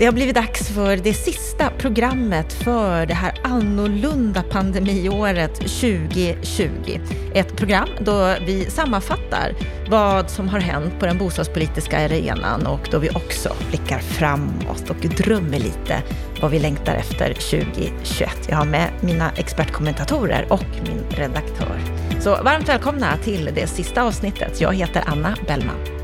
Det 0.00 0.06
har 0.06 0.12
blivit 0.12 0.34
dags 0.34 0.68
för 0.68 0.96
det 0.96 1.14
sista 1.14 1.70
programmet 1.78 2.52
för 2.52 3.06
det 3.06 3.14
här 3.14 3.34
annorlunda 3.44 4.42
pandemiåret 4.42 5.54
2020. 5.54 7.00
Ett 7.34 7.56
program 7.56 7.88
då 8.00 8.34
vi 8.46 8.64
sammanfattar 8.70 9.54
vad 9.88 10.30
som 10.30 10.48
har 10.48 10.60
hänt 10.60 10.98
på 11.00 11.06
den 11.06 11.18
bostadspolitiska 11.18 12.04
arenan 12.04 12.66
och 12.66 12.88
då 12.90 12.98
vi 12.98 13.10
också 13.10 13.56
blickar 13.68 13.98
framåt 13.98 14.90
och 14.90 14.96
drömmer 14.96 15.58
lite 15.58 16.02
vad 16.42 16.50
vi 16.50 16.58
längtar 16.58 16.94
efter 16.94 17.34
2021. 17.34 18.30
Jag 18.48 18.56
har 18.56 18.66
med 18.66 18.90
mina 19.00 19.30
expertkommentatorer 19.36 20.46
och 20.48 20.66
min 20.88 21.04
redaktör. 21.10 21.80
Så 22.20 22.30
varmt 22.42 22.68
välkomna 22.68 23.16
till 23.16 23.50
det 23.54 23.66
sista 23.66 24.02
avsnittet. 24.02 24.60
Jag 24.60 24.74
heter 24.74 25.02
Anna 25.06 25.36
Bellman. 25.46 25.99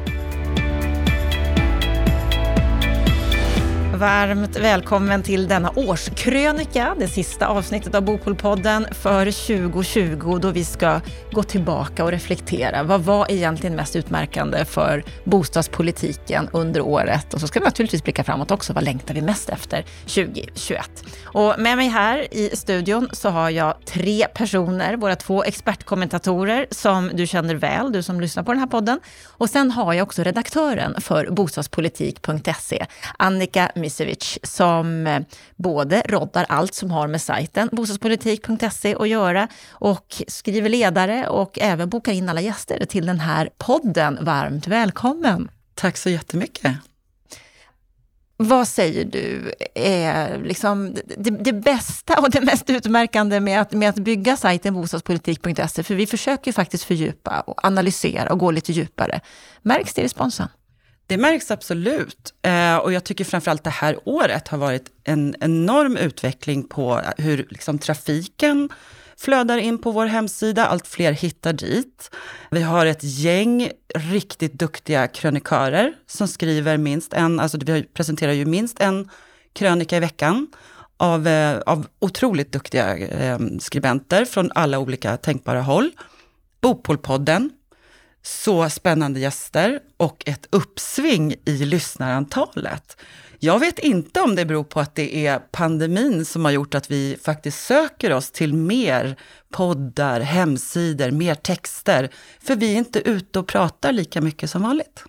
Varmt 3.96 4.56
välkommen 4.56 5.22
till 5.22 5.48
denna 5.48 5.70
årskrönika, 5.70 6.94
det 6.98 7.08
sista 7.08 7.46
avsnittet 7.46 7.94
av 7.94 8.02
Bopolpodden 8.02 8.86
för 8.90 9.24
2020, 9.24 10.38
då 10.38 10.50
vi 10.50 10.64
ska 10.64 11.00
gå 11.32 11.42
tillbaka 11.42 12.04
och 12.04 12.10
reflektera. 12.10 12.82
Vad 12.82 13.00
var 13.00 13.30
egentligen 13.30 13.76
mest 13.76 13.96
utmärkande 13.96 14.64
för 14.64 15.04
bostadspolitiken 15.24 16.48
under 16.52 16.80
året? 16.80 17.34
Och 17.34 17.40
så 17.40 17.46
ska 17.46 17.60
vi 17.60 17.64
naturligtvis 17.64 18.04
blicka 18.04 18.24
framåt 18.24 18.50
också. 18.50 18.72
Vad 18.72 18.84
längtar 18.84 19.14
vi 19.14 19.22
mest 19.22 19.48
efter 19.48 19.84
2021? 20.00 20.80
Och 21.24 21.54
med 21.58 21.76
mig 21.76 21.88
här 21.88 22.34
i 22.34 22.56
studion 22.56 23.08
så 23.12 23.28
har 23.28 23.50
jag 23.50 23.74
tre 23.84 24.26
personer, 24.34 24.96
våra 24.96 25.16
två 25.16 25.44
expertkommentatorer 25.44 26.66
som 26.70 27.10
du 27.14 27.26
känner 27.26 27.54
väl, 27.54 27.92
du 27.92 28.02
som 28.02 28.20
lyssnar 28.20 28.42
på 28.42 28.52
den 28.52 28.60
här 28.60 28.66
podden. 28.66 29.00
Och 29.26 29.50
sen 29.50 29.70
har 29.70 29.92
jag 29.92 30.02
också 30.02 30.22
redaktören 30.22 31.00
för 31.00 31.30
bostadspolitik.se, 31.30 32.86
Annika 33.18 33.70
Misevic 33.86 34.38
som 34.42 35.06
eh, 35.06 35.22
både 35.56 36.02
roddar 36.08 36.46
allt 36.48 36.74
som 36.74 36.90
har 36.90 37.08
med 37.08 37.22
sajten 37.22 37.68
bostadspolitik.se 37.72 38.94
att 38.94 39.08
göra 39.08 39.48
och 39.70 40.22
skriver 40.28 40.68
ledare 40.68 41.28
och 41.28 41.58
även 41.58 41.88
bokar 41.88 42.12
in 42.12 42.28
alla 42.28 42.40
gäster 42.40 42.84
till 42.84 43.06
den 43.06 43.20
här 43.20 43.50
podden. 43.58 44.18
Varmt 44.20 44.66
välkommen! 44.66 45.50
Tack 45.74 45.96
så 45.96 46.10
jättemycket! 46.10 46.76
Vad 48.38 48.68
säger 48.68 49.04
du 49.04 49.52
är 49.74 50.38
liksom 50.44 50.94
det, 51.16 51.30
det, 51.30 51.52
bästa 51.52 52.20
och 52.20 52.30
det 52.30 52.40
mest 52.40 52.70
utmärkande 52.70 53.40
med 53.40 53.60
att, 53.60 53.72
med 53.72 53.88
att 53.88 53.96
bygga 53.96 54.36
sajten 54.36 54.74
bostadspolitik.se? 54.74 55.82
För 55.82 55.94
vi 55.94 56.06
försöker 56.06 56.48
ju 56.48 56.52
faktiskt 56.52 56.84
fördjupa 56.84 57.40
och 57.40 57.64
analysera 57.64 58.32
och 58.32 58.38
gå 58.38 58.50
lite 58.50 58.72
djupare. 58.72 59.20
Märks 59.62 59.94
det 59.94 60.00
i 60.00 60.04
responsen? 60.04 60.48
Det 61.06 61.16
märks 61.16 61.50
absolut. 61.50 62.34
Eh, 62.42 62.76
och 62.76 62.92
jag 62.92 63.04
tycker 63.04 63.24
framförallt 63.24 63.64
det 63.64 63.70
här 63.70 63.98
året 64.04 64.48
har 64.48 64.58
varit 64.58 64.90
en 65.04 65.34
enorm 65.40 65.96
utveckling 65.96 66.64
på 66.68 67.00
hur 67.18 67.46
liksom, 67.50 67.78
trafiken 67.78 68.68
flödar 69.16 69.58
in 69.58 69.78
på 69.78 69.90
vår 69.90 70.06
hemsida. 70.06 70.66
Allt 70.66 70.86
fler 70.86 71.12
hittar 71.12 71.52
dit. 71.52 72.10
Vi 72.50 72.62
har 72.62 72.86
ett 72.86 73.02
gäng 73.02 73.70
riktigt 73.94 74.52
duktiga 74.52 75.08
krönikörer 75.08 75.92
som 76.06 76.28
skriver 76.28 76.76
minst 76.76 77.12
en, 77.12 77.40
alltså 77.40 77.58
vi 77.58 77.82
presenterar 77.82 78.32
ju 78.32 78.44
minst 78.44 78.80
en 78.80 79.10
krönika 79.52 79.96
i 79.96 80.00
veckan 80.00 80.46
av, 80.96 81.26
eh, 81.26 81.58
av 81.58 81.86
otroligt 81.98 82.52
duktiga 82.52 82.96
eh, 82.96 83.38
skribenter 83.60 84.24
från 84.24 84.52
alla 84.54 84.78
olika 84.78 85.16
tänkbara 85.16 85.62
håll. 85.62 85.90
Bopolpodden 86.60 87.50
så 88.26 88.70
spännande 88.70 89.20
gäster 89.20 89.80
och 89.96 90.22
ett 90.26 90.46
uppsving 90.50 91.34
i 91.44 91.56
lyssnarantalet. 91.64 92.96
Jag 93.38 93.58
vet 93.58 93.78
inte 93.78 94.20
om 94.20 94.36
det 94.36 94.44
beror 94.44 94.64
på 94.64 94.80
att 94.80 94.94
det 94.94 95.26
är 95.26 95.38
pandemin 95.38 96.24
som 96.24 96.44
har 96.44 96.52
gjort 96.52 96.74
att 96.74 96.90
vi 96.90 97.16
faktiskt 97.22 97.64
söker 97.66 98.12
oss 98.12 98.30
till 98.30 98.54
mer 98.54 99.16
poddar, 99.52 100.20
hemsidor, 100.20 101.10
mer 101.10 101.34
texter. 101.34 102.10
För 102.40 102.56
vi 102.56 102.72
är 102.72 102.78
inte 102.78 102.98
ute 103.08 103.38
och 103.38 103.46
pratar 103.46 103.92
lika 103.92 104.20
mycket 104.20 104.50
som 104.50 104.62
vanligt. 104.62 105.04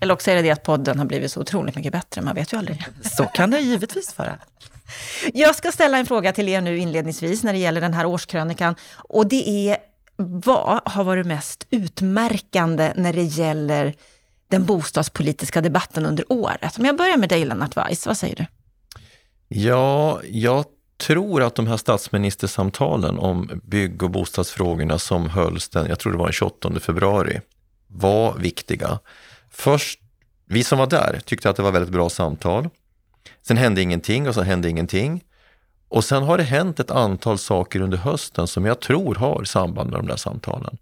Eller 0.00 0.14
också 0.14 0.30
är 0.30 0.34
det 0.34 0.42
det 0.42 0.50
att 0.50 0.62
podden 0.62 0.98
har 0.98 1.06
blivit 1.06 1.32
så 1.32 1.40
otroligt 1.40 1.76
mycket 1.76 1.92
bättre, 1.92 2.22
man 2.22 2.34
vet 2.34 2.52
ju 2.52 2.56
aldrig. 2.56 2.86
Så 3.16 3.24
kan 3.24 3.50
det 3.50 3.60
givetvis 3.60 4.18
vara. 4.18 4.38
Jag 5.34 5.56
ska 5.56 5.72
ställa 5.72 5.98
en 5.98 6.06
fråga 6.06 6.32
till 6.32 6.48
er 6.48 6.60
nu 6.60 6.78
inledningsvis 6.78 7.42
när 7.42 7.52
det 7.52 7.58
gäller 7.58 7.80
den 7.80 7.94
här 7.94 8.06
årskrönikan. 8.06 8.74
Och 8.96 9.28
det 9.28 9.48
är 9.48 9.89
vad 10.20 10.80
har 10.84 11.04
varit 11.04 11.26
mest 11.26 11.66
utmärkande 11.70 12.92
när 12.96 13.12
det 13.12 13.22
gäller 13.22 13.94
den 14.48 14.64
bostadspolitiska 14.64 15.60
debatten 15.60 16.06
under 16.06 16.32
året? 16.32 16.78
Om 16.78 16.84
jag 16.84 16.96
börjar 16.96 17.16
med 17.16 17.28
dig 17.28 17.44
Lennart 17.44 17.76
Weiss, 17.76 18.06
vad 18.06 18.16
säger 18.16 18.36
du? 18.36 18.46
Ja, 19.48 20.20
jag 20.30 20.64
tror 21.00 21.42
att 21.42 21.54
de 21.54 21.66
här 21.66 21.76
statsministersamtalen 21.76 23.18
om 23.18 23.60
bygg 23.64 24.02
och 24.02 24.10
bostadsfrågorna 24.10 24.98
som 24.98 25.28
hölls 25.28 25.68
den, 25.68 25.86
jag 25.86 25.98
tror 25.98 26.12
det 26.12 26.18
var 26.18 26.26
den 26.26 26.32
28 26.32 26.80
februari, 26.80 27.40
var 27.86 28.34
viktiga. 28.34 28.98
Först, 29.50 30.00
vi 30.46 30.64
som 30.64 30.78
var 30.78 30.86
där 30.86 31.20
tyckte 31.24 31.50
att 31.50 31.56
det 31.56 31.62
var 31.62 31.72
väldigt 31.72 31.92
bra 31.92 32.10
samtal. 32.10 32.68
Sen 33.42 33.56
hände 33.56 33.82
ingenting 33.82 34.28
och 34.28 34.34
så 34.34 34.42
hände 34.42 34.68
ingenting. 34.68 35.24
Och 35.90 36.04
sen 36.04 36.22
har 36.22 36.38
det 36.38 36.44
hänt 36.44 36.80
ett 36.80 36.90
antal 36.90 37.38
saker 37.38 37.80
under 37.80 37.98
hösten 37.98 38.46
som 38.46 38.64
jag 38.64 38.80
tror 38.80 39.14
har 39.14 39.44
samband 39.44 39.90
med 39.90 39.98
de 39.98 40.06
där 40.06 40.16
samtalen. 40.16 40.78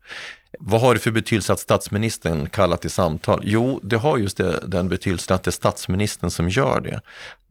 Vad 0.58 0.80
har 0.80 0.94
det 0.94 1.00
för 1.00 1.10
betydelse 1.10 1.52
att 1.52 1.60
statsministern 1.60 2.48
kallar 2.48 2.76
till 2.76 2.90
samtal? 2.90 3.40
Jo, 3.44 3.80
det 3.82 3.96
har 3.96 4.18
just 4.18 4.36
det, 4.36 4.60
den 4.66 4.88
betydelsen 4.88 5.34
att 5.34 5.42
det 5.42 5.48
är 5.48 5.52
statsministern 5.52 6.30
som 6.30 6.48
gör 6.48 6.80
det. 6.80 7.00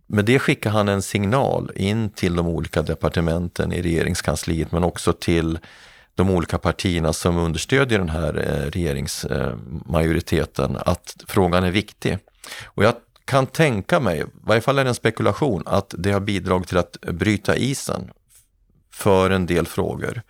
Med 0.07 0.25
det 0.25 0.40
skickar 0.40 0.69
han 0.69 0.90
en 0.90 1.01
signal 1.01 1.72
in 1.75 2.09
till 2.09 2.35
de 2.35 2.47
olika 2.47 2.81
departementen 2.81 3.74
i 3.74 3.81
regeringskansliet 3.81 4.72
men 4.72 4.84
också 4.84 5.13
till 5.13 5.59
de 6.16 6.29
olika 6.29 6.57
partierna 6.57 7.13
som 7.13 7.38
understödjer 7.38 8.00
den 8.00 8.09
här 8.09 8.38
eh, 8.38 8.72
regeringsmajoriteten 8.72 10.78
att 10.85 11.24
frågan 11.28 11.63
är 11.63 11.72
viktig. 11.72 12.18
Och 12.66 12.84
jag 12.84 12.94
kan 13.28 13.48
tänka 13.48 14.00
mig, 14.00 14.20
i 14.20 14.26
varje 14.44 14.62
fall 14.62 14.80
är 14.80 14.84
det 14.84 14.90
en 14.90 14.96
spekulation, 14.96 15.64
att 15.66 15.96
det 15.98 16.12
har 16.12 16.20
bidragit 16.20 16.68
till 16.68 16.78
att 16.78 16.98
bryta 17.02 17.56
isen 17.56 18.12
för 18.94 19.30
en 19.30 19.46
del 19.46 19.68
frågor. 19.68 20.22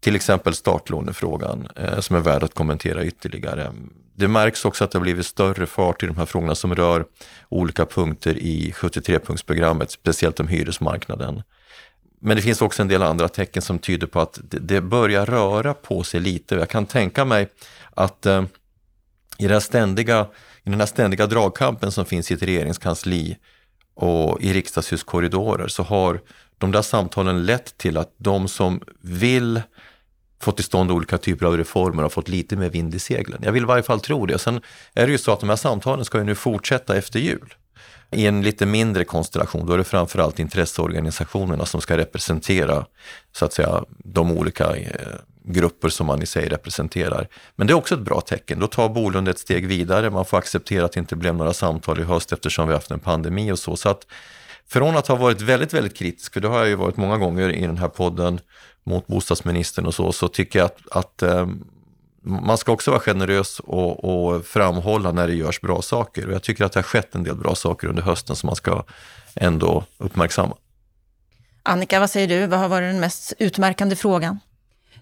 Till 0.00 0.16
exempel 0.16 0.54
startlånefrågan 0.54 1.68
eh, 1.76 2.00
som 2.00 2.16
är 2.16 2.20
värd 2.20 2.42
att 2.42 2.54
kommentera 2.54 3.04
ytterligare. 3.04 3.72
Det 4.14 4.28
märks 4.28 4.64
också 4.64 4.84
att 4.84 4.90
det 4.90 4.98
har 4.98 5.02
blivit 5.02 5.26
större 5.26 5.66
fart 5.66 6.02
i 6.02 6.06
de 6.06 6.16
här 6.16 6.26
frågorna 6.26 6.54
som 6.54 6.74
rör 6.74 7.04
olika 7.48 7.86
punkter 7.86 8.38
i 8.38 8.72
73-punktsprogrammet, 8.76 9.86
speciellt 9.86 10.40
om 10.40 10.48
hyresmarknaden. 10.48 11.42
Men 12.20 12.36
det 12.36 12.42
finns 12.42 12.62
också 12.62 12.82
en 12.82 12.88
del 12.88 13.02
andra 13.02 13.28
tecken 13.28 13.62
som 13.62 13.78
tyder 13.78 14.06
på 14.06 14.20
att 14.20 14.40
det, 14.42 14.58
det 14.58 14.80
börjar 14.80 15.26
röra 15.26 15.74
på 15.74 16.02
sig 16.02 16.20
lite. 16.20 16.54
Jag 16.54 16.68
kan 16.68 16.86
tänka 16.86 17.24
mig 17.24 17.48
att 17.94 18.26
eh, 18.26 18.44
i 19.38 19.46
det 19.46 19.52
här 19.52 19.60
ständiga 19.60 20.26
i 20.66 20.70
den 20.70 20.80
här 20.80 20.86
ständiga 20.86 21.26
dragkampen 21.26 21.92
som 21.92 22.04
finns 22.04 22.30
i 22.30 22.34
ett 22.34 22.42
regeringskansli 22.42 23.36
och 23.94 24.40
i 24.40 24.52
riksdagshuskorridorer 24.52 25.68
så 25.68 25.82
har 25.82 26.20
de 26.58 26.72
där 26.72 26.82
samtalen 26.82 27.46
lett 27.46 27.78
till 27.78 27.96
att 27.96 28.14
de 28.18 28.48
som 28.48 28.80
vill 29.00 29.62
få 30.40 30.52
till 30.52 30.64
stånd 30.64 30.90
olika 30.90 31.18
typer 31.18 31.46
av 31.46 31.56
reformer 31.56 32.02
har 32.02 32.10
fått 32.10 32.28
lite 32.28 32.56
mer 32.56 32.70
vind 32.70 32.94
i 32.94 32.98
seglen. 32.98 33.40
Jag 33.42 33.52
vill 33.52 33.62
i 33.62 33.66
varje 33.66 33.82
fall 33.82 34.00
tro 34.00 34.26
det. 34.26 34.38
Sen 34.38 34.60
är 34.94 35.06
det 35.06 35.12
ju 35.12 35.18
så 35.18 35.32
att 35.32 35.40
de 35.40 35.48
här 35.48 35.56
samtalen 35.56 36.04
ska 36.04 36.18
ju 36.18 36.24
nu 36.24 36.34
fortsätta 36.34 36.96
efter 36.96 37.18
jul. 37.18 37.54
I 38.10 38.26
en 38.26 38.42
lite 38.42 38.66
mindre 38.66 39.04
konstellation, 39.04 39.66
då 39.66 39.72
är 39.72 39.78
det 39.78 39.84
framförallt 39.84 40.38
intresseorganisationerna 40.38 41.66
som 41.66 41.80
ska 41.80 41.96
representera 41.96 42.86
så 43.32 43.44
att 43.44 43.52
säga 43.52 43.84
de 43.88 44.32
olika 44.32 44.76
eh, 44.76 44.90
grupper 45.46 45.88
som 45.88 46.06
man 46.06 46.22
i 46.22 46.26
sig 46.26 46.48
representerar. 46.48 47.28
Men 47.56 47.66
det 47.66 47.72
är 47.72 47.74
också 47.74 47.94
ett 47.94 48.00
bra 48.00 48.20
tecken. 48.20 48.58
Då 48.58 48.66
tar 48.66 48.88
Bolund 48.88 49.28
ett 49.28 49.38
steg 49.38 49.66
vidare. 49.66 50.10
Man 50.10 50.24
får 50.24 50.38
acceptera 50.38 50.84
att 50.84 50.92
det 50.92 51.00
inte 51.00 51.16
blev 51.16 51.34
några 51.34 51.52
samtal 51.52 52.00
i 52.00 52.02
höst 52.02 52.32
eftersom 52.32 52.68
vi 52.68 52.74
haft 52.74 52.90
en 52.90 52.98
pandemi 52.98 53.52
och 53.52 53.58
så. 53.58 53.76
Så 53.76 53.88
att 53.88 54.06
från 54.68 54.96
att 54.96 55.06
ha 55.06 55.16
varit 55.16 55.40
väldigt, 55.40 55.74
väldigt 55.74 55.96
kritisk, 55.96 56.32
för 56.32 56.40
det 56.40 56.48
har 56.48 56.58
jag 56.58 56.68
ju 56.68 56.74
varit 56.74 56.96
många 56.96 57.18
gånger 57.18 57.52
i 57.52 57.66
den 57.66 57.78
här 57.78 57.88
podden 57.88 58.40
mot 58.84 59.06
bostadsministern 59.06 59.86
och 59.86 59.94
så, 59.94 60.12
så 60.12 60.28
tycker 60.28 60.58
jag 60.58 60.66
att, 60.66 60.96
att 60.96 61.22
eh, 61.22 61.46
man 62.22 62.58
ska 62.58 62.72
också 62.72 62.90
vara 62.90 63.00
generös 63.00 63.60
och, 63.60 64.04
och, 64.04 64.46
framhålla 64.46 65.12
när 65.12 65.26
det 65.26 65.34
görs 65.34 65.60
bra 65.60 65.82
saker. 65.82 66.26
Och 66.26 66.34
jag 66.34 66.42
tycker 66.42 66.64
att 66.64 66.72
det 66.72 66.78
har 66.78 66.84
skett 66.84 67.14
en 67.14 67.24
del 67.24 67.36
bra 67.36 67.54
saker 67.54 67.88
under 67.88 68.02
hösten 68.02 68.36
som 68.36 68.46
man 68.46 68.56
ska 68.56 68.84
ändå 69.34 69.84
uppmärksamma. 69.98 70.56
Annika, 71.62 72.00
vad 72.00 72.10
säger 72.10 72.28
du? 72.28 72.46
Vad 72.46 72.58
har 72.58 72.68
varit 72.68 72.92
den 72.92 73.00
mest 73.00 73.32
utmärkande 73.38 73.96
frågan? 73.96 74.38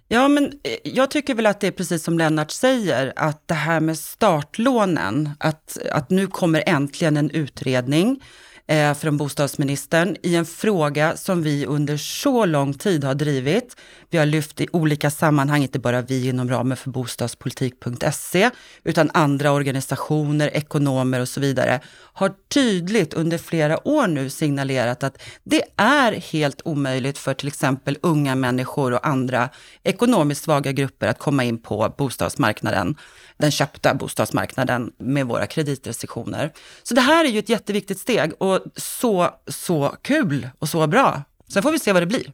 Ja, 0.08 0.28
men 0.28 0.44
eh, 0.44 0.76
jag 0.84 1.10
tycker 1.10 1.34
väl 1.34 1.46
att 1.46 1.60
det 1.60 1.66
är 1.66 1.70
precis 1.70 2.04
som 2.04 2.18
Lennart 2.18 2.50
säger, 2.50 3.12
att 3.16 3.48
det 3.48 3.54
här 3.54 3.80
med 3.80 3.98
startlånen, 3.98 5.30
att, 5.38 5.78
att 5.92 6.10
nu 6.10 6.26
kommer 6.26 6.62
äntligen 6.66 7.16
en 7.16 7.30
utredning 7.30 8.22
eh, 8.66 8.94
från 8.94 9.16
bostadsministern 9.16 10.16
i 10.22 10.36
en 10.36 10.46
fråga 10.46 11.16
som 11.16 11.42
vi 11.42 11.66
under 11.66 11.96
så 11.96 12.46
lång 12.46 12.74
tid 12.74 13.04
har 13.04 13.14
drivit. 13.14 13.76
Vi 14.10 14.18
har 14.18 14.26
lyft 14.26 14.60
i 14.60 14.68
olika 14.72 15.10
sammanhang, 15.10 15.62
inte 15.62 15.78
bara 15.78 16.02
vi 16.02 16.28
inom 16.28 16.48
ramen 16.48 16.76
för 16.76 16.90
bostadspolitik.se, 16.90 18.50
utan 18.84 19.10
andra 19.14 19.52
organisationer, 19.52 20.48
ekonomer 20.48 21.20
och 21.20 21.28
så 21.28 21.40
vidare, 21.40 21.80
har 22.12 22.32
tydligt 22.48 23.14
under 23.14 23.38
flera 23.38 23.88
år 23.88 24.06
nu 24.06 24.30
signalerat 24.30 25.02
att 25.02 25.22
det 25.44 25.62
är 25.76 26.12
helt 26.12 26.60
omöjligt 26.64 27.18
för 27.18 27.34
till 27.34 27.48
exempel 27.48 27.98
unga 28.02 28.34
människor 28.34 28.92
och 28.92 29.06
andra 29.06 29.48
ekonomiskt 29.82 30.44
svaga 30.44 30.72
grupper 30.72 31.06
att 31.06 31.18
komma 31.18 31.44
in 31.44 31.58
på 31.58 31.94
bostadsmarknaden 31.98 32.96
den 33.36 33.50
köpta 33.50 33.94
bostadsmarknaden 33.94 34.92
med 34.98 35.26
våra 35.26 35.46
kreditrestriktioner. 35.46 36.52
Så 36.82 36.94
det 36.94 37.00
här 37.00 37.24
är 37.24 37.28
ju 37.28 37.38
ett 37.38 37.48
jätteviktigt 37.48 37.98
steg 37.98 38.32
och 38.38 38.60
så, 38.76 39.30
så 39.46 39.96
kul 40.02 40.48
och 40.58 40.68
så 40.68 40.86
bra. 40.86 41.22
Sen 41.48 41.62
får 41.62 41.72
vi 41.72 41.78
se 41.78 41.92
vad 41.92 42.02
det 42.02 42.06
blir. 42.06 42.32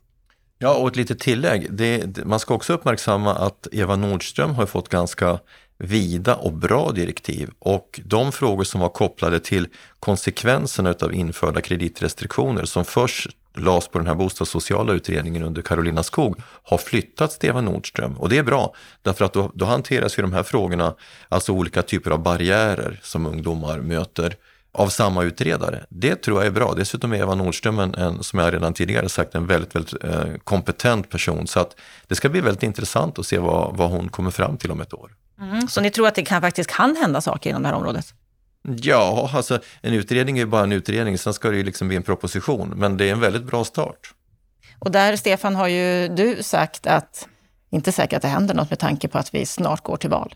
Ja, 0.58 0.74
och 0.74 0.88
ett 0.88 0.96
litet 0.96 1.18
tillägg. 1.18 1.66
Det, 1.70 2.24
man 2.24 2.40
ska 2.40 2.54
också 2.54 2.72
uppmärksamma 2.72 3.34
att 3.34 3.66
Eva 3.72 3.96
Nordström 3.96 4.50
har 4.50 4.66
fått 4.66 4.88
ganska 4.88 5.38
vida 5.78 6.36
och 6.36 6.52
bra 6.52 6.92
direktiv 6.92 7.50
och 7.58 8.00
de 8.04 8.32
frågor 8.32 8.64
som 8.64 8.80
var 8.80 8.88
kopplade 8.88 9.40
till 9.40 9.68
konsekvenserna 10.00 10.94
av 11.02 11.14
införda 11.14 11.60
kreditrestriktioner 11.60 12.64
som 12.64 12.84
först 12.84 13.30
lades 13.56 13.88
på 13.88 13.98
den 13.98 14.06
här 14.06 14.14
bostadssociala 14.14 14.92
utredningen 14.92 15.42
under 15.42 15.62
Karolina 15.62 16.02
Skog 16.02 16.40
har 16.62 16.78
flyttats 16.78 17.38
till 17.38 17.48
Eva 17.48 17.60
Nordström 17.60 18.12
och 18.18 18.28
det 18.28 18.38
är 18.38 18.42
bra 18.42 18.74
därför 19.02 19.24
att 19.24 19.32
då, 19.32 19.50
då 19.54 19.64
hanteras 19.64 20.18
ju 20.18 20.22
de 20.22 20.32
här 20.32 20.42
frågorna, 20.42 20.94
alltså 21.28 21.52
olika 21.52 21.82
typer 21.82 22.10
av 22.10 22.22
barriärer 22.22 23.00
som 23.02 23.26
ungdomar 23.26 23.78
möter 23.78 24.36
av 24.72 24.88
samma 24.88 25.22
utredare. 25.22 25.84
Det 25.88 26.16
tror 26.16 26.38
jag 26.38 26.46
är 26.46 26.50
bra. 26.50 26.74
Dessutom 26.74 27.12
är 27.12 27.16
Eva 27.16 27.34
Nordström 27.34 27.78
en, 27.78 27.94
en 27.94 28.22
som 28.22 28.38
jag 28.38 28.54
redan 28.54 28.74
tidigare 28.74 29.08
sagt, 29.08 29.34
en 29.34 29.46
väldigt, 29.46 29.74
väldigt 29.74 30.04
eh, 30.04 30.36
kompetent 30.44 31.10
person. 31.10 31.46
Så 31.46 31.60
att 31.60 31.76
det 32.06 32.14
ska 32.14 32.28
bli 32.28 32.40
väldigt 32.40 32.62
intressant 32.62 33.18
att 33.18 33.26
se 33.26 33.38
vad, 33.38 33.76
vad 33.76 33.90
hon 33.90 34.08
kommer 34.08 34.30
fram 34.30 34.56
till 34.56 34.70
om 34.70 34.80
ett 34.80 34.94
år. 34.94 35.10
Mm, 35.40 35.68
så 35.68 35.80
ni 35.80 35.90
tror 35.90 36.06
att 36.06 36.14
det 36.14 36.22
kan, 36.22 36.40
faktiskt 36.40 36.70
kan 36.70 36.96
hända 36.96 37.20
saker 37.20 37.50
inom 37.50 37.62
det 37.62 37.68
här 37.68 37.76
området? 37.76 38.14
Ja, 38.62 39.30
alltså 39.34 39.60
en 39.80 39.94
utredning 39.94 40.38
är 40.38 40.42
ju 40.42 40.46
bara 40.46 40.62
en 40.62 40.72
utredning, 40.72 41.18
sen 41.18 41.34
ska 41.34 41.50
det 41.50 41.56
ju 41.56 41.62
liksom 41.62 41.88
bli 41.88 41.96
en 41.96 42.02
proposition, 42.02 42.72
men 42.76 42.96
det 42.96 43.08
är 43.08 43.12
en 43.12 43.20
väldigt 43.20 43.44
bra 43.44 43.64
start. 43.64 44.14
Och 44.78 44.90
där, 44.90 45.16
Stefan, 45.16 45.56
har 45.56 45.68
ju 45.68 46.08
du 46.08 46.42
sagt 46.42 46.86
att, 46.86 47.28
inte 47.70 47.92
säkert 47.92 48.16
att 48.16 48.22
det 48.22 48.28
händer 48.28 48.54
något 48.54 48.70
med 48.70 48.78
tanke 48.78 49.08
på 49.08 49.18
att 49.18 49.34
vi 49.34 49.46
snart 49.46 49.82
går 49.82 49.96
till 49.96 50.10
val. 50.10 50.34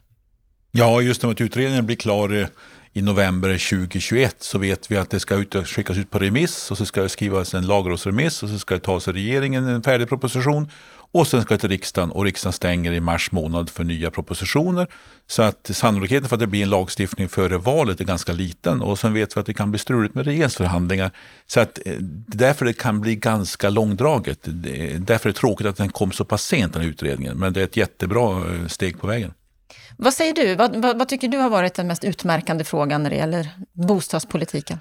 Ja, 0.70 1.00
just 1.00 1.22
när 1.22 1.42
utredningen 1.42 1.86
blir 1.86 1.96
klar 1.96 2.40
eh, 2.40 2.46
i 2.92 3.02
november 3.02 3.48
2021 3.48 4.36
så 4.38 4.58
vet 4.58 4.90
vi 4.90 4.96
att 4.96 5.10
det 5.10 5.20
ska 5.20 5.34
ut, 5.34 5.66
skickas 5.66 5.96
ut 5.96 6.10
på 6.10 6.18
remiss 6.18 6.70
och 6.70 6.78
så 6.78 6.86
ska 6.86 7.02
det 7.02 7.08
skrivas 7.08 7.54
en 7.54 7.66
lagrådsremiss 7.66 8.42
och 8.42 8.48
så 8.48 8.58
ska 8.58 8.74
det 8.74 8.80
tas 8.80 9.08
i 9.08 9.12
regeringen 9.12 9.68
en 9.68 9.82
färdig 9.82 10.08
proposition 10.08 10.70
och 11.14 11.26
sen 11.26 11.42
ska 11.42 11.54
det 11.54 11.58
till 11.58 11.68
riksdagen 11.68 12.10
och 12.10 12.24
riksdagen 12.24 12.52
stänger 12.52 12.92
i 12.92 13.00
mars 13.00 13.32
månad 13.32 13.70
för 13.70 13.84
nya 13.84 14.10
propositioner. 14.10 14.86
Så 15.26 15.42
att 15.42 15.70
sannolikheten 15.72 16.28
för 16.28 16.36
att 16.36 16.40
det 16.40 16.46
blir 16.46 16.62
en 16.62 16.70
lagstiftning 16.70 17.28
före 17.28 17.58
valet 17.58 18.00
är 18.00 18.04
ganska 18.04 18.32
liten 18.32 18.82
och 18.82 18.98
sen 18.98 19.14
vet 19.14 19.36
vi 19.36 19.40
att 19.40 19.46
det 19.46 19.54
kan 19.54 19.70
bli 19.70 19.78
struligt 19.78 20.14
med 20.14 20.24
regeringsförhandlingar. 20.24 21.10
Så 21.46 21.60
att 21.60 21.78
eh, 21.86 21.92
därför 22.26 22.64
det 22.64 22.72
kan 22.72 23.00
bli 23.00 23.16
ganska 23.16 23.70
långdraget. 23.70 24.38
Därför 24.42 25.28
är 25.28 25.32
det 25.32 25.38
tråkigt 25.38 25.66
att 25.66 25.76
den 25.76 25.88
kom 25.88 26.12
så 26.12 26.24
pass 26.24 26.42
sent 26.42 26.72
den 26.72 26.82
här 26.82 26.88
utredningen, 26.88 27.38
men 27.38 27.52
det 27.52 27.60
är 27.60 27.64
ett 27.64 27.76
jättebra 27.76 28.54
eh, 28.54 28.66
steg 28.66 29.00
på 29.00 29.06
vägen. 29.06 29.32
Vad 29.96 30.14
säger 30.14 30.34
du? 30.34 30.54
Vad, 30.54 30.76
vad, 30.76 30.98
vad, 30.98 31.08
tycker 31.08 31.28
du 31.28 31.38
har 31.38 31.50
varit 31.50 31.74
den 31.74 31.86
mest 31.86 32.04
utmärkande 32.04 32.64
frågan 32.64 33.02
när 33.02 33.10
det 33.10 33.16
gäller 33.16 33.48
bostadspolitiken? 33.72 34.78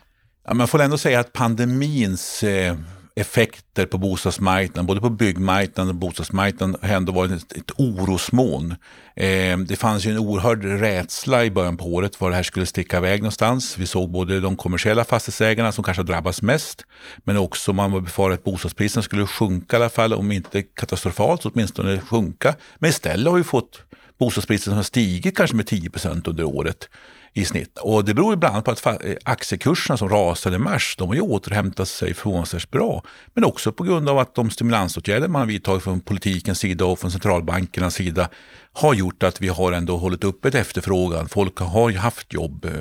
Ja, 0.48 0.54
man 0.54 0.68
får 0.68 0.82
ändå 0.82 0.98
säga 0.98 1.20
att 1.20 1.34
pandemins 1.34 2.44
eh, 2.44 2.76
effekter 3.16 3.86
på 3.86 3.98
bostadsmarknaden, 3.98 4.86
både 4.86 5.02
på 5.02 5.10
byggmarknaden 5.10 5.90
och 5.90 5.96
bostadsmarknaden, 5.96 6.76
har 6.82 6.90
ändå 6.90 7.12
varit 7.12 7.32
ett, 7.32 7.52
ett 7.52 7.72
orosmoln. 7.78 8.76
Eh, 9.16 9.58
det 9.58 9.76
fanns 9.76 10.06
ju 10.06 10.12
en 10.12 10.18
oerhörd 10.18 10.64
rädsla 10.64 11.46
i 11.46 11.52
början 11.52 11.78
på 11.78 11.86
året 11.86 12.22
var 12.22 12.30
det 12.30 12.36
här 12.36 12.44
skulle 12.44 12.66
sticka 12.66 12.98
iväg 12.98 13.22
någonstans. 13.22 13.78
Vi 13.78 13.88
såg 13.88 14.12
både 14.12 14.40
de 14.40 14.56
kommersiella 14.56 15.06
fastighetsägarna 15.06 15.72
som 15.72 15.84
kanske 15.84 16.04
drabbas 16.04 16.42
mest, 16.42 16.86
men 17.24 17.38
också 17.38 17.74
man 17.74 18.04
befarade 18.04 18.36
att 18.36 18.44
bostadspriserna 18.44 19.04
skulle 19.04 19.28
sjunka 19.28 19.78
i 19.78 19.80
alla 19.80 19.90
fall, 19.90 20.14
om 20.14 20.32
inte 20.32 20.64
katastrofalt 20.64 21.42
så 21.42 21.50
åtminstone 21.50 22.00
sjunka. 22.00 22.56
Men 22.80 22.90
istället 22.90 23.32
har 23.32 23.38
vi 23.38 23.44
fått 23.44 23.84
bostadspriser 24.20 24.64
som 24.64 24.76
har 24.76 24.84
stigit 24.84 25.38
kanske 25.38 25.56
med 25.56 25.68
10 25.68 25.90
procent 25.90 26.28
under 26.28 26.44
året 26.44 26.90
i 27.34 27.46
snitt. 27.46 27.78
Och 27.78 28.06
det 28.06 28.14
beror 28.14 28.36
bland 28.36 28.56
annat 28.56 28.84
på 28.84 28.90
att 28.90 29.06
eh, 29.06 29.16
aktiekurserna 29.24 29.98
som 29.98 30.10
rasade 30.10 30.56
i 30.56 30.60
mars, 30.60 30.96
de 30.98 31.08
har 31.08 31.16
ju 31.16 31.22
återhämtat 31.22 31.88
sig 31.88 32.14
förvånansvärt 32.14 32.72
bra. 32.72 33.04
Men 33.34 33.44
också 33.44 33.72
på 33.72 33.84
grund 33.84 34.10
av 34.10 34.20
att 34.20 34.36
de 34.36 34.50
stimulansåtgärder 34.50 35.28
man 35.28 35.40
har 35.40 35.48
vidtagit 35.48 35.84
från 35.84 36.02
politikens 36.02 36.60
sida 36.60 36.86
och 36.86 37.00
från 37.00 37.12
centralbankernas 37.12 37.96
sida 37.96 38.30
har 38.74 38.94
gjort 38.94 39.24
att 39.24 39.42
vi 39.42 39.48
har 39.48 39.72
ändå 39.72 39.98
hållit 39.98 40.24
uppe 40.24 40.48
ett 40.48 40.56
efterfrågan. 40.56 41.30
Folk 41.30 41.60
har 41.60 41.90
ju 41.90 41.98
haft 41.98 42.34
jobb 42.34 42.66
eh, 42.66 42.72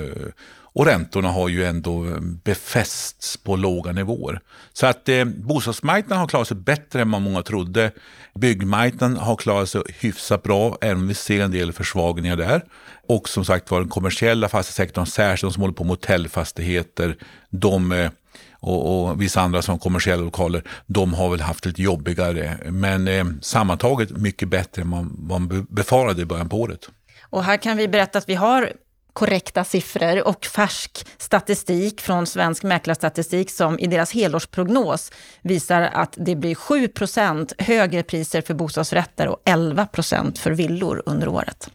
och 0.73 0.85
räntorna 0.85 1.31
har 1.31 1.49
ju 1.49 1.65
ändå 1.65 2.05
eh, 2.05 2.19
befästs 2.43 3.37
på 3.37 3.55
låga 3.55 3.91
nivåer. 3.91 4.39
Så 4.73 4.85
att 4.85 5.09
eh, 5.09 5.25
bostadsmarknaden 5.25 6.19
har 6.19 6.27
klarat 6.27 6.47
sig 6.47 6.57
bättre 6.57 7.01
än 7.01 7.11
vad 7.11 7.21
många 7.21 7.41
trodde. 7.41 7.91
Byggmarknaden 8.35 9.17
har 9.17 9.35
klarat 9.35 9.69
sig 9.69 9.81
hyfsat 9.99 10.43
bra, 10.43 10.77
även 10.81 10.97
om 10.97 11.07
vi 11.07 11.13
ser 11.13 11.43
en 11.43 11.51
del 11.51 11.73
försvagningar 11.73 12.35
där. 12.35 12.63
Och 13.07 13.29
som 13.29 13.45
sagt 13.45 13.71
var 13.71 13.79
den 13.79 13.89
kommersiella 13.89 14.49
fastighetssektorn, 14.49 15.05
särskilt 15.05 15.41
de 15.41 15.53
som 15.53 15.61
håller 15.61 15.73
på 15.73 15.83
med 15.83 15.91
hotellfastigheter, 15.91 17.17
de 17.49 17.91
eh, 17.91 18.11
och, 18.59 19.09
och 19.09 19.21
vissa 19.21 19.41
andra 19.41 19.61
som 19.61 19.79
kommersiella 19.79 20.23
lokaler, 20.23 20.63
de 20.85 21.13
har 21.13 21.29
väl 21.29 21.41
haft 21.41 21.65
lite 21.65 21.81
jobbigare. 21.81 22.57
Men 22.65 23.07
eh, 23.07 23.25
sammantaget 23.41 24.09
mycket 24.09 24.49
bättre 24.49 24.81
än 24.81 24.87
man, 24.87 25.15
man 25.19 25.67
befarade 25.69 26.21
i 26.21 26.25
början 26.25 26.49
på 26.49 26.61
året. 26.61 26.89
Och 27.29 27.43
här 27.43 27.57
kan 27.57 27.77
vi 27.77 27.87
berätta 27.87 28.17
att 28.17 28.29
vi 28.29 28.35
har 28.35 28.71
korrekta 29.13 29.63
siffror 29.63 30.27
och 30.27 30.45
färsk 30.45 31.07
statistik 31.17 32.01
från 32.01 32.27
Svensk 32.27 32.63
Mäklarstatistik 32.63 33.51
som 33.51 33.79
i 33.79 33.87
deras 33.87 34.11
helårsprognos 34.11 35.11
visar 35.41 35.81
att 35.81 36.13
det 36.17 36.35
blir 36.35 36.55
7% 36.55 37.53
högre 37.57 38.03
priser 38.03 38.41
för 38.41 38.53
bostadsrätter 38.53 39.27
och 39.27 39.41
11% 39.45 40.37
för 40.37 40.51
villor 40.51 41.03
under 41.05 41.27
året. 41.27 41.69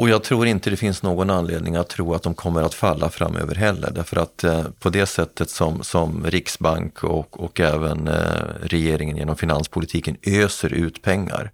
Och 0.00 0.08
jag 0.08 0.22
tror 0.22 0.46
inte 0.46 0.70
det 0.70 0.76
finns 0.76 1.02
någon 1.02 1.30
anledning 1.30 1.76
att 1.76 1.88
tro 1.88 2.14
att 2.14 2.22
de 2.22 2.34
kommer 2.34 2.62
att 2.62 2.74
falla 2.74 3.10
framöver 3.10 3.54
heller. 3.54 3.90
Därför 3.90 4.16
att 4.16 4.44
eh, 4.44 4.64
på 4.78 4.90
det 4.90 5.06
sättet 5.06 5.50
som, 5.50 5.82
som 5.82 6.26
Riksbank 6.26 7.04
och, 7.04 7.40
och 7.40 7.60
även 7.60 8.08
eh, 8.08 8.14
regeringen 8.62 9.16
genom 9.16 9.36
finanspolitiken 9.36 10.16
öser 10.22 10.72
ut 10.72 11.02
pengar 11.02 11.50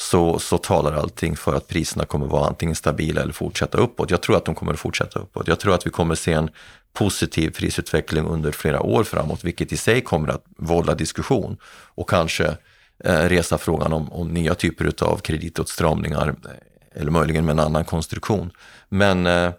så, 0.00 0.38
så 0.38 0.58
talar 0.58 0.92
allting 0.92 1.36
för 1.36 1.54
att 1.54 1.68
priserna 1.68 2.04
kommer 2.04 2.26
vara 2.26 2.46
antingen 2.46 2.74
stabila 2.76 3.22
eller 3.22 3.32
fortsätta 3.32 3.78
uppåt. 3.78 4.10
Jag 4.10 4.22
tror 4.22 4.36
att 4.36 4.44
de 4.44 4.54
kommer 4.54 4.72
att 4.72 4.80
fortsätta 4.80 5.18
uppåt. 5.18 5.48
Jag 5.48 5.60
tror 5.60 5.74
att 5.74 5.86
vi 5.86 5.90
kommer 5.90 6.14
se 6.14 6.32
en 6.32 6.50
positiv 6.92 7.50
prisutveckling 7.50 8.24
under 8.24 8.52
flera 8.52 8.82
år 8.82 9.04
framåt, 9.04 9.44
vilket 9.44 9.72
i 9.72 9.76
sig 9.76 10.00
kommer 10.00 10.28
att 10.28 10.44
vålla 10.56 10.94
diskussion 10.94 11.56
och 11.94 12.10
kanske 12.10 12.56
eh, 13.04 13.22
resa 13.22 13.58
frågan 13.58 13.92
om, 13.92 14.12
om 14.12 14.28
nya 14.28 14.54
typer 14.54 14.92
av 15.04 15.18
kreditåtstramningar 15.18 16.28
eh, 16.28 17.00
eller 17.00 17.10
möjligen 17.10 17.44
med 17.44 17.52
en 17.52 17.58
annan 17.58 17.84
konstruktion. 17.84 18.50
Men 18.88 19.26
eh, 19.26 19.52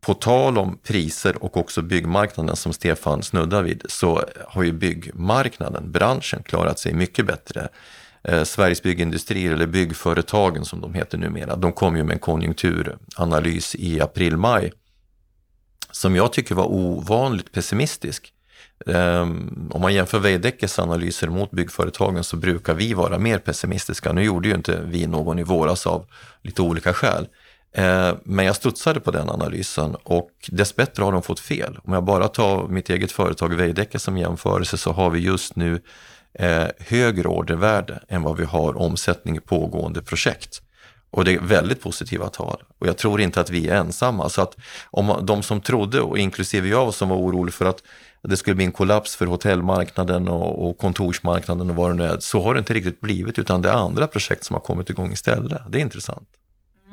på 0.00 0.14
tal 0.14 0.58
om 0.58 0.78
priser 0.82 1.44
och 1.44 1.56
också 1.56 1.82
byggmarknaden 1.82 2.56
som 2.56 2.72
Stefan 2.72 3.22
snuddar 3.22 3.62
vid 3.62 3.82
så 3.88 4.24
har 4.48 4.62
ju 4.62 4.72
byggmarknaden, 4.72 5.92
branschen, 5.92 6.42
klarat 6.42 6.78
sig 6.78 6.94
mycket 6.94 7.26
bättre 7.26 7.68
Eh, 8.28 8.44
Sveriges 8.44 8.82
byggindustrier 8.82 9.52
eller 9.52 9.66
byggföretagen 9.66 10.64
som 10.64 10.80
de 10.80 10.94
heter 10.94 11.18
numera, 11.18 11.56
de 11.56 11.72
kom 11.72 11.96
ju 11.96 12.04
med 12.04 12.14
en 12.14 12.18
konjunkturanalys 12.18 13.74
i 13.74 14.00
april-maj 14.00 14.72
som 15.90 16.16
jag 16.16 16.32
tycker 16.32 16.54
var 16.54 16.72
ovanligt 16.72 17.52
pessimistisk. 17.52 18.32
Ehm, 18.86 19.70
om 19.72 19.80
man 19.80 19.94
jämför 19.94 20.18
Veidekkes 20.18 20.78
analyser 20.78 21.28
mot 21.28 21.50
byggföretagen 21.50 22.24
så 22.24 22.36
brukar 22.36 22.74
vi 22.74 22.94
vara 22.94 23.18
mer 23.18 23.38
pessimistiska. 23.38 24.12
Nu 24.12 24.22
gjorde 24.22 24.48
ju 24.48 24.54
inte 24.54 24.80
vi 24.84 25.06
någon 25.06 25.38
i 25.38 25.42
våras 25.42 25.86
av 25.86 26.06
lite 26.42 26.62
olika 26.62 26.94
skäl. 26.94 27.28
Eh, 27.72 28.14
men 28.24 28.46
jag 28.46 28.56
studsade 28.56 29.00
på 29.00 29.10
den 29.10 29.30
analysen 29.30 29.96
och 30.02 30.30
dessbättre 30.48 31.04
har 31.04 31.12
de 31.12 31.22
fått 31.22 31.40
fel. 31.40 31.78
Om 31.84 31.92
jag 31.92 32.04
bara 32.04 32.28
tar 32.28 32.68
mitt 32.68 32.90
eget 32.90 33.12
företag 33.12 33.54
Veidekke 33.54 33.98
som 33.98 34.18
jämförelse 34.18 34.76
så 34.76 34.92
har 34.92 35.10
vi 35.10 35.18
just 35.18 35.56
nu 35.56 35.80
eh, 36.34 36.66
högre 36.78 37.28
ordervärde 37.28 38.02
än 38.08 38.22
vad 38.22 38.36
vi 38.36 38.44
har 38.44 38.76
omsättning 38.76 39.36
i 39.36 39.40
pågående 39.40 40.02
projekt. 40.02 40.60
Och 41.10 41.24
det 41.24 41.34
är 41.34 41.40
väldigt 41.40 41.82
positiva 41.82 42.28
tal. 42.28 42.62
Och 42.78 42.86
jag 42.86 42.96
tror 42.96 43.20
inte 43.20 43.40
att 43.40 43.50
vi 43.50 43.68
är 43.68 43.76
ensamma. 43.76 44.28
Så 44.28 44.42
att 44.42 44.56
om 44.90 45.26
de 45.26 45.42
som 45.42 45.60
trodde, 45.60 46.00
och 46.00 46.18
inklusive 46.18 46.68
jag 46.68 46.94
som 46.94 47.08
var 47.08 47.16
orolig 47.16 47.54
för 47.54 47.64
att 47.64 47.82
det 48.22 48.36
skulle 48.36 48.56
bli 48.56 48.64
en 48.64 48.72
kollaps 48.72 49.16
för 49.16 49.26
hotellmarknaden 49.26 50.28
och, 50.28 50.68
och 50.68 50.78
kontorsmarknaden 50.78 51.70
och 51.70 51.76
vad 51.76 51.90
det 51.90 51.94
nu 51.94 52.04
är, 52.04 52.18
så 52.20 52.42
har 52.42 52.54
det 52.54 52.58
inte 52.58 52.74
riktigt 52.74 53.00
blivit 53.00 53.38
utan 53.38 53.62
det 53.62 53.68
är 53.68 53.72
andra 53.72 54.06
projekt 54.06 54.44
som 54.44 54.54
har 54.54 54.60
kommit 54.60 54.90
igång 54.90 55.12
istället. 55.12 55.62
Det 55.68 55.78
är 55.78 55.82
intressant. 55.82 56.28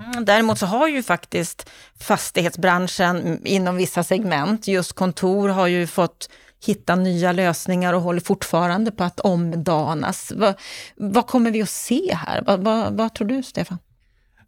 Mm, 0.06 0.26
däremot 0.26 0.60
så 0.60 0.66
har 0.66 0.88
ju 0.88 1.04
faktiskt 1.04 1.70
fastighetsbranschen 2.00 3.22
mm, 3.22 3.42
inom 3.46 3.76
vissa 3.76 4.04
segment, 4.04 4.68
just 4.68 4.94
kontor, 4.94 5.50
har 5.50 5.68
ju 5.68 5.88
fått 5.88 6.30
hitta 6.66 6.96
nya 6.96 7.32
lösningar 7.32 7.94
och 7.94 8.02
håller 8.02 8.22
fortfarande 8.22 8.92
på 8.92 9.04
att 9.04 9.20
omdanas. 9.20 10.32
Vad, 10.36 10.56
vad 10.96 11.28
kommer 11.28 11.52
vi 11.52 11.62
att 11.62 11.70
se 11.70 12.16
här? 12.16 12.44
Vad, 12.46 12.64
vad, 12.64 12.94
vad 12.94 13.14
tror 13.14 13.28
du, 13.28 13.44
Stefan? 13.44 13.78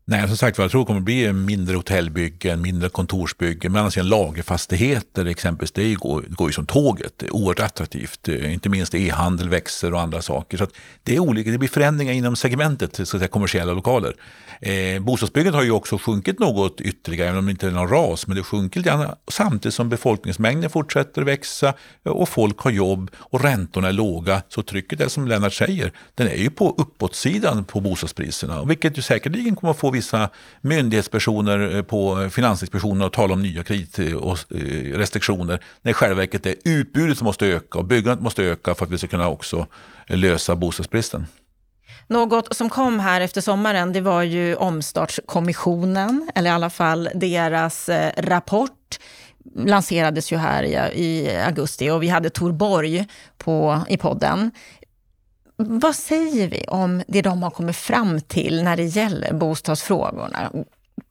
Nej, 0.05 0.27
som 0.27 0.38
sagt 0.38 0.58
jag 0.58 0.72
tror 0.72 0.82
det 0.82 0.86
kommer 0.86 1.01
bli 1.01 1.34
mindre 1.34 1.75
hotellbyggen, 1.75 2.62
mindre 2.62 2.89
kontorsbyggen. 2.89 3.72
Men 3.72 3.82
annars 3.82 3.98
lagerfastigheter 3.98 5.25
exempelvis, 5.25 5.72
det 5.72 5.93
går, 5.93 6.22
går 6.29 6.50
ju 6.50 6.53
som 6.53 6.65
tåget. 6.65 7.13
Det 7.17 7.25
är 7.25 7.36
oerhört 7.36 7.60
attraktivt. 7.60 8.27
Inte 8.27 8.70
minst 8.70 8.96
e-handel 8.96 9.50
växer 9.50 9.93
och 9.93 10.01
andra 10.01 10.22
saker. 10.22 10.58
Så 10.58 10.67
det 11.03 11.15
är 11.15 11.20
olika, 11.20 11.51
det 11.51 11.58
blir 11.58 11.70
förändringar 11.70 12.13
inom 12.13 12.36
segmentet, 12.36 12.96
så 12.96 13.01
att 13.01 13.10
säga, 13.10 13.27
kommersiella 13.27 13.74
lokaler. 13.74 14.15
Eh, 14.65 15.00
bostadsbyggandet 15.00 15.55
har 15.55 15.63
ju 15.63 15.72
också 15.72 15.98
sjunkit 15.98 16.39
något 16.39 16.82
ytterligare, 16.82 17.29
även 17.29 17.39
om 17.39 17.46
det 17.46 17.51
inte 17.51 17.67
är 17.67 17.72
någon 17.72 17.88
ras, 17.88 18.27
men 18.27 18.38
det 18.38 18.43
sjunker 18.43 18.79
lite 18.79 18.89
grann 18.89 19.15
samtidigt 19.27 19.75
som 19.75 19.89
befolkningsmängden 19.89 20.70
fortsätter 20.70 21.22
växa 21.22 21.74
och 22.03 22.29
folk 22.29 22.60
har 22.60 22.72
jobb 22.72 23.12
och 23.17 23.43
räntorna 23.43 23.88
är 23.88 23.91
låga. 23.91 24.41
Så 24.50 24.62
trycket 24.63 25.01
är 25.01 25.08
som 25.08 25.27
Lennart 25.27 25.53
säger, 25.53 25.91
den 26.15 26.27
är 26.27 26.36
ju 26.36 26.50
på 26.50 26.75
uppåtsidan 26.77 27.65
på 27.65 27.79
bostadspriserna, 27.79 28.63
vilket 28.63 28.98
ju 28.98 29.01
säkerligen 29.01 29.55
kommer 29.55 29.72
att 29.72 29.79
få 29.79 29.91
vissa 29.91 30.29
myndighetspersoner 30.62 31.75
eh, 31.75 31.82
på 31.82 32.29
Finansinspektionen 32.29 33.01
att 33.01 33.13
tala 33.13 33.34
om 33.34 33.41
nya 33.41 33.63
kreditrestriktioner, 33.63 35.53
eh, 35.53 35.60
eh, 35.60 35.65
när 35.82 35.91
i 35.91 35.93
själva 35.93 36.15
verket 36.15 36.46
är 36.46 36.55
utbudet 36.65 37.17
som 37.17 37.25
måste 37.25 37.46
öka 37.48 37.79
och 37.79 37.86
byggandet 37.86 38.24
måste 38.24 38.43
öka 38.43 38.75
för 38.75 38.86
att 38.86 38.91
vi 38.91 38.98
ska 38.98 39.08
kunna 39.08 39.29
också 39.29 39.67
lösa 40.08 40.55
bostadsbristen. 40.55 41.25
Något 42.07 42.55
som 42.55 42.69
kom 42.69 43.00
här 43.00 43.22
efter 43.22 43.41
sommaren, 43.41 43.93
det 43.93 44.01
var 44.01 44.24
ju 44.24 44.55
omstartskommissionen, 44.55 46.29
eller 46.36 46.50
i 46.50 46.53
alla 46.53 46.69
fall 46.69 47.10
deras 47.15 47.89
eh, 47.89 48.12
rapport 48.17 49.00
lanserades 49.55 50.31
ju 50.31 50.38
här 50.38 50.63
i, 50.63 50.74
i, 51.03 51.38
augusti 51.38 51.89
och 51.89 52.03
vi 52.03 52.07
hade 52.07 52.29
Tor 52.29 52.51
Borg 52.51 53.07
på, 53.38 53.81
i 53.89 53.98
podden. 53.98 54.51
Vad 55.55 55.95
säger 55.95 56.48
vi 56.48 56.65
om 56.67 57.03
det 57.07 57.22
de 57.22 57.43
har 57.43 57.51
kommit 57.51 57.75
fram 57.75 58.22
till 58.22 58.63
när 58.63 58.77
det 58.77 58.83
gäller 58.83 59.33
bostadsfrågorna? 59.33 60.51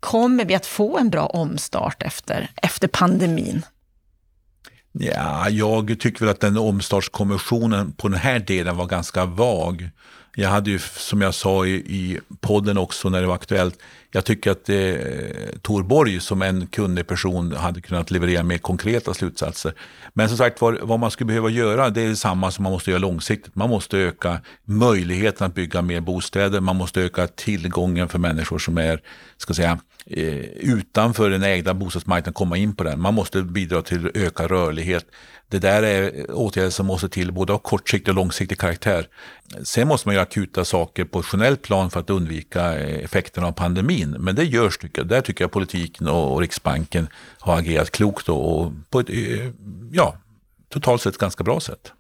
Kommer 0.01 0.45
vi 0.45 0.55
att 0.55 0.67
få 0.67 0.99
en 0.99 1.11
bra 1.11 1.27
omstart 1.27 2.03
efter, 2.03 2.51
efter 2.57 2.89
pandemin? 2.89 3.65
Ja, 4.93 5.49
jag 5.49 5.97
tycker 6.01 6.21
väl 6.21 6.29
att 6.29 6.41
den 6.41 6.59
omstartskommissionen 6.59 7.93
på 7.93 8.09
den 8.09 8.19
här 8.19 8.39
delen 8.39 8.77
var 8.77 8.87
ganska 8.87 9.25
vag. 9.25 9.91
Jag 10.37 10.49
hade 10.49 10.71
ju, 10.71 10.79
som 10.79 11.21
jag 11.21 11.35
sa 11.35 11.67
i, 11.67 11.73
i 11.73 12.21
podden 12.41 12.79
också 12.79 13.09
när 13.09 13.21
det 13.21 13.27
var 13.27 13.35
aktuellt, 13.35 13.79
jag 14.11 14.25
tycker 14.25 14.51
att 14.51 14.69
eh, 14.69 15.59
Torborg 15.63 16.21
som 16.21 16.43
en 16.43 16.67
kunnig 16.67 17.07
person 17.07 17.53
hade 17.53 17.81
kunnat 17.81 18.11
leverera 18.11 18.43
mer 18.43 18.59
konkreta 18.59 19.15
slutsatser. 19.15 19.75
Men 20.15 20.29
som 20.29 20.39
sagt 20.39 20.61
vad, 20.61 20.81
vad 20.81 21.01
man 21.01 21.11
skulle 21.11 21.27
behöva 21.27 21.51
göra 21.51 21.91
det 21.91 22.03
är 22.03 22.09
detsamma 22.09 22.51
som 22.51 22.63
man 22.63 22.73
måste 22.73 22.91
göra 22.91 22.99
långsiktigt. 22.99 23.55
Man 23.55 23.71
måste 23.71 23.99
öka 23.99 24.41
möjligheten 24.65 25.47
att 25.47 25.55
bygga 25.55 25.83
mer 25.83 26.01
bostäder. 26.01 26.61
Man 26.61 26.77
måste 26.77 27.01
öka 27.01 27.27
tillgången 27.27 28.09
för 28.09 28.19
människor 28.19 28.59
som 28.59 28.79
är 28.79 29.01
ska 29.37 29.55
säga, 29.55 29.79
Eh, 30.07 30.45
utanför 30.45 31.31
den 31.31 31.43
ägda 31.43 31.75
bostadsmarknaden 31.75 32.33
komma 32.33 32.57
in 32.57 32.75
på 32.75 32.85
den. 32.85 33.01
Man 33.01 33.15
måste 33.15 33.43
bidra 33.43 33.83
till 33.83 34.11
ökad 34.15 34.51
rörlighet. 34.51 35.07
Det 35.49 35.59
där 35.59 35.83
är 35.83 36.31
åtgärder 36.31 36.71
som 36.71 36.87
måste 36.87 37.09
till 37.09 37.33
både 37.33 37.53
av 37.53 37.59
kortsiktig 37.59 38.09
och 38.09 38.15
långsiktig 38.15 38.59
karaktär. 38.59 39.09
Sen 39.63 39.89
måste 39.89 40.09
man 40.09 40.15
göra 40.15 40.23
akuta 40.23 40.65
saker 40.65 41.05
på 41.05 41.21
ett 41.21 41.27
generellt 41.33 41.63
plan 41.63 41.91
för 41.91 42.01
att 42.01 42.11
undvika 42.11 42.79
eh, 42.79 43.05
effekterna 43.05 43.47
av 43.47 43.53
pandemin. 43.53 44.17
Men 44.19 44.35
det 44.35 44.45
görs, 44.45 44.79
tycker 44.79 45.01
jag. 45.01 45.09
Där 45.09 45.21
tycker 45.21 45.45
jag 45.45 45.51
politiken 45.51 46.09
och 46.09 46.41
Riksbanken 46.41 47.09
har 47.39 47.59
agerat 47.59 47.91
klokt 47.91 48.29
och 48.29 48.73
på 48.91 49.01
ett 49.01 49.11
eh, 49.11 49.51
ja, 49.93 50.17
totalt 50.69 51.03
sett 51.03 51.19
ganska 51.19 51.45
bra 51.45 51.61
sätt. 51.61 51.93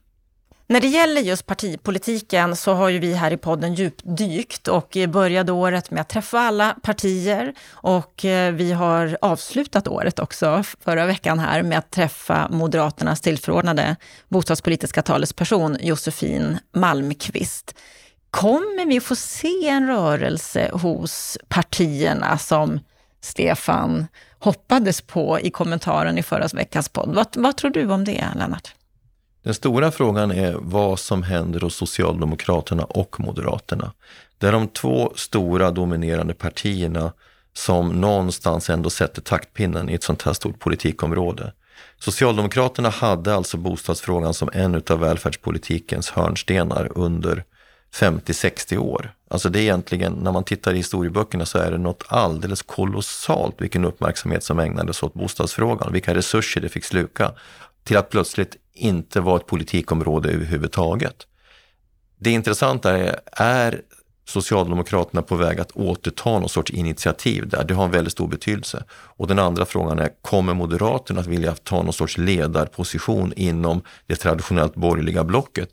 När 0.73 0.81
det 0.81 0.87
gäller 0.87 1.21
just 1.21 1.47
partipolitiken 1.47 2.57
så 2.57 2.73
har 2.73 2.89
ju 2.89 2.99
vi 2.99 3.15
här 3.15 3.33
i 3.33 3.37
podden 3.37 3.75
djupdykt 3.75 4.69
och 4.69 4.97
började 5.09 5.53
året 5.53 5.91
med 5.91 6.01
att 6.01 6.09
träffa 6.09 6.41
alla 6.41 6.77
partier 6.83 7.55
och 7.71 8.25
eh, 8.25 8.53
vi 8.53 8.73
har 8.73 9.19
avslutat 9.21 9.89
året 9.89 10.19
också 10.19 10.63
förra 10.81 11.07
veckan 11.07 11.39
här 11.39 11.63
med 11.63 11.79
att 11.79 11.91
träffa 11.91 12.49
Moderaternas 12.51 13.21
tillförordnade 13.21 13.97
bostadspolitiska 14.29 15.03
talesperson 15.03 15.77
Josefin 15.81 16.59
Malmqvist. 16.75 17.75
Kommer 18.31 18.87
vi 18.87 19.01
få 19.01 19.17
se 19.17 19.69
en 19.69 19.87
rörelse 19.87 20.71
hos 20.73 21.39
partierna 21.49 22.39
som 22.39 22.81
Stefan 23.21 24.07
hoppades 24.39 25.01
på 25.01 25.41
i 25.41 25.51
kommentaren 25.51 26.19
i 26.19 26.23
förra 26.23 26.47
veckans 26.47 26.89
podd? 26.89 27.15
Vad, 27.15 27.27
vad 27.37 27.57
tror 27.57 27.71
du 27.71 27.93
om 27.93 28.05
det, 28.05 28.25
Lennart? 28.37 28.75
Den 29.43 29.55
stora 29.55 29.91
frågan 29.91 30.31
är 30.31 30.57
vad 30.61 30.99
som 30.99 31.23
händer 31.23 31.61
hos 31.61 31.77
Socialdemokraterna 31.77 32.85
och 32.85 33.21
Moderaterna. 33.21 33.93
Det 34.39 34.47
är 34.47 34.53
de 34.53 34.69
två 34.69 35.13
stora 35.17 35.71
dominerande 35.71 36.35
partierna 36.35 37.13
som 37.53 38.01
någonstans 38.01 38.71
ändå 38.71 38.91
sätter 38.91 39.23
taktpinnen 39.23 39.89
i 39.89 39.95
ett 39.95 40.03
sånt 40.03 40.23
här 40.23 40.33
stort 40.33 40.59
politikområde. 40.59 41.53
Socialdemokraterna 41.99 42.89
hade 42.89 43.35
alltså 43.35 43.57
bostadsfrågan 43.57 44.35
som 44.35 44.51
en 44.53 44.83
av 44.91 44.99
välfärdspolitikens 44.99 46.11
hörnstenar 46.11 46.93
under 46.95 47.45
50-60 47.95 48.77
år. 48.79 49.15
Alltså 49.29 49.49
det 49.49 49.59
är 49.59 49.63
egentligen, 49.63 50.13
när 50.13 50.33
man 50.33 50.45
tittar 50.45 50.73
i 50.73 50.77
historieböckerna 50.77 51.47
så 51.47 51.59
är 51.59 51.71
det 51.71 51.79
något 51.79 52.05
alldeles 52.09 52.63
kolossalt 52.63 53.55
vilken 53.59 53.85
uppmärksamhet 53.85 54.45
som 54.45 54.59
ägnades 54.59 55.03
åt 55.03 55.15
bostadsfrågan, 55.15 55.93
vilka 55.93 56.15
resurser 56.15 56.61
det 56.61 56.69
fick 56.69 56.85
sluka, 56.85 57.33
till 57.85 57.97
att 57.97 58.11
plötsligt 58.11 58.57
inte 58.75 59.21
var 59.21 59.37
ett 59.37 59.47
politikområde 59.47 60.29
överhuvudtaget. 60.31 61.27
Det 62.19 62.31
intressanta 62.31 62.99
är, 62.99 63.21
är 63.33 63.81
Socialdemokraterna 64.25 65.23
på 65.23 65.37
väg 65.37 65.61
att 65.61 65.73
återta 65.73 66.39
någon 66.39 66.49
sorts 66.49 66.71
initiativ 66.71 67.49
där? 67.49 67.65
Det 67.65 67.75
har 67.75 67.85
en 67.85 67.91
väldigt 67.91 68.13
stor 68.13 68.29
betydelse. 68.29 68.85
Och 68.91 69.27
den 69.27 69.39
andra 69.39 69.65
frågan 69.65 69.99
är, 69.99 70.11
kommer 70.23 70.55
Moderaterna 70.55 71.21
att 71.21 71.27
vilja 71.27 71.55
ta 71.55 71.83
någon 71.83 71.93
sorts 71.93 72.19
ledarposition 72.19 73.33
inom 73.37 73.83
det 74.07 74.17
traditionellt 74.17 74.75
borgerliga 74.75 75.25
blocket? 75.25 75.69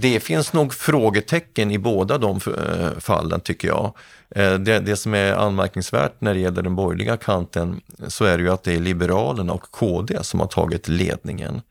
Det 0.00 0.20
finns 0.20 0.52
nog 0.52 0.74
frågetecken 0.74 1.70
i 1.70 1.78
båda 1.78 2.18
de 2.18 2.36
eh, 2.36 2.98
fallen 2.98 3.40
tycker 3.40 3.68
jag. 3.68 3.94
Eh, 4.30 4.54
det, 4.54 4.78
det, 4.78 4.96
som 4.96 5.14
är 5.14 5.32
anmärkningsvärt 5.32 6.20
när 6.20 6.34
det 6.34 6.40
gäller 6.40 6.62
den 6.62 6.76
borgerliga 6.76 7.16
kanten 7.16 7.80
så 8.08 8.24
är 8.24 8.38
det 8.38 8.44
ju 8.44 8.50
att 8.50 8.62
det 8.62 8.74
är 8.74 8.80
Liberalerna 8.80 9.52
och 9.52 9.62
KD 9.70 10.18
som 10.22 10.40
har 10.40 10.46
tagit 10.46 10.88
ledningen. 10.88 11.62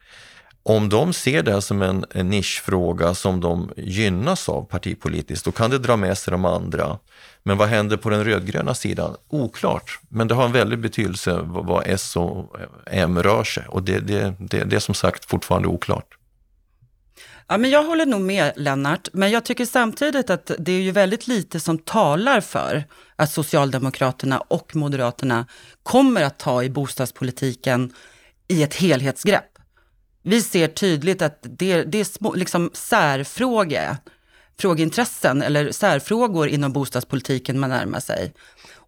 Om 0.64 0.90
de 0.90 1.14
ser 1.14 1.44
det 1.44 1.52
här 1.52 1.60
som 1.60 1.82
en, 1.82 2.06
en 2.12 2.30
nischfråga 2.30 3.14
som 3.14 3.42
de 3.42 3.72
gynnas 3.78 4.50
av 4.50 4.62
partipolitiskt, 4.62 5.46
då 5.46 5.52
kan 5.52 5.72
det 5.72 5.78
dra 5.78 5.96
med 5.96 6.18
sig 6.18 6.32
de 6.32 6.46
andra. 6.46 6.98
Men 7.44 7.58
vad 7.58 7.68
händer 7.68 7.98
på 7.98 8.10
den 8.10 8.24
rödgröna 8.24 8.74
sidan? 8.74 9.16
Oklart, 9.30 10.00
men 10.10 10.28
det 10.28 10.36
har 10.36 10.46
en 10.46 10.52
väldig 10.52 10.80
betydelse 10.80 11.40
vad 11.44 11.84
S 11.86 12.16
och 12.16 12.56
M 12.86 13.24
rör 13.24 13.44
sig 13.44 13.64
och 13.68 13.84
det, 13.84 14.00
det, 14.00 14.34
det, 14.40 14.64
det 14.64 14.76
är 14.76 14.80
som 14.80 14.96
sagt 14.96 15.26
fortfarande 15.26 15.68
oklart. 15.68 16.18
Ja, 17.48 17.58
men 17.58 17.70
jag 17.70 17.84
håller 17.84 18.06
nog 18.06 18.22
med 18.22 18.54
Lennart, 18.56 19.08
men 19.14 19.32
jag 19.32 19.46
tycker 19.46 19.66
samtidigt 19.66 20.30
att 20.30 20.52
det 20.60 20.72
är 20.72 20.82
ju 20.82 20.92
väldigt 20.92 21.28
lite 21.28 21.60
som 21.60 21.78
talar 21.78 22.42
för 22.42 22.84
att 23.16 23.32
Socialdemokraterna 23.32 24.40
och 24.40 24.76
Moderaterna 24.76 25.46
kommer 25.84 26.22
att 26.24 26.40
ta 26.40 26.64
i 26.64 26.70
bostadspolitiken 26.70 27.94
i 28.48 28.64
ett 28.64 28.76
helhetsgrepp. 28.76 29.58
Vi 30.24 30.42
ser 30.42 30.68
tydligt 30.68 31.22
att 31.22 31.40
det, 31.42 31.84
det 31.84 31.98
är 31.98 32.04
små, 32.04 32.34
liksom 32.34 32.70
särfråge, 32.74 33.98
frågeintressen 34.60 35.42
eller 35.42 35.72
särfrågor 35.72 36.48
inom 36.48 36.74
bostadspolitiken 36.74 37.60
man 37.60 37.70
närmar 37.70 38.00
sig. 38.00 38.34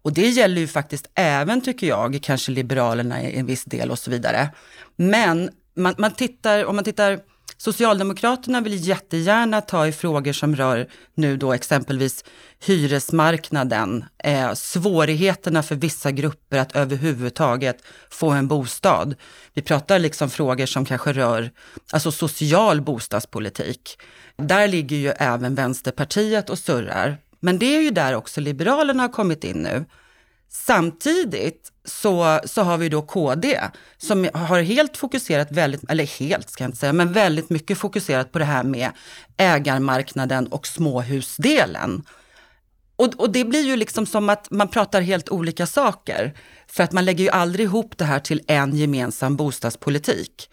Och 0.02 0.12
det 0.12 0.28
gäller 0.28 0.60
ju 0.60 0.66
faktiskt 0.66 1.10
även, 1.14 1.60
tycker 1.60 1.86
jag, 1.86 2.18
kanske 2.22 2.52
Liberalerna 2.52 3.22
i 3.22 3.38
en 3.38 3.46
viss 3.46 3.64
del 3.64 3.90
och 3.90 3.98
så 3.98 4.10
vidare. 4.10 4.48
Men 4.96 5.50
man, 5.74 5.94
man 5.98 6.14
tittar, 6.14 6.64
om 6.64 6.76
man 6.76 6.84
tittar 6.84 7.20
Socialdemokraterna 7.60 8.60
vill 8.60 8.88
jättegärna 8.88 9.60
ta 9.60 9.86
i 9.86 9.92
frågor 9.92 10.32
som 10.32 10.56
rör 10.56 10.88
nu 11.14 11.36
då 11.36 11.52
exempelvis 11.52 12.24
hyresmarknaden, 12.64 14.04
eh, 14.24 14.54
svårigheterna 14.54 15.62
för 15.62 15.74
vissa 15.74 16.10
grupper 16.10 16.58
att 16.58 16.76
överhuvudtaget 16.76 17.82
få 18.10 18.30
en 18.30 18.48
bostad. 18.48 19.14
Vi 19.54 19.62
pratar 19.62 19.98
liksom 19.98 20.30
frågor 20.30 20.66
som 20.66 20.84
kanske 20.84 21.12
rör 21.12 21.50
alltså 21.92 22.12
social 22.12 22.80
bostadspolitik. 22.80 23.98
Där 24.36 24.68
ligger 24.68 24.96
ju 24.96 25.08
även 25.08 25.54
Vänsterpartiet 25.54 26.50
och 26.50 26.58
surrar. 26.58 27.16
Men 27.40 27.58
det 27.58 27.76
är 27.76 27.80
ju 27.80 27.90
där 27.90 28.14
också 28.14 28.40
Liberalerna 28.40 29.02
har 29.02 29.08
kommit 29.08 29.44
in 29.44 29.56
nu. 29.62 29.84
Samtidigt 30.48 31.72
så, 31.84 32.40
så 32.44 32.62
har 32.62 32.78
vi 32.78 32.88
då 32.88 33.02
KD 33.02 33.60
som 33.98 34.28
har 34.34 34.62
helt 34.62 34.96
fokuserat 34.96 35.52
väldigt, 35.52 35.90
eller 35.90 36.06
helt 36.06 36.50
ska 36.50 36.64
jag 36.64 36.68
inte 36.68 36.78
säga, 36.78 36.92
men 36.92 37.12
väldigt 37.12 37.50
mycket 37.50 37.78
fokuserat 37.78 38.32
på 38.32 38.38
det 38.38 38.44
här 38.44 38.64
med 38.64 38.90
ägarmarknaden 39.36 40.46
och 40.46 40.66
småhusdelen. 40.66 42.02
Och, 42.96 43.14
och 43.16 43.30
det 43.30 43.44
blir 43.44 43.66
ju 43.66 43.76
liksom 43.76 44.06
som 44.06 44.28
att 44.28 44.50
man 44.50 44.68
pratar 44.68 45.00
helt 45.00 45.28
olika 45.28 45.66
saker. 45.66 46.34
För 46.66 46.84
att 46.84 46.92
man 46.92 47.04
lägger 47.04 47.24
ju 47.24 47.30
aldrig 47.30 47.64
ihop 47.64 47.98
det 47.98 48.04
här 48.04 48.20
till 48.20 48.42
en 48.46 48.76
gemensam 48.76 49.36
bostadspolitik. 49.36 50.50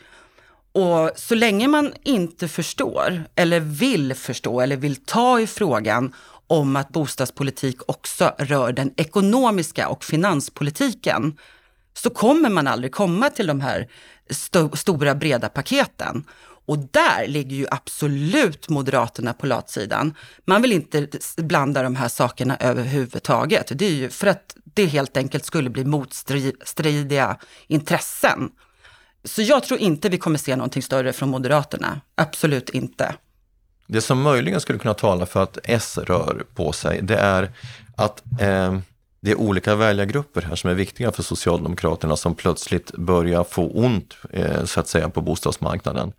Och 0.72 1.12
så 1.16 1.36
länge 1.36 1.68
man 1.68 1.94
inte 2.04 2.48
förstår, 2.48 3.24
eller 3.36 3.60
vill 3.60 4.14
förstå, 4.14 4.62
eller 4.62 4.78
vill 4.78 4.96
ta 4.96 5.40
i 5.40 5.48
frågan 5.48 6.14
om 6.48 6.76
att 6.76 6.90
bostadspolitik 6.90 7.78
också 7.86 8.32
rör 8.38 8.72
den 8.72 8.94
ekonomiska 8.98 9.88
och 9.90 10.04
finanspolitiken, 10.04 11.38
så 11.94 12.10
kommer 12.10 12.50
man 12.50 12.68
aldrig 12.68 12.92
komma 12.92 13.30
till 13.30 13.48
de 13.48 13.62
här 13.62 13.88
st 14.30 14.60
stora 14.74 15.16
breda 15.16 15.50
paketen. 15.50 16.24
Och 16.68 16.80
där 16.80 17.28
ligger 17.28 17.56
ju 17.56 17.66
absolut 17.72 18.70
Moderaterna 18.70 19.34
på 19.34 19.48
latsidan. 19.48 20.14
Man 20.46 20.62
vill 20.62 20.72
inte 20.72 21.08
blanda 21.38 21.84
de 21.84 21.96
här 21.96 22.08
sakerna 22.08 22.58
överhuvudtaget. 22.60 23.72
Det 23.76 23.86
är 23.86 23.92
ju 23.92 24.10
för 24.10 24.28
att 24.28 24.56
det 24.64 24.86
helt 24.86 25.18
enkelt 25.18 25.46
skulle 25.46 25.70
bli 25.70 25.86
motstridiga 25.86 27.38
intressen. 27.68 28.50
Så 29.24 29.42
jag 29.42 29.64
tror 29.64 29.80
inte 29.80 30.10
vi 30.10 30.18
kommer 30.18 30.38
se 30.38 30.56
någonting 30.56 30.82
större 30.82 31.14
från 31.14 31.30
Moderaterna. 31.30 32.02
Absolut 32.16 32.70
inte. 32.70 33.16
Det 33.88 34.02
som 34.02 34.22
möjligen 34.22 34.62
skulle 34.62 34.80
kunna 34.80 34.94
tala 34.94 35.26
för 35.26 35.44
att 35.44 35.58
S 35.64 35.98
rör 35.98 36.44
på 36.56 36.72
sig, 36.72 37.00
det 37.02 37.18
är 37.18 37.52
att 37.96 38.24
eh, 38.42 38.80
det 39.22 39.32
är 39.32 39.36
olika 39.36 39.76
väljargrupper 39.76 40.42
här 40.42 40.56
som 40.56 40.70
är 40.70 40.74
viktiga 40.74 41.12
för 41.12 41.24
Socialdemokraterna 41.24 42.16
som 42.16 42.36
plötsligt 42.36 42.92
börjar 42.92 43.44
få 43.44 43.68
ont 43.68 44.18
eh, 44.32 44.66
så 44.66 44.80
att 44.80 44.88
säga 44.88 45.10
på 45.10 45.22
bostadsmarknaden. 45.22 46.14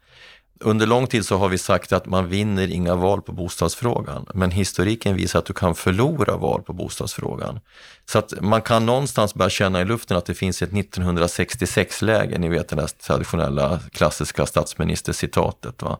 Under 0.60 0.86
lång 0.86 1.06
tid 1.06 1.26
så 1.26 1.36
har 1.36 1.48
vi 1.48 1.58
sagt 1.58 1.92
att 1.92 2.06
man 2.06 2.28
vinner 2.28 2.70
inga 2.70 2.94
val 2.94 3.22
på 3.22 3.32
bostadsfrågan, 3.32 4.26
men 4.34 4.50
historiken 4.50 5.16
visar 5.16 5.38
att 5.38 5.46
du 5.46 5.52
kan 5.52 5.74
förlora 5.74 6.36
val 6.36 6.62
på 6.62 6.72
bostadsfrågan. 6.72 7.60
Så 8.10 8.18
att 8.18 8.34
man 8.40 8.62
kan 8.62 8.86
någonstans 8.86 9.34
börja 9.34 9.50
känna 9.50 9.80
i 9.80 9.84
luften 9.84 10.16
att 10.16 10.26
det 10.26 10.34
finns 10.34 10.62
ett 10.62 10.70
1966-läge, 10.70 12.38
ni 12.38 12.48
vet 12.48 12.68
det 12.68 12.76
där 12.76 12.86
traditionella 12.86 13.80
klassiska 13.92 14.46
statsministercitatet. 14.46 15.82
Va? 15.82 15.98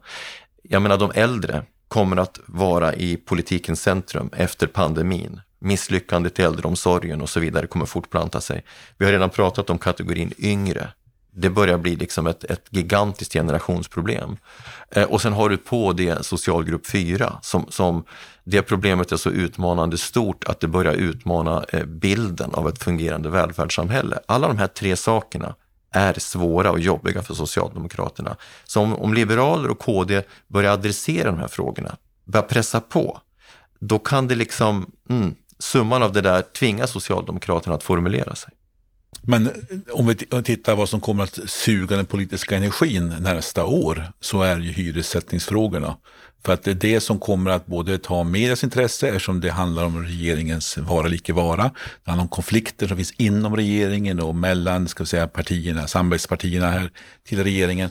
Jag 0.68 0.82
menar 0.82 0.98
de 0.98 1.12
äldre 1.14 1.62
kommer 1.88 2.16
att 2.16 2.40
vara 2.46 2.94
i 2.94 3.16
politikens 3.16 3.82
centrum 3.82 4.30
efter 4.32 4.66
pandemin. 4.66 5.40
Misslyckandet 5.58 6.38
i 6.38 6.42
äldreomsorgen 6.42 7.20
och 7.20 7.28
så 7.28 7.40
vidare 7.40 7.66
kommer 7.66 7.86
fortplanta 7.86 8.40
sig. 8.40 8.64
Vi 8.98 9.04
har 9.04 9.12
redan 9.12 9.30
pratat 9.30 9.70
om 9.70 9.78
kategorin 9.78 10.32
yngre 10.38 10.88
det 11.36 11.50
börjar 11.50 11.78
bli 11.78 11.96
liksom 11.96 12.26
ett, 12.26 12.44
ett 12.44 12.66
gigantiskt 12.70 13.32
generationsproblem. 13.32 14.36
Eh, 14.90 15.04
och 15.04 15.22
sen 15.22 15.32
har 15.32 15.48
du 15.48 15.56
på 15.56 15.92
det 15.92 16.26
socialgrupp 16.26 16.86
4 16.86 17.38
som, 17.42 17.66
som 17.68 18.04
det 18.44 18.62
problemet 18.62 19.12
är 19.12 19.16
så 19.16 19.30
utmanande 19.30 19.98
stort 19.98 20.44
att 20.44 20.60
det 20.60 20.68
börjar 20.68 20.92
utmana 20.92 21.64
eh, 21.68 21.84
bilden 21.84 22.54
av 22.54 22.68
ett 22.68 22.82
fungerande 22.82 23.28
välfärdssamhälle. 23.28 24.18
Alla 24.26 24.48
de 24.48 24.58
här 24.58 24.66
tre 24.66 24.96
sakerna 24.96 25.54
är 25.96 26.14
svåra 26.18 26.70
och 26.70 26.80
jobbiga 26.80 27.22
för 27.22 27.34
Socialdemokraterna. 27.34 28.36
Så 28.64 28.80
om, 28.80 28.94
om 28.96 29.14
liberaler 29.14 29.70
och 29.70 29.78
KD 29.78 30.22
börjar 30.48 30.72
adressera 30.72 31.30
de 31.30 31.38
här 31.38 31.48
frågorna, 31.48 31.96
börjar 32.24 32.46
pressa 32.46 32.80
på, 32.80 33.20
då 33.78 33.98
kan 33.98 34.28
det 34.28 34.34
liksom, 34.34 34.90
mm, 35.08 35.34
summan 35.58 36.02
av 36.02 36.12
det 36.12 36.20
där 36.20 36.42
tvinga 36.42 36.86
Socialdemokraterna 36.86 37.74
att 37.74 37.82
formulera 37.82 38.34
sig. 38.34 38.52
Men 39.22 39.46
eh, 39.46 39.52
om 39.92 40.06
vi 40.06 40.16
eh, 40.32 40.40
tittar 40.40 40.76
vad 40.76 40.88
som 40.88 41.00
kommer 41.00 41.24
att 41.24 41.38
suga 41.46 41.96
den 41.96 42.06
politiska 42.06 42.56
energin 42.56 43.14
nästa 43.20 43.64
år 43.64 44.12
så 44.20 44.42
är 44.42 44.58
ju 44.58 44.72
hyressättningsfrågorna. 44.72 45.96
För 46.44 46.52
att 46.52 46.62
det 46.62 46.70
är 46.70 46.74
det 46.74 47.00
som 47.00 47.18
kommer 47.18 47.50
att 47.50 47.66
både 47.66 47.98
ta 47.98 48.24
medias 48.24 48.64
intresse 48.64 49.08
eftersom 49.08 49.40
det 49.40 49.50
handlar 49.50 49.84
om 49.84 50.04
regeringens 50.04 50.78
vara 50.78 51.06
eller 51.06 51.16
icke 51.16 51.32
vara. 51.32 51.62
Det 52.04 52.10
handlar 52.10 52.22
om 52.22 52.28
konflikter 52.28 52.88
som 52.88 52.96
finns 52.96 53.12
inom 53.12 53.56
regeringen 53.56 54.20
och 54.20 54.34
mellan 54.34 54.88
ska 54.88 55.02
vi 55.02 55.08
säga, 55.08 55.28
partierna, 55.28 55.86
samarbetspartierna 55.86 56.70
här 56.70 56.90
till 57.28 57.44
regeringen. 57.44 57.90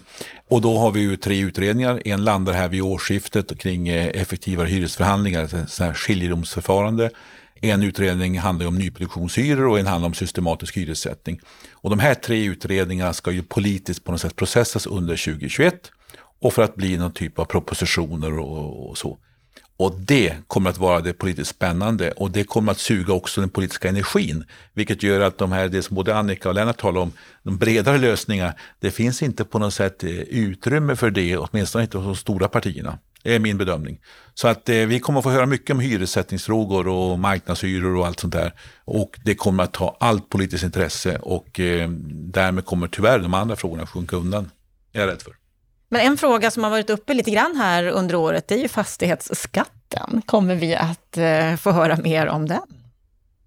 Och 0.49 0.61
då 0.61 0.77
har 0.77 0.91
vi 0.91 0.99
ju 0.99 1.17
tre 1.17 1.39
utredningar. 1.39 2.01
En 2.05 2.23
landar 2.23 2.53
här 2.53 2.69
vid 2.69 2.81
årsskiftet 2.81 3.59
kring 3.59 3.87
eh, 3.87 4.21
effektivare 4.21 4.67
hyresförhandlingar, 4.67 5.43
ett 5.43 5.97
skiljedomsförfarande. 5.97 7.09
En 7.61 7.83
utredning 7.83 8.39
handlar 8.39 8.67
om 8.67 8.77
nyproduktionshyror 8.77 9.67
och 9.67 9.79
en 9.79 9.87
handlar 9.87 10.07
om 10.07 10.13
systematisk 10.13 10.77
hyressättning. 10.77 11.39
Och 11.71 11.89
de 11.89 11.99
här 11.99 12.13
tre 12.13 12.45
utredningarna 12.45 13.13
ska 13.13 13.31
ju 13.31 13.43
politiskt 13.43 14.03
på 14.03 14.11
något 14.11 14.21
sätt 14.21 14.35
processas 14.35 14.87
under 14.87 15.25
2021 15.25 15.91
och 16.41 16.53
för 16.53 16.63
att 16.63 16.75
bli 16.75 16.97
någon 16.97 17.11
typ 17.11 17.39
av 17.39 17.45
propositioner 17.45 18.39
och, 18.39 18.89
och 18.89 18.97
så. 18.97 19.17
Och 19.77 19.95
det 19.99 20.35
kommer 20.47 20.69
att 20.69 20.77
vara 20.77 21.01
det 21.01 21.13
politiskt 21.13 21.49
spännande 21.49 22.11
och 22.11 22.31
det 22.31 22.43
kommer 22.43 22.71
att 22.71 22.79
suga 22.79 23.13
också 23.13 23.41
den 23.41 23.49
politiska 23.49 23.89
energin. 23.89 24.45
Vilket 24.73 25.03
gör 25.03 25.21
att 25.21 25.37
de 25.37 25.51
här, 25.51 25.69
det 25.69 25.83
som 25.83 25.95
både 25.95 26.15
Annika 26.15 26.49
och 26.49 26.55
Lennart 26.55 26.77
talar 26.77 27.01
om, 27.01 27.11
de 27.43 27.57
bredare 27.57 27.97
lösningar, 27.97 28.59
det 28.79 28.91
finns 28.91 29.23
inte 29.23 29.45
på 29.45 29.59
något 29.59 29.73
sätt 29.73 30.03
eh, 30.03 30.09
utrymme 30.11 30.95
för 30.95 31.11
det, 31.11 31.37
åtminstone 31.37 31.83
inte 31.83 31.97
hos 31.97 32.05
de 32.05 32.15
stora 32.15 32.47
partierna. 32.47 32.97
Det 33.25 33.35
är 33.35 33.39
min 33.39 33.57
bedömning. 33.57 33.99
Så 34.33 34.47
att 34.47 34.69
eh, 34.69 34.75
vi 34.75 34.99
kommer 34.99 35.19
att 35.19 35.23
få 35.23 35.29
höra 35.29 35.45
mycket 35.45 35.69
om 35.69 35.79
hyressättningsfrågor 35.79 36.87
och 36.87 37.19
marknadshyror 37.19 37.95
och 37.95 38.07
allt 38.07 38.19
sånt 38.19 38.33
där. 38.33 38.53
Och 38.85 39.19
det 39.23 39.35
kommer 39.35 39.63
att 39.63 39.73
ta 39.73 39.97
allt 39.99 40.29
politiskt 40.29 40.63
intresse 40.63 41.17
och 41.17 41.59
eh, 41.59 41.89
därmed 42.09 42.65
kommer 42.65 42.87
tyvärr 42.87 43.19
de 43.19 43.33
andra 43.33 43.55
frågorna 43.55 43.87
sjunka 43.87 44.15
undan. 44.15 44.51
Är 44.93 44.99
jag 44.99 45.09
rädd 45.09 45.21
för. 45.21 45.33
Men 45.89 46.01
en 46.01 46.17
fråga 46.17 46.51
som 46.51 46.63
har 46.63 46.69
varit 46.69 46.89
uppe 46.89 47.13
lite 47.13 47.31
grann 47.31 47.55
här 47.55 47.87
under 47.87 48.15
året, 48.15 48.47
det 48.47 48.55
är 48.55 48.59
ju 48.59 48.67
fastighetsskatten. 48.67 50.21
Kommer 50.25 50.55
vi 50.55 50.75
att 50.75 51.17
eh, 51.17 51.55
få 51.55 51.71
höra 51.71 51.97
mer 51.97 52.27
om 52.27 52.47
den? 52.47 52.61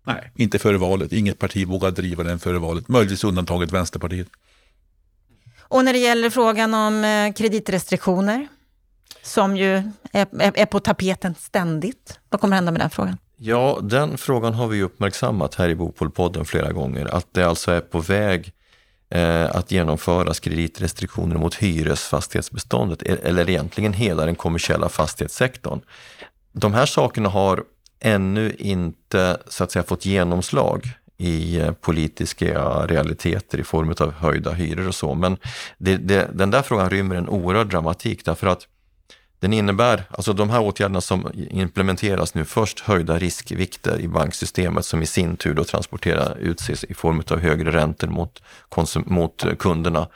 Nej, 0.07 0.33
inte 0.37 0.59
före 0.59 0.79
valet. 0.79 1.13
Inget 1.13 1.39
parti 1.39 1.67
vågar 1.67 1.91
driva 1.91 2.23
den 2.23 2.39
före 2.39 2.59
valet. 2.59 2.89
Möjligtvis 2.89 3.25
undantaget 3.25 3.73
Vänsterpartiet. 3.73 4.29
Och 5.61 5.85
när 5.85 5.93
det 5.93 5.99
gäller 5.99 6.31
frågan 6.31 6.75
om 6.75 7.05
eh, 7.05 7.33
kreditrestriktioner, 7.33 8.49
som 9.29 9.57
ju 9.57 9.83
är, 10.13 10.27
är, 10.41 10.67
på 10.67 10.81
tapeten 10.81 11.35
ständigt. 11.35 12.21
Vad 12.29 12.41
kommer 12.41 12.57
hända 12.57 12.73
med 12.73 12.81
den 12.81 12.91
frågan? 12.91 13.19
Ja, 13.37 13.79
den 13.83 14.19
frågan 14.19 14.55
har 14.55 14.67
vi 14.67 14.83
uppmärksammat 14.83 15.55
här 15.55 15.69
i 15.69 15.75
Bopolpodden 15.75 16.45
flera 16.45 16.73
gånger. 16.73 17.15
Att 17.15 17.27
det 17.33 17.45
alltså 17.45 17.71
är 17.71 17.81
på 17.81 18.01
väg 18.01 18.53
eh, 19.11 19.57
att 19.57 19.71
genomföras 19.71 20.41
kreditrestriktioner 20.41 21.37
mot 21.37 21.55
hyresfastighetsbeståndet 21.55 23.03
e-, 23.03 23.19
eller 23.23 23.51
egentligen 23.51 23.93
hela 23.93 24.27
den 24.27 24.35
kommersiella 24.35 24.89
fastighetssektorn. 24.89 25.81
De 26.53 26.75
här 26.75 26.87
sakerna 26.87 27.29
har 27.29 27.65
ännu 28.01 28.55
inte 28.59 29.39
så 29.49 29.65
att 29.65 29.73
säga 29.73 29.83
fått 29.83 30.07
genomslag 30.07 30.87
i 31.17 31.61
eh, 31.61 31.73
politiska 31.73 32.87
realiteter 32.87 33.59
i 33.59 33.65
form 33.65 33.95
av 34.01 34.13
höjda 34.13 34.53
hyror 34.53 34.89
och 34.89 34.95
så. 34.95 35.15
Men 35.15 35.37
det, 35.79 35.97
det, 35.97 36.31
den 36.33 36.51
där 36.51 36.63
frågan 36.63 36.91
rymmer 36.91 37.17
en 37.17 37.29
oerhörd 37.29 37.71
dramatik 37.71 38.25
därför 38.25 38.47
att 38.47 38.67
den 39.41 39.53
innebär, 39.53 40.05
alltså 40.11 40.33
de 40.33 40.51
här 40.51 40.61
åtgärderna 40.61 41.01
som 41.01 41.31
implementeras 41.51 42.35
nu, 42.35 42.45
först 42.45 42.81
höjda 42.81 43.19
riskvikter 43.19 44.01
i 44.01 44.09
banksystemet 44.09 44.85
som 44.85 45.03
i 45.03 45.07
sin 45.07 45.37
tur 45.37 45.55
då 45.55 45.65
transporterar 45.65 46.39
ut 46.39 46.61
sig 46.61 46.77
i 46.89 46.95
form 46.95 47.23
av 47.31 47.39
högre 47.39 47.73
räntor 47.73 48.09
mot, 48.09 48.43
mot 49.07 49.45
kunderna. 49.59 50.09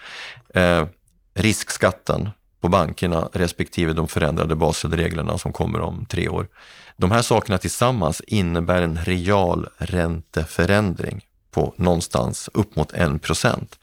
Eh, 0.54 0.86
riskskatten 1.34 2.30
på 2.60 2.68
bankerna 2.68 3.28
respektive 3.32 3.92
de 3.92 4.08
förändrade 4.08 4.56
Baselreglerna 4.56 5.38
som 5.38 5.52
kommer 5.52 5.80
om 5.80 6.06
tre 6.08 6.28
år. 6.28 6.48
De 6.96 7.10
här 7.10 7.22
sakerna 7.22 7.58
tillsammans 7.58 8.20
innebär 8.20 8.82
en 8.82 8.98
real 9.04 9.68
ränteförändring 9.78 11.24
på 11.50 11.74
någonstans 11.76 12.50
upp 12.54 12.76
mot 12.76 12.92
en 12.92 13.18
procent. 13.18 13.78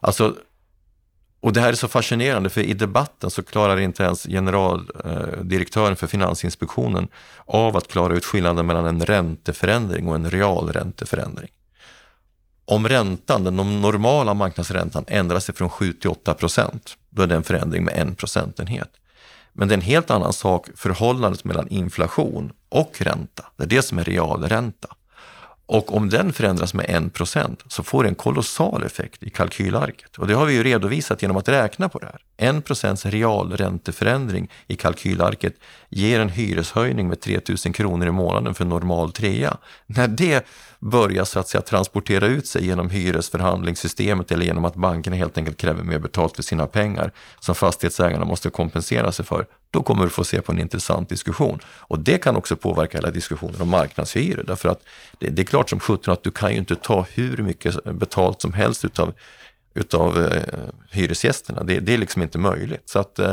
Alltså 0.00 0.34
och 1.46 1.52
det 1.52 1.60
här 1.60 1.68
är 1.68 1.74
så 1.74 1.88
fascinerande 1.88 2.50
för 2.50 2.60
i 2.60 2.74
debatten 2.74 3.30
så 3.30 3.42
klarar 3.42 3.80
inte 3.80 4.02
ens 4.02 4.22
generaldirektören 4.22 5.92
eh, 5.92 5.96
för 5.96 6.06
Finansinspektionen 6.06 7.08
av 7.44 7.76
att 7.76 7.88
klara 7.88 8.14
ut 8.14 8.24
skillnaden 8.24 8.66
mellan 8.66 8.86
en 8.86 9.06
ränteförändring 9.06 10.08
och 10.08 10.14
en 10.14 10.30
realränteförändring. 10.30 11.50
Om 12.64 12.88
räntan, 12.88 13.44
den 13.44 13.56
normala 13.56 14.34
marknadsräntan, 14.34 15.04
ändrar 15.06 15.38
sig 15.38 15.54
från 15.54 15.70
7 15.70 15.92
till 15.92 16.10
8 16.10 16.34
procent, 16.34 16.96
då 17.10 17.22
är 17.22 17.26
det 17.26 17.34
en 17.34 17.42
förändring 17.42 17.84
med 17.84 17.94
en 17.96 18.14
procentenhet. 18.14 18.90
Men 19.52 19.68
det 19.68 19.72
är 19.72 19.76
en 19.78 19.82
helt 19.82 20.10
annan 20.10 20.32
sak 20.32 20.68
förhållandet 20.76 21.44
mellan 21.44 21.68
inflation 21.68 22.52
och 22.68 22.92
ränta. 22.98 23.44
Det 23.56 23.62
är 23.62 23.68
det 23.68 23.82
som 23.82 23.98
är 23.98 24.04
realränta. 24.04 24.88
Och 25.68 25.96
om 25.96 26.08
den 26.08 26.32
förändras 26.32 26.74
med 26.74 26.86
1% 26.86 27.56
så 27.68 27.82
får 27.82 28.02
det 28.02 28.08
en 28.08 28.14
kolossal 28.14 28.84
effekt 28.84 29.22
i 29.22 29.30
kalkylarket. 29.30 30.16
Och 30.16 30.26
det 30.26 30.34
har 30.34 30.46
vi 30.46 30.54
ju 30.54 30.62
redovisat 30.62 31.22
genom 31.22 31.36
att 31.36 31.48
räkna 31.48 31.88
på 31.88 31.98
det 31.98 32.06
här. 32.06 32.20
1 32.36 32.64
procents 32.64 33.06
realränteförändring 33.06 34.50
i 34.66 34.76
kalkylarket 34.76 35.54
ger 35.88 36.20
en 36.20 36.28
hyreshöjning 36.28 37.08
med 37.08 37.20
3 37.20 37.40
000 37.64 37.74
kronor 37.74 38.06
i 38.06 38.10
månaden 38.10 38.54
för 38.54 38.64
normal 38.64 39.12
trea. 39.12 39.56
När 39.86 40.08
det 40.08 40.46
börja 40.80 41.24
så 41.24 41.38
att 41.38 41.48
säga 41.48 41.62
transportera 41.62 42.26
ut 42.26 42.46
sig 42.46 42.66
genom 42.66 42.90
hyresförhandlingssystemet 42.90 44.32
eller 44.32 44.46
genom 44.46 44.64
att 44.64 44.74
bankerna 44.74 45.16
helt 45.16 45.38
enkelt 45.38 45.56
kräver 45.56 45.82
mer 45.82 45.98
betalt 45.98 46.36
för 46.36 46.42
sina 46.42 46.66
pengar 46.66 47.12
som 47.40 47.54
fastighetsägarna 47.54 48.24
måste 48.24 48.50
kompensera 48.50 49.12
sig 49.12 49.24
för, 49.24 49.46
då 49.70 49.82
kommer 49.82 50.04
du 50.04 50.10
få 50.10 50.24
se 50.24 50.40
på 50.40 50.52
en 50.52 50.58
intressant 50.58 51.08
diskussion. 51.08 51.58
Och 51.66 51.98
det 51.98 52.18
kan 52.18 52.36
också 52.36 52.56
påverka 52.56 52.98
hela 52.98 53.10
diskussionen 53.10 53.60
om 53.60 53.68
marknadshyror 53.68 54.44
därför 54.46 54.68
att 54.68 54.80
det, 55.18 55.28
det 55.28 55.42
är 55.42 55.46
klart 55.46 55.70
som 55.70 55.80
sjutton 55.80 56.12
att 56.12 56.22
du 56.22 56.30
kan 56.30 56.52
ju 56.52 56.58
inte 56.58 56.76
ta 56.76 57.06
hur 57.14 57.36
mycket 57.36 57.84
betalt 57.84 58.40
som 58.40 58.52
helst 58.52 58.84
utav 58.84 59.12
utav 59.76 60.26
eh, 60.26 60.42
hyresgästerna. 60.90 61.62
Det, 61.62 61.80
det, 61.80 61.94
är 61.94 61.98
liksom 61.98 62.22
inte 62.22 62.38
möjligt. 62.38 62.88
Så 62.88 62.98
att, 62.98 63.18
eh, 63.18 63.32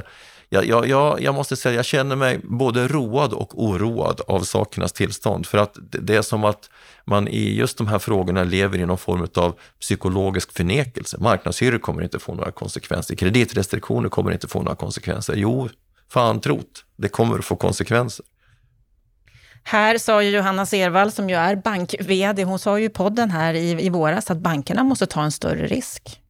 jag, 0.61 0.87
jag, 0.87 1.21
jag 1.21 1.35
måste 1.35 1.55
säga, 1.55 1.75
jag 1.75 1.85
känner 1.85 2.15
mig 2.15 2.39
både 2.43 2.87
road 2.87 3.33
och 3.33 3.63
oroad 3.63 4.21
av 4.27 4.39
sakernas 4.39 4.93
tillstånd. 4.93 5.45
För 5.45 5.57
att 5.57 5.77
det 5.81 6.15
är 6.15 6.21
som 6.21 6.43
att 6.43 6.69
man 7.05 7.27
i 7.27 7.55
just 7.55 7.77
de 7.77 7.87
här 7.87 7.99
frågorna 7.99 8.43
lever 8.43 8.77
i 8.77 8.85
någon 8.85 8.97
form 8.97 9.27
av 9.35 9.55
psykologisk 9.79 10.53
förnekelse. 10.53 11.17
Marknadshyror 11.19 11.77
kommer 11.77 12.01
inte 12.01 12.19
få 12.19 12.33
några 12.33 12.51
konsekvenser. 12.51 13.15
Kreditrestriktioner 13.15 14.09
kommer 14.09 14.31
inte 14.31 14.47
få 14.47 14.61
några 14.61 14.75
konsekvenser. 14.75 15.33
Jo, 15.35 15.69
fan 16.09 16.41
trot, 16.41 16.85
det 16.97 17.07
kommer 17.07 17.39
att 17.39 17.45
få 17.45 17.55
konsekvenser. 17.55 18.25
Här 19.63 19.97
sa 19.97 20.23
ju 20.23 20.29
Johanna 20.29 20.65
Servall, 20.65 21.11
som 21.11 21.29
ju 21.29 21.35
är 21.35 21.55
bank-VD, 21.55 22.43
hon 22.43 22.59
sa 22.59 22.79
ju 22.79 22.85
i 22.85 22.89
podden 22.89 23.31
här 23.31 23.53
i, 23.53 23.85
i 23.85 23.89
våras 23.89 24.31
att 24.31 24.37
bankerna 24.37 24.83
måste 24.83 25.05
ta 25.05 25.23
en 25.23 25.31
större 25.31 25.67
risk. 25.67 26.22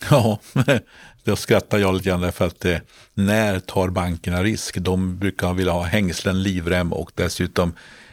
Ja, 0.10 0.38
då 1.24 1.36
skrattar 1.36 1.78
jag 1.78 1.94
lite 1.94 2.08
grann 2.08 2.20
därför 2.20 2.46
att 2.46 2.64
eh, 2.64 2.78
när 3.14 3.60
tar 3.60 3.88
bankerna 3.88 4.42
risk? 4.42 4.76
De 4.78 5.18
brukar 5.18 5.52
vilja 5.52 5.72
ha 5.72 5.82
hängslen, 5.82 6.42
livrem 6.42 6.92
och 6.92 7.10
dessutom 7.14 7.72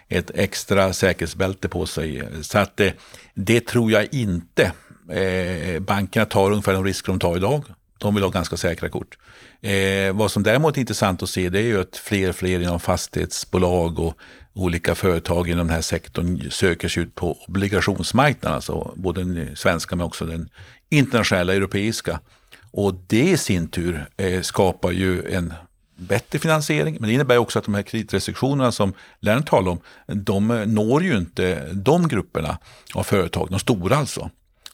ett 0.09 0.31
extra 0.33 0.93
säkerhetsbälte 0.93 1.69
på 1.69 1.85
sig. 1.85 2.23
Så 2.41 2.57
att 2.59 2.79
eh, 2.79 2.91
det 3.33 3.65
tror 3.65 3.91
jag 3.91 4.13
inte. 4.13 4.71
Eh, 5.11 5.79
bankerna 5.79 6.25
tar 6.25 6.51
ungefär 6.51 6.73
de 6.73 6.83
risker 6.83 7.11
de 7.11 7.19
tar 7.19 7.37
idag. 7.37 7.63
De 7.97 8.15
vill 8.15 8.23
ha 8.23 8.29
ganska 8.29 8.57
säkra 8.57 8.89
kort. 8.89 9.17
Eh, 9.61 10.13
vad 10.13 10.31
som 10.31 10.43
däremot 10.43 10.77
är 10.77 10.81
intressant 10.81 11.23
att 11.23 11.29
se 11.29 11.49
det 11.49 11.59
är 11.59 11.63
ju 11.63 11.81
att 11.81 11.97
fler 11.97 12.29
och 12.29 12.35
fler 12.35 12.59
inom 12.59 12.79
fastighetsbolag 12.79 13.99
och 13.99 14.17
olika 14.53 14.95
företag 14.95 15.49
inom 15.49 15.67
den 15.67 15.75
här 15.75 15.81
sektorn 15.81 16.51
söker 16.51 16.87
sig 16.87 17.03
ut 17.03 17.15
på 17.15 17.37
obligationsmarknaden, 17.47 18.55
alltså 18.55 18.93
både 18.95 19.23
den 19.23 19.55
svenska 19.55 19.95
men 19.95 20.05
också 20.05 20.25
den 20.25 20.49
internationella 20.89 21.53
europeiska. 21.53 22.19
Och 22.71 22.95
det 23.07 23.29
i 23.29 23.37
sin 23.37 23.67
tur 23.67 24.05
eh, 24.17 24.41
skapar 24.41 24.91
ju 24.91 25.33
en 25.33 25.53
bättre 25.95 26.39
finansiering, 26.39 26.97
men 26.99 27.07
det 27.07 27.13
innebär 27.13 27.37
också 27.37 27.59
att 27.59 27.65
de 27.65 27.73
här 27.73 27.81
kreditrestriktionerna 27.81 28.71
som 28.71 28.93
Lennart 29.19 29.49
talar 29.49 29.71
om, 29.71 29.79
de 30.07 30.51
eh, 30.51 30.65
når 30.65 31.03
ju 31.03 31.17
inte 31.17 31.73
de 31.73 32.07
grupperna 32.07 32.57
av 32.93 33.03
företag, 33.03 33.47
de 33.49 33.59
stora 33.59 33.95
alltså. 33.95 34.29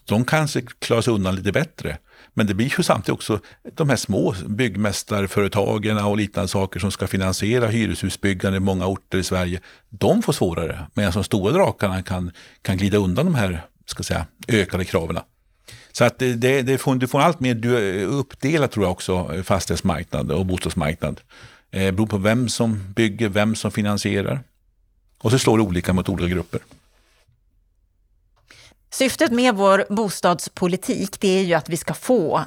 De 0.06 0.26
kanske 0.26 0.62
klarar 0.62 1.02
sig 1.02 1.13
undan 1.13 1.36
lite 1.36 1.52
bättre. 1.52 1.97
Men 2.34 2.47
det 2.47 2.54
blir 2.54 2.73
ju 2.78 2.84
samtidigt 2.84 3.13
också 3.13 3.39
de 3.73 3.89
här 3.89 3.95
små 3.95 4.36
byggmästarföretagen 4.47 5.97
och 5.97 6.17
liknande 6.17 6.47
saker 6.47 6.80
som 6.80 6.91
ska 6.91 7.08
finansiera 7.08 7.67
hyreshusbyggande 7.67 8.58
i 8.58 8.60
många 8.60 8.88
orter 8.88 9.17
i 9.17 9.23
Sverige. 9.23 9.60
De 9.89 10.21
får 10.21 10.34
svårare, 10.34 10.88
medan 10.93 11.12
de 11.12 11.23
stora 11.23 11.54
drakarna 11.54 12.04
kan, 12.04 12.32
kan 12.62 12.78
glida 12.78 12.97
undan 12.97 13.26
de 13.26 13.36
här 13.36 13.65
ska 13.86 14.04
säga, 14.04 14.26
ökade 14.47 14.86
kraven. 14.86 15.19
Så 15.95 16.03
att 16.03 16.19
det, 16.19 16.62
det 16.62 16.77
får, 16.77 16.95
du 16.95 17.08
får 17.08 17.19
allt 17.19 17.39
mer 17.39 17.65
uppdelat 18.03 18.71
tror 18.71 18.86
jag 18.86 18.91
också, 18.91 19.43
fastighetsmarknad 19.43 20.32
och 20.32 20.45
bostadsmarknad. 20.45 21.21
Det 21.69 21.91
beror 21.91 22.08
på 22.08 22.17
vem 22.17 22.49
som 22.49 22.93
bygger, 22.93 23.29
vem 23.29 23.56
som 23.56 23.71
finansierar. 23.71 24.43
Och 25.17 25.32
så 25.32 25.39
slår 25.39 25.58
det 25.58 25.63
olika 25.63 25.93
mot 25.93 26.10
olika 26.10 26.27
grupper. 26.27 26.62
Syftet 28.89 29.32
med 29.32 29.56
vår 29.56 29.86
bostadspolitik 29.89 31.19
det 31.19 31.39
är 31.39 31.43
ju 31.43 31.53
att 31.53 31.69
vi 31.69 31.77
ska 31.77 31.93
få 31.93 32.43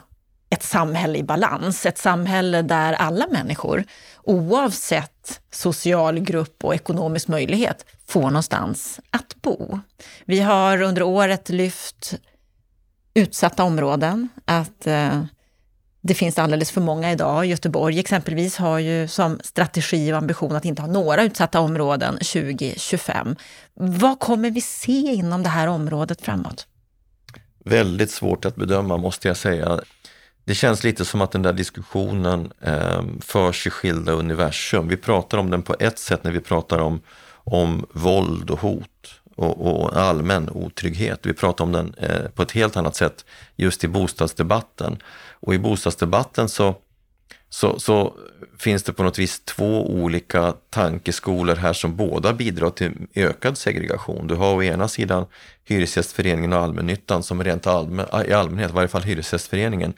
ett 0.50 0.62
samhälle 0.62 1.18
i 1.18 1.22
balans, 1.22 1.87
ett 1.87 1.98
samhälle 1.98 2.62
där 2.62 2.92
alla 2.92 3.26
människor, 3.26 3.85
oavsett 4.22 5.40
social 5.50 6.20
grupp 6.20 6.64
och 6.64 6.74
ekonomisk 6.74 7.28
möjlighet, 7.28 7.87
får 8.06 8.22
någonstans 8.22 9.00
att 9.11 9.42
bo. 9.42 9.80
Vi 10.24 10.40
har 10.40 10.82
under 10.82 11.02
året 11.02 11.48
lyft 11.48 12.14
utsatta 13.16 13.64
områden, 13.64 14.29
att 14.44 14.87
eh, 14.87 15.24
det 16.00 16.14
finns 16.14 16.38
alldeles 16.38 16.70
för 16.70 16.81
många 16.81 17.12
idag. 17.12 17.46
Göteborg 17.46 17.98
exempelvis 17.98 18.57
har 18.57 18.79
ju 18.79 19.09
som 19.09 19.40
strategi 19.44 20.12
och 20.12 20.16
ambition 20.16 20.57
att 20.57 20.64
inte 20.64 20.83
ha 20.83 20.88
några 20.88 21.22
utsatta 21.22 21.61
områden 21.61 22.14
2025. 22.14 23.37
Vad 23.74 24.20
kommer 24.20 24.50
vi 24.50 24.61
se 24.61 24.92
inom 24.92 25.42
det 25.42 25.48
här 25.48 25.66
området 25.66 26.22
framåt? 26.22 26.66
Väldigt 27.64 28.11
svårt 28.11 28.44
att 28.44 28.57
bedöma 28.57 28.96
måste 28.96 29.29
jag 29.29 29.37
säga. 29.37 29.81
Det 30.44 30.55
känns 30.55 30.85
lite 30.85 31.05
som 31.05 31.20
att 31.20 31.31
den 31.31 31.42
där 31.42 31.52
diskussionen 31.52 32.52
eh, 32.61 33.02
förs 33.20 33.66
i 33.66 33.70
skilda 33.70 34.12
universum. 34.12 34.88
Vi 34.88 34.96
pratar 34.96 35.38
om 35.38 35.50
den 35.50 35.62
på 35.62 35.76
ett 35.81 35.98
sätt 35.98 36.24
när 36.24 36.33
vi 36.33 36.40
pratar 36.40 36.79
om, 36.79 37.00
om 37.33 37.87
våld 37.92 38.50
och 38.50 38.61
hot 38.61 38.95
och, 39.37 39.66
och 39.66 39.96
allmän 39.96 40.51
otrygghet. 40.51 41.20
Vi 41.22 41.33
pratar 41.33 41.64
om 41.64 41.72
den 41.72 41.94
eh, 41.99 42.29
på 42.35 42.42
ett 42.42 42.53
helt 42.53 42.77
annat 42.77 42.96
sätt 42.96 43.25
just 43.57 43.85
i 43.85 43.88
bostadsdebatten. 43.88 44.99
Och 45.40 45.55
i 45.55 45.59
bostadsdebatten 45.59 46.49
så, 46.49 46.75
så, 47.49 47.79
så, 47.79 48.14
finns 48.59 48.83
det 48.83 48.92
på 48.92 49.03
något 49.03 49.18
vis 49.18 49.40
två 49.44 49.87
olika 49.90 50.55
tankeskolor 50.70 51.57
här 51.57 51.72
som 51.72 51.96
båda 51.96 52.33
bidrar 52.33 52.70
till 52.70 52.92
ökad 53.14 53.59
segregation. 53.59 54.27
Du 54.27 54.35
har 54.35 54.55
å 54.55 54.62
ena 54.62 54.88
sidan 54.88 55.27
Hyresgästföreningen 55.64 56.53
och 56.53 56.59
allmännyttan 56.59 57.22
som 57.22 57.44
rent 57.44 57.66
allmän, 57.66 58.07
i 58.29 58.33
allmänhet, 58.33 58.70
i 58.70 58.75
varje 58.75 58.88
fall 58.88 59.03
Hyresgästföreningen, 59.03 59.94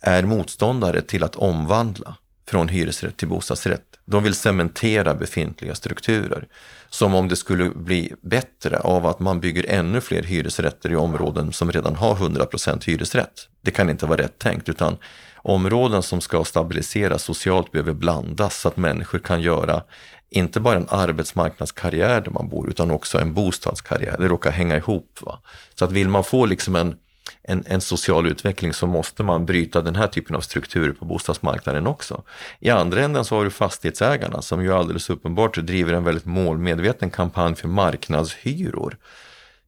är 0.00 0.22
motståndare 0.22 1.02
till 1.02 1.24
att 1.24 1.36
omvandla 1.36 2.16
från 2.48 2.68
hyresrätt 2.68 3.16
till 3.16 3.28
bostadsrätt. 3.28 3.91
De 4.12 4.22
vill 4.22 4.34
cementera 4.34 5.14
befintliga 5.14 5.74
strukturer. 5.74 6.46
Som 6.88 7.14
om 7.14 7.28
det 7.28 7.36
skulle 7.36 7.70
bli 7.70 8.12
bättre 8.22 8.78
av 8.78 9.06
att 9.06 9.20
man 9.20 9.40
bygger 9.40 9.66
ännu 9.68 10.00
fler 10.00 10.22
hyresrätter 10.22 10.92
i 10.92 10.96
områden 10.96 11.52
som 11.52 11.72
redan 11.72 11.96
har 11.96 12.14
100% 12.14 12.84
hyresrätt. 12.86 13.48
Det 13.62 13.70
kan 13.70 13.90
inte 13.90 14.06
vara 14.06 14.22
rätt 14.22 14.38
tänkt 14.38 14.68
utan 14.68 14.96
områden 15.36 16.02
som 16.02 16.20
ska 16.20 16.44
stabiliseras 16.44 17.22
socialt 17.22 17.72
behöver 17.72 17.92
blandas 17.92 18.60
så 18.60 18.68
att 18.68 18.76
människor 18.76 19.18
kan 19.18 19.40
göra 19.40 19.82
inte 20.30 20.60
bara 20.60 20.76
en 20.76 20.88
arbetsmarknadskarriär 20.88 22.20
där 22.20 22.30
man 22.30 22.48
bor 22.48 22.70
utan 22.70 22.90
också 22.90 23.18
en 23.18 23.34
bostadskarriär. 23.34 24.16
Det 24.18 24.28
råkar 24.28 24.50
hänga 24.50 24.76
ihop. 24.76 25.18
Va? 25.20 25.38
Så 25.74 25.84
att 25.84 25.92
vill 25.92 26.08
man 26.08 26.24
få 26.24 26.46
liksom 26.46 26.76
en 26.76 26.94
en, 27.42 27.64
en, 27.66 27.80
social 27.80 28.26
utveckling 28.26 28.72
så 28.72 28.86
måste 28.86 29.22
man 29.22 29.46
bryta 29.46 29.82
den 29.82 29.96
här 29.96 30.06
typen 30.06 30.36
av 30.36 30.40
strukturer 30.40 30.92
på 30.92 31.04
bostadsmarknaden 31.04 31.86
också. 31.86 32.22
I 32.60 32.70
andra 32.70 33.00
änden 33.00 33.24
så 33.24 33.36
har 33.36 33.44
du 33.44 33.50
fastighetsägarna 33.50 34.42
som 34.42 34.62
ju 34.62 34.72
alldeles 34.72 35.10
uppenbart 35.10 35.56
driver 35.56 35.92
en 35.92 36.04
väldigt 36.04 36.26
målmedveten 36.26 37.10
kampanj 37.10 37.54
för 37.54 37.68
marknadshyror. 37.68 38.96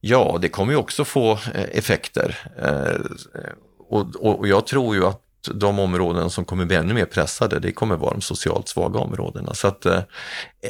Ja, 0.01 0.39
det 0.41 0.49
kommer 0.49 0.73
ju 0.73 0.79
också 0.79 1.05
få 1.05 1.33
eh, 1.33 1.63
effekter. 1.73 2.39
Eh, 2.63 3.01
och, 3.89 4.17
och, 4.17 4.39
och 4.39 4.49
jag 4.49 4.67
tror 4.67 4.95
ju 4.97 5.07
att 5.07 5.24
de 5.55 5.79
områden 5.79 6.31
som 6.31 6.45
kommer 6.45 6.65
bli 6.65 6.77
ännu 6.77 6.95
mer 6.95 7.05
pressade, 7.05 7.59
det 7.59 7.73
kommer 7.73 7.97
vara 7.97 8.13
de 8.13 8.21
socialt 8.21 8.69
svaga 8.69 8.99
områdena. 8.99 9.55
Så 9.55 9.69
att, 9.69 9.87
eh, 9.87 10.01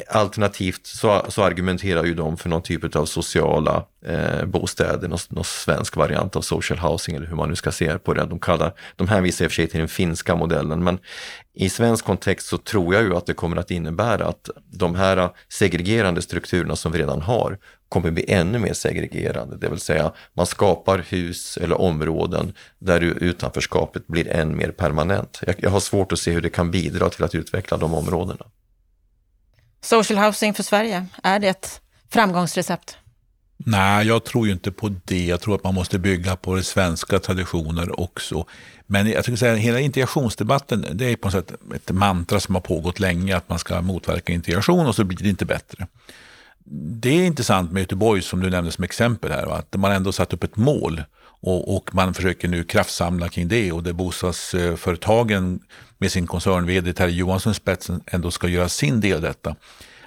alternativt 0.09 0.85
så, 0.85 1.25
så, 1.29 1.43
argumenterar 1.43 2.03
ju 2.03 2.13
de 2.13 2.37
för 2.37 2.49
någon 2.49 2.61
typ 2.61 2.95
av 2.95 3.05
sociala 3.05 3.85
eh, 4.05 4.45
bostäder, 4.45 5.07
någon, 5.07 5.19
någon, 5.29 5.43
svensk 5.43 5.95
variant 5.95 6.35
av 6.35 6.41
social 6.41 6.79
housing 6.79 7.15
eller 7.15 7.27
hur 7.27 7.35
man 7.35 7.49
nu 7.49 7.55
ska 7.55 7.71
se 7.71 7.97
på 7.97 8.13
det. 8.13 8.25
De, 8.25 8.39
kallar, 8.39 8.73
de 8.95 9.07
hänvisar 9.07 9.45
i 9.45 9.47
och 9.47 9.51
för 9.51 9.55
sig 9.55 9.67
till 9.67 9.79
den 9.79 9.87
finska 9.87 10.35
modellen, 10.35 10.83
men 10.83 10.99
i 11.53 11.69
svensk 11.69 12.05
kontext 12.05 12.47
så 12.47 12.57
tror 12.57 12.93
jag 12.93 13.03
ju 13.03 13.15
att 13.15 13.25
det 13.25 13.33
kommer 13.33 13.57
att 13.57 13.71
innebära 13.71 14.25
att 14.25 14.49
de 14.71 14.95
här 14.95 15.17
eh, 15.17 15.29
segregerande 15.49 16.21
strukturerna 16.21 16.75
som 16.75 16.91
vi 16.91 16.99
redan 16.99 17.21
har 17.21 17.57
kommer 17.89 18.11
bli 18.11 18.31
ännu 18.31 18.59
mer 18.59 18.73
segregerande, 18.73 19.57
det 19.57 19.69
vill 19.69 19.79
säga 19.79 20.11
man 20.33 20.45
skapar 20.45 21.05
hus 21.09 21.57
eller 21.57 21.81
områden 21.81 22.53
där 22.79 23.01
utanförskapet 23.01 24.07
blir 24.07 24.27
än 24.27 24.57
mer 24.57 24.71
permanent. 24.71 25.41
Jag, 25.47 25.55
jag 25.57 25.69
har 25.69 25.79
svårt 25.79 26.11
att 26.11 26.19
se 26.19 26.31
hur 26.31 26.41
det 26.41 26.49
kan 26.49 26.71
bidra 26.71 27.09
till 27.09 27.23
att 27.23 27.35
utveckla 27.35 27.77
de 27.77 27.93
områdena. 27.93 28.45
Social 29.81 30.25
housing 30.25 30.53
för 30.53 30.63
Sverige, 30.63 31.05
är 31.23 31.39
det 31.39 31.47
ett 31.47 31.81
framgångsrecept? 32.09 32.97
Nej, 33.57 34.07
jag 34.07 34.23
tror 34.23 34.47
ju 34.47 34.53
inte 34.53 34.71
på 34.71 34.95
det. 35.05 35.25
Jag 35.25 35.41
tror 35.41 35.55
att 35.55 35.63
man 35.63 35.73
måste 35.73 35.99
bygga 35.99 36.35
på 36.35 36.55
det 36.55 36.63
svenska 36.63 37.19
traditioner 37.19 37.99
också. 37.99 38.45
Men 38.85 39.07
jag 39.07 39.25
tycker 39.25 39.53
att 39.53 39.59
hela 39.59 39.79
integrationsdebatten, 39.79 40.85
det 40.93 41.05
är 41.05 41.15
på 41.15 41.27
något 41.27 41.33
sätt 41.33 41.53
ett 41.75 41.91
mantra 41.91 42.39
som 42.39 42.55
har 42.55 42.61
pågått 42.61 42.99
länge, 42.99 43.37
att 43.37 43.49
man 43.49 43.59
ska 43.59 43.81
motverka 43.81 44.33
integration 44.33 44.87
och 44.87 44.95
så 44.95 45.03
blir 45.03 45.17
det 45.17 45.29
inte 45.29 45.45
bättre. 45.45 45.87
Det 46.73 47.09
är 47.09 47.25
intressant 47.25 47.71
med 47.71 47.81
Göteborg 47.81 48.21
som 48.21 48.41
du 48.41 48.49
nämnde 48.49 48.71
som 48.71 48.83
exempel 48.83 49.31
här, 49.31 49.47
att 49.47 49.75
man 49.75 49.91
ändå 49.91 50.11
satt 50.11 50.33
upp 50.33 50.43
ett 50.43 50.57
mål 50.57 51.03
och, 51.41 51.75
och, 51.75 51.95
man 51.95 52.13
försöker 52.13 52.47
nu 52.47 52.63
kraftsamla 52.63 53.29
kring 53.29 53.47
det 53.47 53.71
och 53.71 53.83
där 53.83 53.93
bostadsföretagen 53.93 55.59
med 55.97 56.11
sin 56.11 56.27
koncern-vd 56.27 56.93
Terje 56.93 57.15
Johansson 57.15 57.53
spetsen 57.53 58.01
ändå 58.05 58.31
ska 58.31 58.47
göra 58.47 58.69
sin 58.69 59.01
del 59.01 59.15
av 59.15 59.21
detta. 59.21 59.55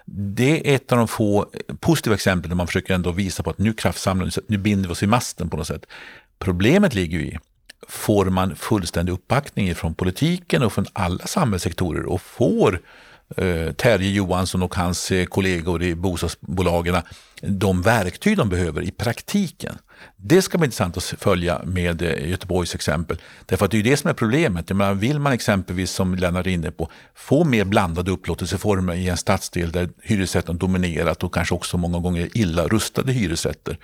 Det 0.04 0.70
är 0.70 0.74
ett 0.74 0.92
av 0.92 0.98
de 0.98 1.08
få 1.08 1.46
positiva 1.80 2.14
exemplen 2.14 2.48
där 2.48 2.56
man 2.56 2.66
försöker 2.66 2.94
ändå 2.94 3.12
visa 3.12 3.42
på 3.42 3.50
att 3.50 3.58
nu 3.58 3.72
kraftsamlar 3.72 4.30
nu 4.46 4.58
binder 4.58 4.88
vi 4.88 4.92
oss 4.92 5.02
i 5.02 5.06
masten 5.06 5.50
på 5.50 5.56
något 5.56 5.66
sätt. 5.66 5.86
Problemet 6.38 6.94
ligger 6.94 7.18
ju 7.18 7.24
i, 7.24 7.38
får 7.88 8.24
man 8.24 8.56
fullständig 8.56 9.12
uppbackning 9.12 9.74
från 9.74 9.94
politiken 9.94 10.62
och 10.62 10.72
från 10.72 10.86
alla 10.92 11.26
samhällssektorer 11.26 12.06
och 12.06 12.22
får 12.22 12.80
eh, 13.36 13.72
Terje 13.72 14.10
Johansson 14.10 14.62
och 14.62 14.74
hans 14.74 15.10
eh, 15.10 15.24
kollegor 15.24 15.82
i 15.82 15.94
bostadsbolagen 15.94 17.02
de 17.42 17.82
verktyg 17.82 18.36
de 18.36 18.48
behöver 18.48 18.82
i 18.82 18.90
praktiken. 18.90 19.78
Det 20.16 20.42
ska 20.42 20.58
bli 20.58 20.64
intressant 20.64 20.96
att 20.96 21.04
följa 21.04 21.62
med 21.64 22.02
eh, 22.02 22.28
Göteborgs 22.30 22.74
exempel. 22.74 23.18
Därför 23.46 23.64
att 23.64 23.70
det 23.70 23.78
är 23.78 23.82
det 23.82 23.96
som 23.96 24.10
är 24.10 24.14
problemet. 24.14 24.68
menar, 24.68 24.94
vill 24.94 25.18
man 25.18 25.32
exempelvis, 25.32 25.90
som 25.90 26.14
Lennart 26.14 26.46
är 26.46 26.50
inne 26.50 26.70
på, 26.70 26.90
få 27.14 27.44
mer 27.44 27.64
blandade 27.64 28.10
upplåtelseformer 28.10 28.94
i 28.94 29.08
en 29.08 29.16
stadsdel 29.16 29.72
där 29.72 29.88
hyresrätten 30.02 30.58
dominerat 30.58 31.22
och 31.24 31.34
kanske 31.34 31.54
också 31.54 31.76
många 31.76 31.98
gånger 31.98 32.28
illa 32.34 32.66
rustade 32.66 33.12
hyresrätter. 33.12 33.78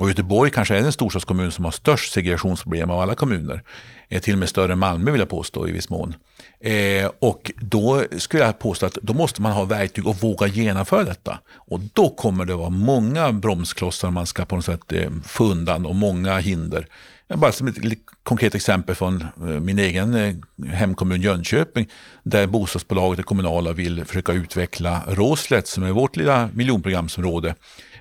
Och 0.00 0.08
Göteborg 0.08 0.50
kanske 0.50 0.76
är 0.76 0.82
den 0.82 0.92
storstadskommun 0.92 1.52
som 1.52 1.64
har 1.64 1.72
störst 1.72 2.12
segregationsproblem 2.12 2.90
av 2.90 3.00
alla 3.00 3.14
kommuner. 3.14 3.62
Eh, 4.08 4.20
till 4.20 4.32
och 4.32 4.38
med 4.38 4.48
större 4.48 4.72
än 4.72 4.78
Malmö 4.78 5.10
vill 5.10 5.20
jag 5.20 5.28
påstå 5.28 5.68
i 5.68 5.72
viss 5.72 5.88
mån. 5.88 6.14
Eh, 6.60 7.10
och 7.18 7.52
då 7.56 8.04
skulle 8.18 8.44
jag 8.44 8.58
påstå 8.58 8.86
att 8.86 8.98
då 9.02 9.12
måste 9.12 9.42
man 9.42 9.52
ha 9.52 9.64
verktyg 9.64 10.06
och 10.06 10.16
våga 10.16 10.46
genomföra 10.46 11.04
detta. 11.04 11.38
Och 11.54 11.80
då 11.80 12.08
kommer 12.08 12.44
det 12.44 12.54
vara 12.54 12.70
många 12.70 13.32
bromsklossar 13.32 14.10
man 14.10 14.26
ska 14.26 14.44
på 14.44 14.56
något 14.56 14.64
sätt 14.64 14.92
eh, 14.92 15.10
få 15.24 15.44
undan 15.44 15.86
och 15.86 15.94
många 15.94 16.38
hinder. 16.38 16.86
Bara 17.34 17.52
som 17.52 17.68
ett 17.68 17.76
konkret 18.22 18.54
exempel 18.54 18.94
från 18.94 19.22
eh, 19.22 19.44
min 19.44 19.78
egen 19.78 20.14
eh, 20.14 20.34
hemkommun 20.66 21.20
Jönköping 21.20 21.88
där 22.22 22.46
bostadsbolaget 22.46 23.18
och 23.18 23.26
kommunala 23.26 23.72
vill 23.72 24.04
försöka 24.04 24.32
utveckla 24.32 25.02
Råslätt 25.08 25.68
som 25.68 25.82
är 25.82 25.90
vårt 25.90 26.16
lilla 26.16 26.48
miljonprogramsområde. 26.54 27.54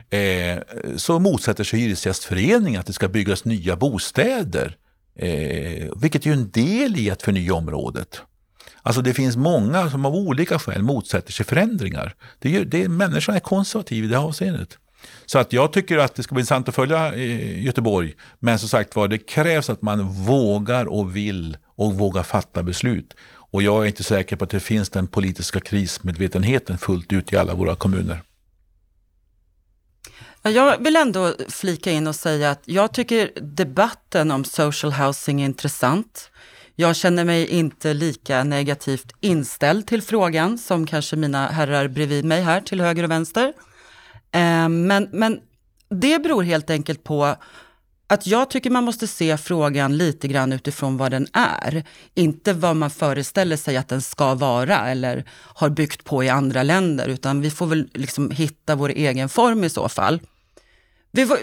Eh, 0.09 0.59
så 0.95 1.19
motsätter 1.19 1.63
sig 1.63 1.79
Hyresgästföreningen 1.79 2.79
att 2.79 2.85
det 2.85 2.93
ska 2.93 3.07
byggas 3.07 3.45
nya 3.45 3.75
bostäder. 3.75 4.77
Eh, 5.15 5.87
vilket 6.01 6.25
är 6.25 6.31
en 6.31 6.51
del 6.51 6.97
i 6.97 7.09
att 7.11 7.21
förnya 7.21 7.53
området. 7.53 8.21
Alltså 8.81 9.01
det 9.01 9.13
finns 9.13 9.35
många 9.35 9.89
som 9.89 10.05
av 10.05 10.15
olika 10.15 10.59
skäl 10.59 10.83
motsätter 10.83 11.31
sig 11.31 11.45
förändringar. 11.45 12.15
Det 12.39 12.55
är, 12.55 12.65
det 12.65 12.83
är, 12.83 12.87
människan 12.87 13.35
är 13.35 13.39
konservativ 13.39 14.03
i 14.03 14.07
det 14.07 14.19
avseendet. 14.19 14.77
Så 15.25 15.39
att 15.39 15.53
jag 15.53 15.73
tycker 15.73 15.97
att 15.97 16.15
det 16.15 16.23
ska 16.23 16.35
bli 16.35 16.41
intressant 16.41 16.69
att 16.69 16.75
följa 16.75 17.13
eh, 17.13 17.63
Göteborg. 17.63 18.13
Men 18.39 18.59
som 18.59 18.69
sagt 18.69 18.95
var, 18.95 19.07
det 19.07 19.17
krävs 19.17 19.69
att 19.69 19.81
man 19.81 20.07
vågar 20.07 20.85
och 20.85 21.15
vill 21.15 21.57
och 21.75 21.93
vågar 21.93 22.23
fatta 22.23 22.63
beslut. 22.63 23.15
Och 23.51 23.63
jag 23.63 23.83
är 23.83 23.87
inte 23.87 24.03
säker 24.03 24.35
på 24.35 24.43
att 24.43 24.49
det 24.49 24.59
finns 24.59 24.89
den 24.89 25.07
politiska 25.07 25.59
krismedvetenheten 25.59 26.77
fullt 26.77 27.13
ut 27.13 27.33
i 27.33 27.37
alla 27.37 27.53
våra 27.53 27.75
kommuner. 27.75 28.21
Jag 30.49 30.83
vill 30.83 30.95
ändå 30.95 31.33
flika 31.49 31.91
in 31.91 32.07
och 32.07 32.15
säga 32.15 32.51
att 32.51 32.61
jag 32.65 32.93
tycker 32.93 33.31
debatten 33.41 34.31
om 34.31 34.43
social 34.43 34.91
housing 34.91 35.41
är 35.41 35.45
intressant. 35.45 36.31
Jag 36.75 36.95
känner 36.95 37.25
mig 37.25 37.47
inte 37.47 37.93
lika 37.93 38.43
negativt 38.43 39.11
inställd 39.21 39.87
till 39.87 40.01
frågan 40.01 40.57
som 40.57 40.87
kanske 40.87 41.15
mina 41.15 41.47
herrar 41.47 41.87
bredvid 41.87 42.25
mig 42.25 42.41
här 42.41 42.61
till 42.61 42.81
höger 42.81 43.03
och 43.03 43.11
vänster. 43.11 43.53
Ehm, 44.31 44.87
men, 44.87 45.09
men 45.11 45.39
det 45.89 46.19
beror 46.19 46.43
helt 46.43 46.69
enkelt 46.69 47.03
på 47.03 47.35
att 48.07 48.27
jag 48.27 48.49
tycker 48.49 48.69
man 48.69 48.83
måste 48.83 49.07
se 49.07 49.37
frågan 49.37 49.97
lite 49.97 50.27
grann 50.27 50.53
utifrån 50.53 50.97
vad 50.97 51.11
den 51.11 51.27
är. 51.33 51.83
Inte 52.15 52.53
vad 52.53 52.75
man 52.75 52.89
föreställer 52.89 53.57
sig 53.57 53.77
att 53.77 53.87
den 53.87 54.01
ska 54.01 54.33
vara 54.33 54.89
eller 54.89 55.25
har 55.31 55.69
byggt 55.69 56.03
på 56.03 56.23
i 56.23 56.29
andra 56.29 56.63
länder, 56.63 57.07
utan 57.07 57.41
vi 57.41 57.51
får 57.51 57.65
väl 57.65 57.89
liksom 57.93 58.31
hitta 58.31 58.75
vår 58.75 58.89
egen 58.89 59.29
form 59.29 59.63
i 59.63 59.69
så 59.69 59.89
fall. 59.89 60.19
Vi 61.11 61.25
får, 61.25 61.37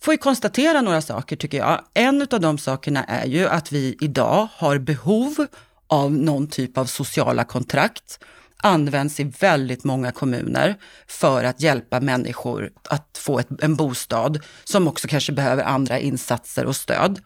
får 0.00 0.14
ju 0.14 0.18
konstatera 0.18 0.80
några 0.80 1.02
saker 1.02 1.36
tycker 1.36 1.58
jag. 1.58 1.84
En 1.94 2.22
av 2.30 2.40
de 2.40 2.58
sakerna 2.58 3.04
är 3.04 3.26
ju 3.26 3.48
att 3.48 3.72
vi 3.72 3.96
idag 4.00 4.48
har 4.54 4.78
behov 4.78 5.46
av 5.86 6.12
någon 6.12 6.46
typ 6.46 6.78
av 6.78 6.84
sociala 6.84 7.44
kontrakt 7.44 8.18
används 8.62 9.20
i 9.20 9.24
väldigt 9.24 9.84
många 9.84 10.12
kommuner 10.12 10.76
för 11.06 11.44
att 11.44 11.60
hjälpa 11.60 12.00
människor 12.00 12.70
att 12.88 13.18
få 13.18 13.38
ett, 13.38 13.62
en 13.62 13.76
bostad 13.76 14.40
som 14.64 14.88
också 14.88 15.08
kanske 15.08 15.32
behöver 15.32 15.62
andra 15.62 15.98
insatser 15.98 16.66
och 16.66 16.76
stöd. 16.76 17.20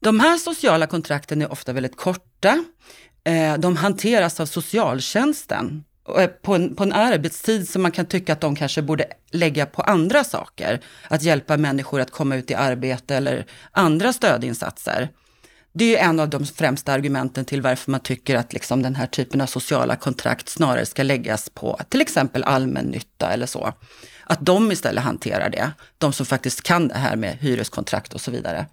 De 0.00 0.20
här 0.20 0.38
sociala 0.38 0.86
kontrakten 0.86 1.42
är 1.42 1.52
ofta 1.52 1.72
väldigt 1.72 1.96
korta. 1.96 2.64
Eh, 3.24 3.58
de 3.58 3.76
hanteras 3.76 4.40
av 4.40 4.46
socialtjänsten 4.46 5.84
på 6.42 6.54
en, 6.54 6.74
på 6.74 6.82
en 6.82 6.92
arbetstid 6.92 7.68
som 7.68 7.82
man 7.82 7.92
kan 7.92 8.06
tycka 8.06 8.32
att 8.32 8.40
de 8.40 8.56
kanske 8.56 8.82
borde 8.82 9.04
lägga 9.30 9.66
på 9.66 9.82
andra 9.82 10.24
saker. 10.24 10.80
Att 11.08 11.22
hjälpa 11.22 11.56
människor 11.56 12.00
att 12.00 12.10
komma 12.10 12.36
ut 12.36 12.50
i 12.50 12.54
arbete 12.54 13.16
eller 13.16 13.46
andra 13.72 14.12
stödinsatser. 14.12 15.08
Det 15.72 15.96
är 15.96 16.08
en 16.08 16.20
av 16.20 16.30
de 16.30 16.46
främsta 16.46 16.92
argumenten 16.92 17.44
till 17.44 17.62
varför 17.62 17.90
man 17.90 18.00
tycker 18.00 18.36
att 18.36 18.52
liksom 18.52 18.82
den 18.82 18.94
här 18.94 19.06
typen 19.06 19.40
av 19.40 19.46
sociala 19.46 19.96
kontrakt 19.96 20.48
snarare 20.48 20.86
ska 20.86 21.02
läggas 21.02 21.50
på 21.50 21.80
till 21.88 22.00
exempel 22.00 22.44
allmännytta 22.44 23.32
eller 23.32 23.46
så. 23.46 23.72
Att 24.24 24.46
de 24.46 24.72
istället 24.72 25.04
hanterar 25.04 25.50
det, 25.50 25.70
de 25.98 26.12
som 26.12 26.26
faktiskt 26.26 26.62
kan 26.62 26.88
det 26.88 26.94
här 26.94 27.16
med 27.16 27.36
hyreskontrakt 27.40 28.14
och 28.14 28.20
så 28.20 28.30
vidare. 28.30 28.66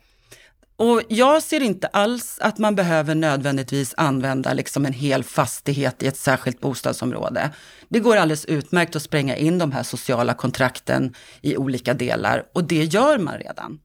Och 0.84 1.02
jag 1.08 1.43
ser 1.43 1.60
inte 1.60 1.88
alls 1.88 2.38
att 2.41 2.58
man 2.58 2.76
behöver 2.76 3.15
nödvändigtvis 3.15 3.93
använda 3.98 4.54
liksom 4.54 4.86
en 4.86 4.93
hel 4.93 5.24
fastighet 5.24 6.04
i 6.04 6.08
ett 6.08 6.17
särskilt 6.17 6.60
bostadsområde. 6.60 7.50
Det 7.89 8.00
går 8.00 8.15
alldeles 8.15 8.46
utmärkt 8.46 8.96
att 8.96 9.02
spränga 9.02 9.36
in 9.36 9.58
de 9.58 9.72
här 9.72 9.84
sociala 9.84 10.34
kontrakten 10.34 11.13
i 11.41 11.58
olika 11.58 11.93
delar 11.93 12.46
och 12.54 12.63
det 12.63 12.84
gör 12.84 13.17
man 13.17 13.38
redan. 13.38 13.80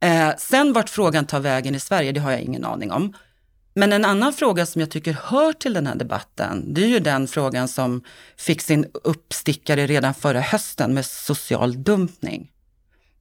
Eh, 0.00 0.30
sen 0.38 0.72
vart 0.72 0.90
frågan 0.90 1.26
tar 1.26 1.40
vägen 1.40 1.74
i 1.74 1.80
Sverige, 1.80 2.12
det 2.12 2.20
har 2.20 2.30
jag 2.30 2.40
ingen 2.40 2.64
aning 2.64 2.92
om. 2.92 3.12
Men 3.74 3.92
en 3.92 4.04
annan 4.04 4.32
fråga 4.32 4.66
som 4.66 4.80
jag 4.80 4.90
tycker 4.90 5.16
hör 5.22 5.52
till 5.52 5.74
den 5.74 5.86
här 5.86 5.94
debatten, 5.94 6.74
det 6.74 6.84
är 6.84 6.88
ju 6.88 7.00
den 7.00 7.28
frågan 7.28 7.68
som 7.68 8.02
fick 8.36 8.60
sin 8.60 8.86
uppstickare 9.04 9.86
redan 9.86 10.14
förra 10.14 10.40
hösten 10.40 10.94
med 10.94 11.06
social 11.06 11.82
dumpning. 11.82 12.50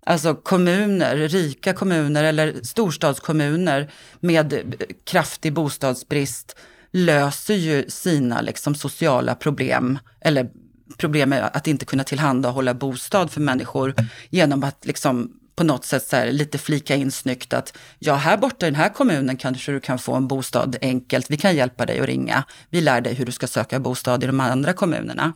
Alltså 0.05 0.35
kommuner, 0.35 1.15
rika 1.15 1.73
kommuner 1.73 2.23
eller 2.23 2.63
storstadskommuner 2.63 3.91
med 4.19 4.75
kraftig 5.05 5.53
bostadsbrist 5.53 6.55
löser 6.91 7.55
ju 7.55 7.85
sina 7.89 8.41
liksom, 8.41 8.75
sociala 8.75 9.35
problem 9.35 9.99
eller 10.21 10.49
problem 10.97 11.29
med 11.29 11.49
att 11.53 11.67
inte 11.67 11.85
kunna 11.85 12.03
tillhandahålla 12.03 12.73
bostad 12.73 13.31
för 13.31 13.41
människor 13.41 13.93
genom 14.29 14.63
att 14.63 14.85
liksom 14.85 15.31
på 15.55 15.63
något 15.63 15.85
sätt 15.85 16.07
så 16.07 16.15
här, 16.15 16.31
lite 16.31 16.57
flika 16.57 16.95
in 16.95 17.11
snyggt 17.11 17.53
att 17.53 17.77
ja, 17.99 18.15
här 18.15 18.37
borta 18.37 18.67
i 18.67 18.69
den 18.69 18.79
här 18.79 18.89
kommunen 18.89 19.37
kanske 19.37 19.71
du 19.71 19.79
kan 19.79 19.99
få 19.99 20.15
en 20.15 20.27
bostad 20.27 20.77
enkelt. 20.81 21.31
Vi 21.31 21.37
kan 21.37 21.55
hjälpa 21.55 21.85
dig 21.85 21.99
att 21.99 22.05
ringa. 22.05 22.43
Vi 22.69 22.81
lär 22.81 23.01
dig 23.01 23.13
hur 23.13 23.25
du 23.25 23.31
ska 23.31 23.47
söka 23.47 23.79
bostad 23.79 24.23
i 24.23 24.27
de 24.27 24.39
andra 24.39 24.73
kommunerna. 24.73 25.33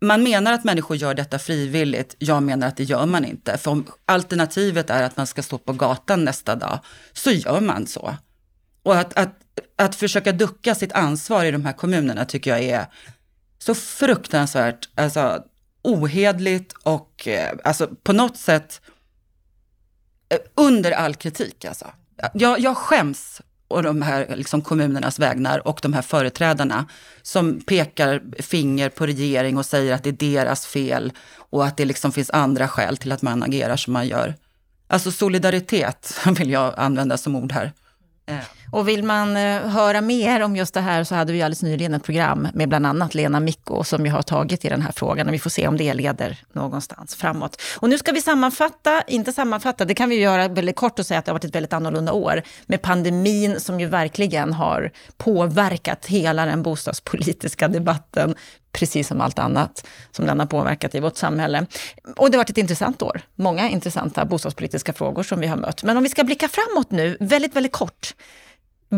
Man 0.00 0.22
menar 0.22 0.52
att 0.52 0.64
människor 0.64 0.96
gör 0.96 1.14
detta 1.14 1.38
frivilligt. 1.38 2.14
Jag 2.18 2.42
menar 2.42 2.66
att 2.68 2.76
det 2.76 2.84
gör 2.84 3.06
man 3.06 3.24
inte. 3.24 3.58
För 3.58 3.70
om 3.70 3.86
alternativet 4.04 4.90
är 4.90 5.02
att 5.02 5.16
man 5.16 5.26
ska 5.26 5.42
stå 5.42 5.58
på 5.58 5.72
gatan 5.72 6.24
nästa 6.24 6.54
dag, 6.54 6.78
så 7.12 7.30
gör 7.30 7.60
man 7.60 7.86
så. 7.86 8.16
Och 8.82 8.96
att, 8.96 9.18
att, 9.18 9.38
att 9.76 9.94
försöka 9.94 10.32
ducka 10.32 10.74
sitt 10.74 10.92
ansvar 10.92 11.44
i 11.44 11.50
de 11.50 11.64
här 11.64 11.72
kommunerna 11.72 12.24
tycker 12.24 12.50
jag 12.50 12.62
är 12.62 12.86
så 13.58 13.74
fruktansvärt 13.74 14.88
alltså, 14.94 15.42
ohedligt 15.82 16.72
och 16.72 17.28
eh, 17.28 17.56
alltså, 17.64 17.88
på 18.02 18.12
något 18.12 18.36
sätt 18.36 18.80
eh, 20.28 20.38
under 20.54 20.92
all 20.92 21.14
kritik 21.14 21.64
alltså. 21.64 21.86
Jag, 22.34 22.60
jag 22.60 22.76
skäms 22.76 23.40
och 23.68 23.82
de 23.82 24.02
här 24.02 24.36
liksom, 24.36 24.62
kommunernas 24.62 25.18
vägnar 25.18 25.68
och 25.68 25.78
de 25.82 25.92
här 25.92 26.02
företrädarna 26.02 26.86
som 27.22 27.60
pekar 27.60 28.22
finger 28.42 28.88
på 28.88 29.06
regering 29.06 29.58
och 29.58 29.66
säger 29.66 29.94
att 29.94 30.04
det 30.04 30.10
är 30.10 30.32
deras 30.32 30.66
fel 30.66 31.12
och 31.50 31.66
att 31.66 31.76
det 31.76 31.84
liksom 31.84 32.12
finns 32.12 32.30
andra 32.30 32.68
skäl 32.68 32.96
till 32.96 33.12
att 33.12 33.22
man 33.22 33.42
agerar 33.42 33.76
som 33.76 33.92
man 33.92 34.08
gör. 34.08 34.34
Alltså 34.88 35.12
solidaritet 35.12 36.20
vill 36.38 36.50
jag 36.50 36.74
använda 36.76 37.16
som 37.16 37.36
ord 37.36 37.52
här. 37.52 37.72
Eh, 38.26 38.38
och 38.70 38.88
vill 38.88 39.04
man 39.04 39.36
eh, 39.36 39.68
höra 39.68 40.00
mer 40.00 40.40
om 40.40 40.56
just 40.56 40.74
det 40.74 40.80
här 40.80 41.04
så 41.04 41.14
hade 41.14 41.32
vi 41.32 41.42
alldeles 41.42 41.62
nyligen 41.62 41.94
ett 41.94 42.04
program 42.04 42.48
med 42.54 42.68
bland 42.68 42.86
annat 42.86 43.14
Lena 43.14 43.40
Micko 43.40 43.84
som 43.84 44.06
ju 44.06 44.12
har 44.12 44.22
tagit 44.22 44.64
i 44.64 44.68
den 44.68 44.82
här 44.82 44.92
frågan 44.92 45.28
och 45.28 45.34
vi 45.34 45.38
får 45.38 45.50
se 45.50 45.68
om 45.68 45.76
det 45.76 45.94
leder 45.94 46.38
någonstans 46.52 47.14
framåt. 47.14 47.62
Och 47.78 47.88
nu 47.88 47.98
ska 47.98 48.12
vi 48.12 48.20
sammanfatta, 48.20 49.02
inte 49.06 49.32
sammanfatta, 49.32 49.84
det 49.84 49.94
kan 49.94 50.08
vi 50.08 50.20
göra 50.20 50.48
väldigt 50.48 50.76
kort 50.76 50.98
och 50.98 51.06
säga 51.06 51.18
att 51.18 51.24
det 51.24 51.30
har 51.30 51.34
varit 51.34 51.44
ett 51.44 51.54
väldigt 51.54 51.72
annorlunda 51.72 52.12
år 52.12 52.42
med 52.66 52.82
pandemin 52.82 53.60
som 53.60 53.80
ju 53.80 53.86
verkligen 53.86 54.52
har 54.52 54.90
påverkat 55.16 56.06
hela 56.06 56.46
den 56.46 56.62
bostadspolitiska 56.62 57.68
debatten 57.68 58.34
precis 58.72 59.08
som 59.08 59.20
allt 59.20 59.38
annat 59.38 59.86
som 60.10 60.26
den 60.26 60.38
har 60.38 60.46
påverkat 60.46 60.94
i 60.94 61.00
vårt 61.00 61.16
samhälle. 61.16 61.66
Och 62.16 62.30
det 62.30 62.36
har 62.36 62.44
varit 62.44 62.50
ett 62.50 62.58
intressant 62.58 63.02
år. 63.02 63.20
Många 63.34 63.68
intressanta 63.68 64.24
bostadspolitiska 64.24 64.92
frågor 64.92 65.22
som 65.22 65.40
vi 65.40 65.46
har 65.46 65.56
mött. 65.56 65.82
Men 65.82 65.96
om 65.96 66.02
vi 66.02 66.08
ska 66.08 66.24
blicka 66.24 66.48
framåt 66.48 66.90
nu, 66.90 67.16
väldigt, 67.20 67.56
väldigt 67.56 67.72
kort. 67.72 68.14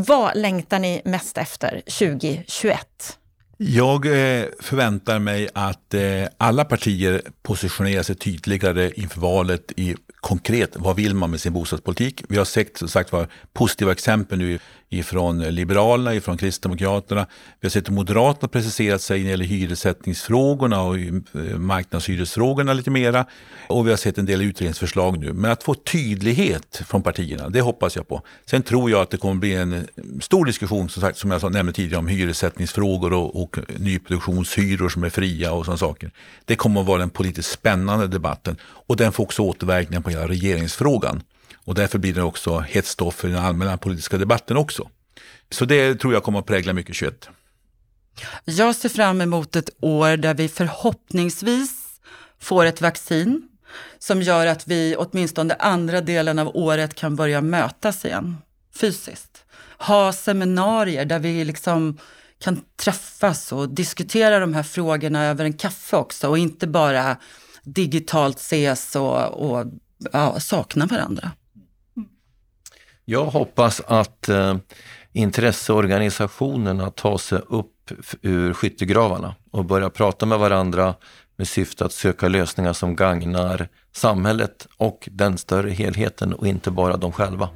Vad 0.07 0.37
längtar 0.37 0.79
ni 0.79 1.03
mest 1.05 1.39
efter 1.39 1.81
2021? 1.81 3.18
Jag 3.61 4.07
eh, 4.07 4.45
förväntar 4.61 5.19
mig 5.19 5.49
att 5.53 5.95
eh, 5.95 6.25
alla 6.39 6.65
partier 6.65 7.23
positionerar 7.43 8.03
sig 8.03 8.15
tydligare 8.17 8.93
inför 8.97 9.21
valet 9.21 9.73
i 9.77 9.97
konkret, 10.21 10.71
vad 10.75 10.97
vill 10.97 11.15
man 11.15 11.31
med 11.31 11.41
sin 11.41 11.53
bostadspolitik? 11.53 12.23
Vi 12.29 12.37
har 12.37 12.45
sett 12.45 12.77
som 12.77 12.89
sagt 12.89 13.13
var 13.13 13.29
positiva 13.53 13.93
exempel 13.93 14.39
nu 14.39 14.59
ifrån 14.91 15.43
Liberalerna, 15.43 16.15
ifrån 16.15 16.37
Kristdemokraterna. 16.37 17.27
Vi 17.61 17.67
har 17.67 17.71
sett 17.71 17.91
Moderaterna 17.91 18.49
preciserat 18.49 19.03
sig 19.03 19.19
när 19.19 19.25
det 19.25 19.31
gäller 19.31 19.45
hyressättningsfrågorna 19.45 20.83
och 20.83 20.99
eh, 20.99 21.59
marknadshyresfrågorna 21.59 22.73
lite 22.73 22.91
mera. 22.91 23.27
Och 23.69 23.87
vi 23.87 23.91
har 23.91 23.97
sett 23.97 24.19
en 24.19 24.27
del 24.27 24.43
utredningsförslag 24.43 25.19
nu. 25.19 25.33
Men 25.33 25.51
att 25.51 25.63
få 25.63 25.75
tydlighet 25.75 26.83
från 26.87 27.03
partierna, 27.03 27.49
det 27.49 27.61
hoppas 27.61 27.97
jag 27.97 28.09
på. 28.09 28.23
Sen 28.47 28.63
tror 28.63 28.91
jag 28.91 29.01
att 29.01 29.11
det 29.11 29.17
kommer 29.17 29.35
bli 29.35 29.55
en 29.55 29.89
stor 30.21 30.45
diskussion, 30.45 30.89
som, 30.89 31.01
sagt, 31.01 31.19
som 31.19 31.31
jag 31.31 31.53
nämnde 31.53 31.73
tidigare, 31.73 31.99
om 31.99 32.09
hyressättningsfrågor 32.09 33.13
och, 33.13 33.43
och 33.49 33.81
nyproduktionshyror 33.81 34.89
som 34.89 35.05
är 35.05 35.11
fria 35.11 35.53
och 35.53 35.65
sådana 35.65 35.79
saker. 35.79 36.11
Det 36.45 36.57
kommer 36.57 36.81
att 36.81 36.87
vara 36.87 36.99
den 36.99 37.11
politiskt 37.11 37.51
spännande 37.51 38.07
debatten 38.07 38.57
och 38.63 38.97
den 38.97 39.13
får 39.13 39.25
också 39.25 39.43
återverkningar 39.43 40.01
på 40.01 40.11
hela 40.11 40.29
regeringsfrågan. 40.29 41.23
Och 41.57 41.75
därför 41.75 41.99
blir 41.99 42.15
det 42.15 42.23
också 42.23 42.59
hett 42.59 42.87
stoff 42.87 43.15
för 43.15 43.29
den 43.29 43.39
allmänna 43.39 43.79
politiska 43.79 44.19
debatten 44.19 44.57
också. 44.57 44.89
Så 45.51 45.65
det 45.65 45.95
tror 45.95 46.13
jag 46.13 46.23
kommer 46.23 46.39
att 46.39 46.47
prägla 46.47 46.73
mycket 46.73 46.97
21. 46.97 47.29
Jag 48.45 48.77
ser 48.77 48.89
fram 48.89 49.21
emot 49.21 49.57
ett 49.57 49.71
år 49.81 50.17
där 50.17 50.35
vi 50.35 50.49
förhoppningsvis 50.49 51.71
får 52.41 52.65
ett 52.65 52.81
vaccin 52.81 53.49
som 53.99 54.23
gör 54.23 54.47
att 54.47 54.69
vi 54.69 54.97
åtminstone 54.99 55.55
andra 55.55 56.01
delen 56.01 56.39
av 56.39 56.57
året 56.57 56.95
kan 56.95 57.17
börja 57.17 57.41
mötas 57.41 58.05
igen 58.05 58.37
fysiskt. 58.75 59.45
Ha 59.79 60.13
seminarier 60.13 61.05
där 61.05 61.19
vi 61.19 61.45
liksom 61.45 61.99
kan 62.39 62.61
träffas 62.77 63.53
och 63.53 63.69
diskutera 63.69 64.39
de 64.39 64.55
här 64.55 64.63
frågorna 64.63 65.25
över 65.25 65.45
en 65.45 65.53
kaffe 65.53 65.97
också 65.97 66.29
och 66.29 66.39
inte 66.39 66.67
bara 66.67 67.17
digitalt 67.63 68.39
ses 68.39 68.97
och, 68.97 69.51
och 69.51 69.67
ja, 70.13 70.41
sakna 70.41 70.87
varandra. 70.87 71.31
Jag 73.05 73.25
hoppas 73.25 73.81
att 73.87 74.29
eh, 74.29 74.57
intresseorganisationerna 75.13 76.91
tar 76.91 77.19
sig 77.19 77.39
upp 77.49 77.75
ur 78.23 78.53
skyttegravarna 78.53 79.35
och 79.51 79.65
börjar 79.65 79.91
prata 79.91 80.27
med 80.27 80.39
varandra 80.39 80.95
med 81.37 81.49
syfte 81.49 81.85
att 81.85 81.93
söka 81.93 82.29
lösningar 82.29 82.73
som 82.73 82.97
gagnar 82.97 83.69
samhället 83.93 84.67
och 84.77 85.09
den 85.13 85.39
större 85.39 85.71
helheten 85.71 86.33
och 86.33 86.47
inte 86.47 86.71
bara 86.71 86.97
de 86.97 87.13
själva. 87.13 87.49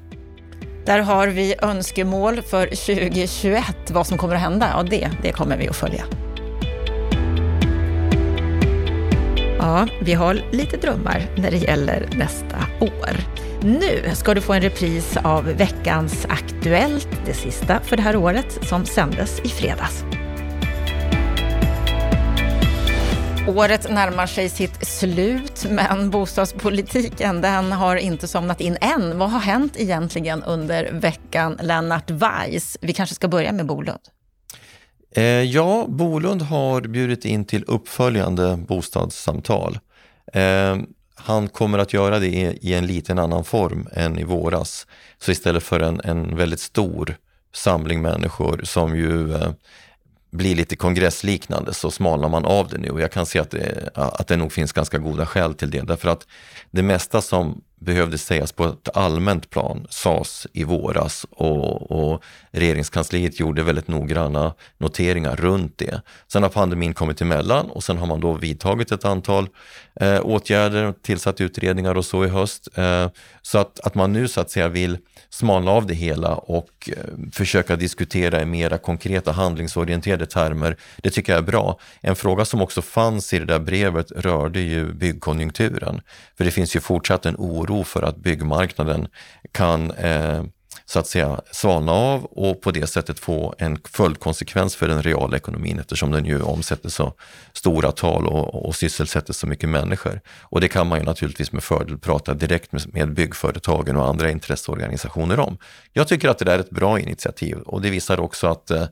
Där 0.84 0.98
har 0.98 1.28
vi 1.28 1.54
önskemål 1.62 2.42
för 2.42 2.66
2021. 2.66 3.64
Vad 3.90 4.06
som 4.06 4.18
kommer 4.18 4.34
att 4.34 4.40
hända, 4.40 4.70
ja 4.76 4.82
det, 4.82 5.10
det 5.22 5.32
kommer 5.32 5.56
vi 5.56 5.68
att 5.68 5.76
följa. 5.76 6.04
Ja, 9.58 9.86
vi 10.00 10.12
har 10.12 10.40
lite 10.50 10.76
drömmar 10.76 11.26
när 11.36 11.50
det 11.50 11.56
gäller 11.56 12.08
nästa 12.16 12.56
år. 12.80 13.10
Nu 13.60 14.14
ska 14.14 14.34
du 14.34 14.40
få 14.40 14.52
en 14.52 14.62
repris 14.62 15.16
av 15.16 15.44
veckans 15.44 16.26
Aktuellt, 16.28 17.08
det 17.26 17.34
sista 17.34 17.80
för 17.80 17.96
det 17.96 18.02
här 18.02 18.16
året, 18.16 18.58
som 18.62 18.84
sändes 18.84 19.40
i 19.40 19.48
fredags. 19.48 20.04
Året 23.48 23.90
närmar 23.90 24.26
sig 24.26 24.48
sitt 24.48 24.86
slut, 24.86 25.66
men 25.70 26.10
bostadspolitiken 26.10 27.40
den 27.40 27.72
har 27.72 27.96
inte 27.96 28.28
somnat 28.28 28.60
in 28.60 28.76
än. 28.80 29.18
Vad 29.18 29.30
har 29.30 29.40
hänt 29.40 29.72
egentligen 29.76 30.42
under 30.42 30.92
veckan, 30.92 31.58
Lennart 31.62 32.10
Weiss? 32.10 32.78
Vi 32.80 32.92
kanske 32.92 33.14
ska 33.14 33.28
börja 33.28 33.52
med 33.52 33.66
Bolund. 33.66 34.00
Eh, 35.16 35.24
ja, 35.24 35.86
Bolund 35.88 36.42
har 36.42 36.80
bjudit 36.80 37.24
in 37.24 37.44
till 37.44 37.64
uppföljande 37.66 38.56
bostadssamtal. 38.68 39.78
Eh, 40.32 40.76
han 41.14 41.48
kommer 41.48 41.78
att 41.78 41.92
göra 41.92 42.18
det 42.18 42.26
i, 42.60 42.74
en 42.74 42.86
liten 42.86 43.18
annan 43.18 43.44
form 43.44 43.88
än 43.92 44.18
i 44.18 44.24
våras. 44.24 44.86
Så 45.18 45.30
istället 45.32 45.62
för 45.62 45.80
en, 45.80 46.00
en 46.04 46.36
väldigt 46.36 46.60
stor 46.60 47.16
samling 47.54 48.02
människor 48.02 48.60
som 48.64 48.96
ju 48.96 49.34
eh, 49.34 49.50
blir 50.32 50.54
lite 50.54 50.76
kongressliknande 50.76 51.74
så 51.74 51.90
smalnar 51.90 52.28
man 52.28 52.44
av 52.44 52.68
det 52.68 52.78
nu 52.78 52.90
och 52.90 53.00
jag 53.00 53.12
kan 53.12 53.26
se 53.26 53.38
att 53.38 53.50
det, 53.50 53.90
att 53.94 54.26
det 54.26 54.36
nog 54.36 54.52
finns 54.52 54.72
ganska 54.72 54.98
goda 54.98 55.26
skäl 55.26 55.54
till 55.54 55.70
det. 55.70 55.80
Därför 55.80 56.08
att 56.08 56.26
det 56.70 56.82
mesta 56.82 57.20
som 57.20 57.62
behövde 57.82 58.18
sägas 58.18 58.52
på 58.52 58.64
ett 58.64 58.96
allmänt 58.96 59.50
plan 59.50 59.86
sades 59.90 60.46
i 60.52 60.64
våras 60.64 61.26
och, 61.30 61.90
och 61.90 62.22
regeringskansliet 62.50 63.40
gjorde 63.40 63.62
väldigt 63.62 63.88
noggranna 63.88 64.54
noteringar 64.78 65.36
runt 65.36 65.78
det. 65.78 66.02
Sen 66.28 66.42
har 66.42 66.50
pandemin 66.50 66.94
kommit 66.94 67.20
emellan 67.20 67.70
och 67.70 67.84
sen 67.84 67.98
har 67.98 68.06
man 68.06 68.20
då 68.20 68.32
vidtagit 68.32 68.92
ett 68.92 69.04
antal 69.04 69.48
eh, 70.00 70.20
åtgärder, 70.22 70.94
tillsatt 71.02 71.40
utredningar 71.40 71.94
och 71.94 72.04
så 72.04 72.24
i 72.24 72.28
höst. 72.28 72.68
Eh, 72.74 73.08
så 73.42 73.58
att, 73.58 73.80
att 73.80 73.94
man 73.94 74.12
nu 74.12 74.28
så 74.28 74.40
att 74.40 74.50
säga 74.50 74.68
vill 74.68 74.98
smalna 75.30 75.70
av 75.70 75.86
det 75.86 75.94
hela 75.94 76.34
och 76.34 76.90
eh, 76.92 77.30
försöka 77.32 77.76
diskutera 77.76 78.42
i 78.42 78.44
mera 78.44 78.78
konkreta 78.78 79.32
handlingsorienterade 79.32 80.26
termer. 80.26 80.76
Det 80.96 81.10
tycker 81.10 81.32
jag 81.32 81.38
är 81.38 81.46
bra. 81.46 81.78
En 82.00 82.16
fråga 82.16 82.44
som 82.44 82.62
också 82.62 82.82
fanns 82.82 83.32
i 83.32 83.38
det 83.38 83.44
där 83.44 83.58
brevet 83.58 84.12
rörde 84.16 84.60
ju 84.60 84.92
byggkonjunkturen. 84.92 86.00
För 86.36 86.44
det 86.44 86.50
finns 86.50 86.76
ju 86.76 86.80
fortsatt 86.80 87.26
en 87.26 87.36
oro 87.38 87.71
för 87.84 88.02
att 88.02 88.16
byggmarknaden 88.16 89.08
kan 89.52 89.90
eh, 89.90 90.42
så 90.86 90.98
att 90.98 91.06
säga 91.06 91.40
svalna 91.50 91.92
av 91.92 92.24
och 92.24 92.60
på 92.60 92.70
det 92.70 92.86
sättet 92.86 93.18
få 93.18 93.54
en 93.58 93.78
följdkonsekvens 93.84 94.76
för 94.76 94.88
den 94.88 95.02
reala 95.02 95.36
ekonomin 95.36 95.78
eftersom 95.78 96.10
den 96.10 96.24
ju 96.24 96.42
omsätter 96.42 96.88
så 96.88 97.12
stora 97.52 97.92
tal 97.92 98.26
och, 98.26 98.66
och 98.66 98.74
sysselsätter 98.74 99.32
så 99.32 99.46
mycket 99.46 99.68
människor. 99.68 100.20
Och 100.42 100.60
det 100.60 100.68
kan 100.68 100.86
man 100.86 100.98
ju 100.98 101.04
naturligtvis 101.04 101.52
med 101.52 101.62
fördel 101.62 101.98
prata 101.98 102.34
direkt 102.34 102.72
med, 102.72 102.94
med 102.94 103.14
byggföretagen 103.14 103.96
och 103.96 104.08
andra 104.08 104.30
intresseorganisationer 104.30 105.40
om. 105.40 105.58
Jag 105.92 106.08
tycker 106.08 106.28
att 106.28 106.38
det 106.38 106.44
där 106.44 106.54
är 106.54 106.58
ett 106.58 106.70
bra 106.70 107.00
initiativ 107.00 107.58
och 107.58 107.82
det 107.82 107.90
visar 107.90 108.20
också 108.20 108.46
att 108.46 108.70
eh, 108.70 108.86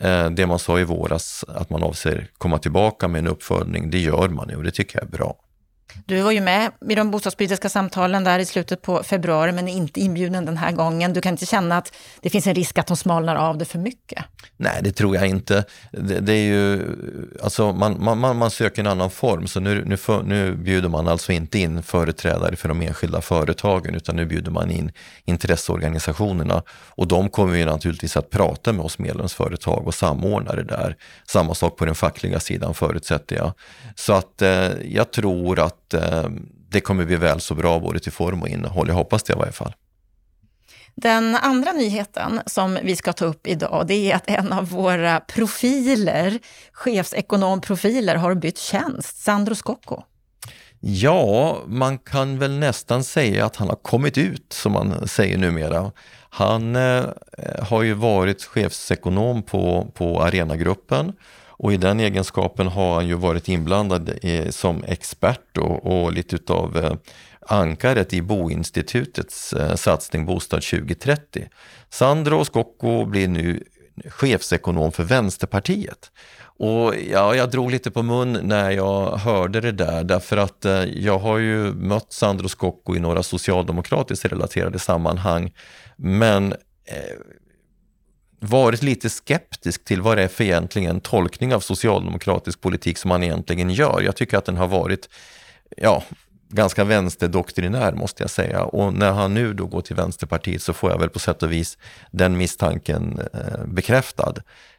eh 0.00 0.30
det 0.30 0.46
man 0.46 0.58
sa 0.58 0.80
i 0.80 0.84
våras, 0.84 1.44
att 1.48 1.70
man 1.70 1.82
avser 1.82 2.30
komma 2.38 2.58
tillbaka 2.58 3.08
med 3.08 3.18
en 3.18 3.26
uppföljning, 3.26 3.90
det 3.90 3.98
gör 3.98 4.28
man 4.28 4.48
nu 4.48 4.56
och 4.56 4.64
det 4.64 4.70
tycker 4.70 4.98
jag 4.98 5.08
är 5.08 5.10
bra. 5.10 5.36
Du 6.06 6.22
var 6.22 6.30
ju 6.30 6.40
med 6.40 6.70
i 6.90 6.94
de 6.94 7.10
bostadspolitiska 7.10 7.68
samtalen 7.68 8.24
där 8.24 8.38
i 8.38 8.44
slutet 8.44 8.82
på 8.82 9.02
februari, 9.02 9.52
men 9.52 9.68
är 9.68 9.72
inte 9.72 10.00
inbjuden 10.00 10.44
den 10.44 10.56
här 10.56 10.72
gången. 10.72 11.12
Du 11.12 11.20
kan 11.20 11.32
inte 11.32 11.46
känna 11.46 11.76
att 11.76 11.92
det 12.20 12.30
finns 12.30 12.46
en 12.46 12.54
risk 12.54 12.78
att 12.78 12.86
de 12.86 12.96
smalnar 12.96 13.36
av 13.36 13.58
det 13.58 13.64
för 13.64 13.78
mycket? 13.78 14.24
Nej, 14.56 14.80
det 14.82 14.92
tror 14.92 15.16
jag 15.16 15.26
inte. 15.26 15.64
Det, 15.92 16.20
det 16.20 16.32
är 16.32 16.44
ju, 16.44 16.86
alltså 17.42 17.72
man, 17.72 18.04
man, 18.04 18.36
man, 18.36 18.50
söker 18.50 18.82
en 18.82 18.86
annan 18.86 19.10
form, 19.10 19.46
så 19.46 19.60
nu, 19.60 19.84
nu, 19.84 19.96
för, 19.96 20.22
nu 20.22 20.54
bjuder 20.56 20.88
man 20.88 21.08
alltså 21.08 21.32
inte 21.32 21.58
in 21.58 21.82
företrädare 21.82 22.56
för 22.56 22.68
de 22.68 22.82
enskilda 22.82 23.20
företagen, 23.20 23.94
utan 23.94 24.16
nu 24.16 24.26
bjuder 24.26 24.50
man 24.50 24.70
in 24.70 24.92
intresseorganisationerna. 25.24 26.62
Och 26.88 27.08
de 27.08 27.28
kommer 27.28 27.54
ju 27.54 27.64
naturligtvis 27.64 28.16
att 28.16 28.30
prata 28.30 28.72
med 28.72 28.84
oss 28.84 28.98
medlemsföretag 28.98 29.86
och 29.86 29.94
samordna 29.94 30.52
det 30.52 30.64
där. 30.64 30.96
Samma 31.26 31.54
sak 31.54 31.76
på 31.76 31.84
den 31.84 31.94
fackliga 31.94 32.40
sidan 32.40 32.74
förutsätter 32.74 33.36
jag. 33.36 33.52
Så 33.94 34.12
att 34.12 34.42
eh, 34.42 34.70
jag 34.84 35.12
tror 35.12 35.60
att 35.60 35.79
att 35.94 36.24
eh, 36.24 36.30
det 36.68 36.80
kommer 36.80 37.04
bli 37.04 37.16
väl 37.16 37.40
så 37.40 37.54
bra 37.54 37.78
både 37.78 37.98
till 37.98 38.12
form 38.12 38.42
och 38.42 38.48
innehåll. 38.48 38.88
Jag 38.88 38.94
hoppas 38.94 39.22
det 39.22 39.32
i 39.32 39.36
varje 39.36 39.52
fall. 39.52 39.74
Den 40.94 41.36
andra 41.36 41.72
nyheten 41.72 42.40
som 42.46 42.78
vi 42.82 42.96
ska 42.96 43.12
ta 43.12 43.24
upp 43.24 43.46
idag, 43.46 43.84
det 43.86 44.10
är 44.10 44.16
att 44.16 44.30
en 44.30 44.52
av 44.52 44.68
våra 44.68 45.20
profiler, 45.20 46.38
chefsekonomprofiler, 46.72 48.14
har 48.14 48.34
bytt 48.34 48.58
tjänst, 48.58 49.22
Sandro 49.22 49.54
Scocco. 49.54 50.02
Ja, 50.80 51.58
man 51.66 51.98
kan 51.98 52.38
väl 52.38 52.58
nästan 52.58 53.04
säga 53.04 53.46
att 53.46 53.56
han 53.56 53.68
har 53.68 53.76
kommit 53.76 54.18
ut, 54.18 54.52
som 54.52 54.72
man 54.72 55.08
säger 55.08 55.38
numera. 55.38 55.92
Han 56.30 56.76
eh, 56.76 57.04
har 57.62 57.82
ju 57.82 57.94
varit 57.94 58.44
chefsekonom 58.44 59.42
på, 59.42 59.92
på 59.94 60.22
Arenagruppen 60.22 61.12
och 61.62 61.72
i 61.72 61.76
den 61.76 62.00
egenskapen 62.00 62.66
har 62.66 62.94
han 62.94 63.08
ju 63.08 63.14
varit 63.14 63.48
inblandad 63.48 64.08
i, 64.08 64.52
som 64.52 64.84
expert 64.84 65.58
och, 65.58 65.86
och 65.86 66.12
lite 66.12 66.36
utav 66.36 66.76
eh, 66.76 66.92
ankaret 67.40 68.12
i 68.12 68.22
Boinstitutets 68.22 69.52
eh, 69.52 69.74
satsning 69.74 70.26
Bostad 70.26 70.62
2030. 70.62 71.48
Sandro 71.90 72.44
Scocco 72.44 73.04
blir 73.06 73.28
nu 73.28 73.64
chefsekonom 74.08 74.92
för 74.92 75.04
Vänsterpartiet. 75.04 76.10
Och 76.42 76.94
ja, 77.10 77.34
jag 77.34 77.50
drog 77.50 77.70
lite 77.70 77.90
på 77.90 78.02
mun 78.02 78.38
när 78.42 78.70
jag 78.70 79.16
hörde 79.16 79.60
det 79.60 79.72
där 79.72 80.04
därför 80.04 80.36
att 80.36 80.64
eh, 80.64 80.84
jag 80.84 81.18
har 81.18 81.38
ju 81.38 81.72
mött 81.72 82.12
Sandro 82.12 82.48
Scocco 82.48 82.96
i 82.96 83.00
några 83.00 83.22
socialdemokratiskt 83.22 84.24
relaterade 84.24 84.78
sammanhang. 84.78 85.52
Men 85.96 86.52
eh, 86.84 87.16
varit 88.40 88.82
lite 88.82 89.10
skeptisk 89.10 89.84
till 89.84 90.02
vad 90.02 90.16
det 90.16 90.22
är 90.22 90.28
för 90.28 90.44
egentligen 90.44 91.00
tolkning 91.00 91.54
av 91.54 91.60
socialdemokratisk 91.60 92.60
politik 92.60 92.98
som 92.98 93.08
man 93.08 93.22
egentligen 93.22 93.70
gör. 93.70 94.00
Jag 94.00 94.16
tycker 94.16 94.38
att 94.38 94.44
den 94.44 94.56
har 94.56 94.68
varit, 94.68 95.08
ja, 95.76 96.02
ganska 96.48 96.84
vänsterdoktrinär 96.84 97.92
måste 97.92 98.22
jag 98.22 98.30
säga. 98.30 98.62
Och 98.62 98.94
när 98.94 99.12
han 99.12 99.34
nu 99.34 99.54
då 99.54 99.66
går 99.66 99.80
till 99.80 99.96
Vänsterpartiet 99.96 100.62
så 100.62 100.72
får 100.72 100.90
jag 100.90 100.98
väl 100.98 101.08
på 101.08 101.18
sätt 101.18 101.42
och 101.42 101.52
vis 101.52 101.78
den 102.10 102.36
misstanken 102.36 103.20
eh, 103.34 103.64
bekräftad. 103.66 104.34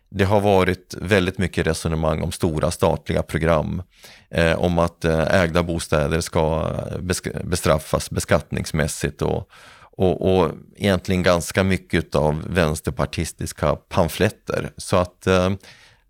Det 0.09 0.23
har 0.23 0.41
varit 0.41 0.95
väldigt 1.01 1.37
mycket 1.37 1.67
resonemang 1.67 2.21
om 2.21 2.31
stora 2.31 2.71
statliga 2.71 3.23
program, 3.23 3.83
eh, 4.29 4.59
om 4.59 4.79
att 4.79 5.05
eh, 5.05 5.41
ägda 5.41 5.63
bostäder 5.63 6.21
ska 6.21 6.71
eh, 6.91 7.43
bestraffas 7.43 8.09
beskattningsmässigt 8.09 9.21
och, 9.21 9.49
och, 9.97 10.35
och 10.35 10.51
egentligen 10.75 11.23
ganska 11.23 11.63
mycket 11.63 12.15
av 12.15 12.43
vänsterpartistiska 12.47 13.75
pamfletter. 13.75 14.71
Så 14.77 14.97
att 14.97 15.27
eh, 15.27 15.49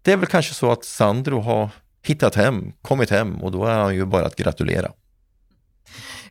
det 0.02 0.12
är 0.12 0.18
väl 0.18 0.28
kanske 0.28 0.54
så 0.54 0.72
att 0.72 0.86
Sandro 0.86 1.40
har 1.40 1.70
hittat 2.06 2.36
hem, 2.36 2.72
kommit 2.82 3.10
hem 3.10 3.44
och 3.44 3.52
då 3.52 3.66
är 3.66 3.80
han 3.80 3.96
ju 3.96 4.06
bara 4.06 4.26
att 4.26 4.36
gratulera. 4.36 4.92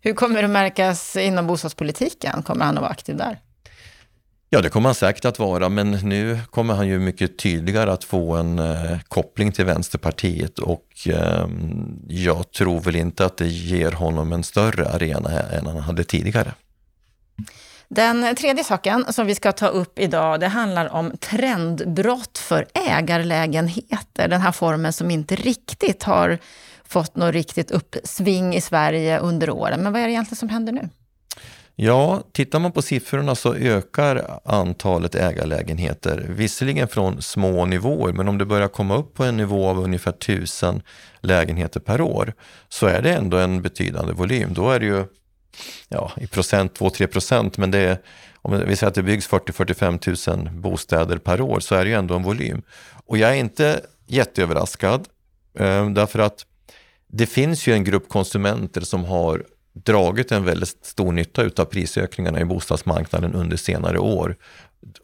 Hur 0.02 0.14
kommer 0.14 0.42
det 0.42 0.48
märkas 0.48 1.16
inom 1.16 1.46
bostadspolitiken? 1.46 2.42
Kommer 2.42 2.64
han 2.64 2.76
att 2.76 2.82
vara 2.82 2.92
aktiv 2.92 3.16
där? 3.16 3.38
Ja, 4.52 4.60
det 4.60 4.68
kommer 4.68 4.88
han 4.88 4.94
säkert 4.94 5.24
att 5.24 5.38
vara, 5.38 5.68
men 5.68 5.90
nu 5.90 6.38
kommer 6.50 6.74
han 6.74 6.88
ju 6.88 6.98
mycket 6.98 7.38
tydligare 7.38 7.92
att 7.92 8.04
få 8.04 8.36
en 8.36 8.58
eh, 8.58 8.98
koppling 9.08 9.52
till 9.52 9.64
Vänsterpartiet 9.64 10.58
och 10.58 10.86
eh, 11.06 11.48
jag 12.08 12.52
tror 12.52 12.80
väl 12.80 12.96
inte 12.96 13.24
att 13.24 13.36
det 13.36 13.46
ger 13.46 13.92
honom 13.92 14.32
en 14.32 14.42
större 14.42 14.88
arena 14.88 15.40
än 15.40 15.66
han 15.66 15.76
hade 15.76 16.04
tidigare. 16.04 16.52
Den 17.88 18.34
tredje 18.34 18.64
saken 18.64 19.04
som 19.12 19.26
vi 19.26 19.34
ska 19.34 19.52
ta 19.52 19.66
upp 19.66 19.98
idag, 19.98 20.40
det 20.40 20.48
handlar 20.48 20.92
om 20.92 21.16
trendbrott 21.16 22.38
för 22.38 22.66
ägarlägenheter. 22.74 24.28
Den 24.28 24.40
här 24.40 24.52
formen 24.52 24.92
som 24.92 25.10
inte 25.10 25.36
riktigt 25.36 26.02
har 26.02 26.38
fått 26.84 27.16
något 27.16 27.34
riktigt 27.34 27.70
uppsving 27.70 28.54
i 28.54 28.60
Sverige 28.60 29.18
under 29.18 29.50
åren. 29.50 29.82
Men 29.82 29.92
vad 29.92 30.02
är 30.02 30.06
det 30.06 30.12
egentligen 30.12 30.36
som 30.36 30.48
händer 30.48 30.72
nu? 30.72 30.88
Ja, 31.82 32.22
tittar 32.32 32.58
man 32.58 32.72
på 32.72 32.82
siffrorna 32.82 33.34
så 33.34 33.54
ökar 33.54 34.40
antalet 34.44 35.14
ägarlägenheter, 35.14 36.26
visserligen 36.28 36.88
från 36.88 37.22
små 37.22 37.66
nivåer, 37.66 38.12
men 38.12 38.28
om 38.28 38.38
det 38.38 38.44
börjar 38.44 38.68
komma 38.68 38.96
upp 38.96 39.14
på 39.14 39.24
en 39.24 39.36
nivå 39.36 39.68
av 39.68 39.78
ungefär 39.78 40.10
1000 40.10 40.82
lägenheter 41.20 41.80
per 41.80 42.00
år, 42.00 42.32
så 42.68 42.86
är 42.86 43.02
det 43.02 43.14
ändå 43.14 43.36
en 43.36 43.62
betydande 43.62 44.12
volym. 44.12 44.54
Då 44.54 44.70
är 44.70 44.80
det 44.80 44.86
ju 44.86 45.04
ja, 45.88 46.12
i 46.16 46.26
procent 46.26 46.78
2-3 46.78 47.06
procent, 47.06 47.58
men 47.58 47.70
det 47.70 47.78
är, 47.78 47.98
om 48.42 48.62
vi 48.66 48.76
säger 48.76 48.88
att 48.88 48.94
det 48.94 49.02
byggs 49.02 49.28
40-45 49.28 50.36
000 50.36 50.60
bostäder 50.60 51.18
per 51.18 51.40
år 51.40 51.60
så 51.60 51.74
är 51.74 51.84
det 51.84 51.90
ju 51.90 51.96
ändå 51.96 52.14
en 52.14 52.22
volym. 52.22 52.62
Och 53.06 53.18
jag 53.18 53.30
är 53.30 53.34
inte 53.34 53.80
jätteöverraskad, 54.06 55.08
eh, 55.58 55.90
därför 55.90 56.18
att 56.18 56.46
det 57.06 57.26
finns 57.26 57.66
ju 57.66 57.72
en 57.72 57.84
grupp 57.84 58.08
konsumenter 58.08 58.80
som 58.80 59.04
har 59.04 59.44
dragit 59.72 60.32
en 60.32 60.44
väldigt 60.44 60.78
stor 60.82 61.12
nytta 61.12 61.42
utav 61.42 61.64
prisökningarna 61.64 62.40
i 62.40 62.44
bostadsmarknaden 62.44 63.34
under 63.34 63.56
senare 63.56 63.98
år. 63.98 64.36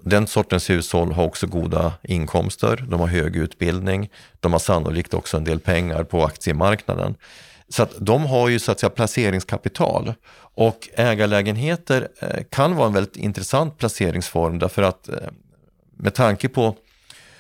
Den 0.05 0.27
sortens 0.27 0.71
hushåll 0.71 1.13
har 1.13 1.25
också 1.25 1.47
goda 1.47 1.93
inkomster, 2.03 2.85
de 2.89 3.01
har 3.01 3.07
hög 3.07 3.37
utbildning, 3.37 4.11
de 4.41 4.53
har 4.53 4.61
sannolikt 4.61 5.15
också 5.15 5.37
en 5.37 5.45
del 5.45 5.61
pengar 5.61 6.05
på 6.05 6.25
aktiemarknaden. 6.25 7.15
Så 7.69 7.83
att 7.83 7.95
de 8.01 8.27
har 8.27 8.49
ju 8.49 8.59
så 8.59 8.73
att 8.73 8.81
säga 8.81 8.91
placeringskapital. 8.91 10.15
Och 10.39 10.89
ägarlägenheter 10.95 12.09
eh, 12.21 12.45
kan 12.51 12.77
vara 12.77 12.87
en 12.87 12.93
väldigt 12.93 13.17
intressant 13.17 13.79
placeringsform. 13.79 14.59
Därför 14.59 14.83
att 14.83 15.09
eh, 15.09 15.17
med 15.97 16.15
tanke 16.15 16.49
på 16.49 16.77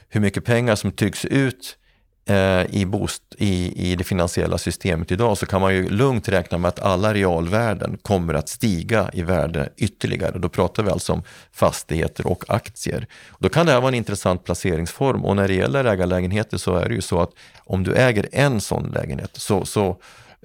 hur 0.08 0.20
mycket 0.20 0.44
pengar 0.44 0.74
som 0.74 0.92
trycks 0.92 1.24
ut 1.24 1.76
eh, 1.80 1.85
Eh, 2.28 2.66
i, 2.70 2.84
boost, 2.86 3.22
i, 3.38 3.90
i 3.90 3.96
det 3.96 4.04
finansiella 4.04 4.58
systemet 4.58 5.12
idag 5.12 5.38
så 5.38 5.46
kan 5.46 5.60
man 5.60 5.74
ju 5.74 5.88
lugnt 5.88 6.28
räkna 6.28 6.58
med 6.58 6.68
att 6.68 6.80
alla 6.80 7.14
realvärden 7.14 7.98
kommer 8.02 8.34
att 8.34 8.48
stiga 8.48 9.10
i 9.12 9.22
värde 9.22 9.68
ytterligare. 9.76 10.38
Då 10.38 10.48
pratar 10.48 10.82
vi 10.82 10.90
alltså 10.90 11.12
om 11.12 11.22
fastigheter 11.52 12.26
och 12.26 12.44
aktier. 12.48 13.06
Då 13.38 13.48
kan 13.48 13.66
det 13.66 13.72
här 13.72 13.80
vara 13.80 13.88
en 13.88 13.94
intressant 13.94 14.44
placeringsform 14.44 15.24
och 15.24 15.36
när 15.36 15.48
det 15.48 15.54
gäller 15.54 15.84
ägarlägenheter 15.84 16.58
så 16.58 16.76
är 16.76 16.88
det 16.88 16.94
ju 16.94 17.00
så 17.00 17.20
att 17.20 17.30
om 17.58 17.82
du 17.82 17.94
äger 17.94 18.28
en 18.32 18.60
sån 18.60 18.90
lägenhet 18.90 19.30
så, 19.32 19.64
så 19.64 19.96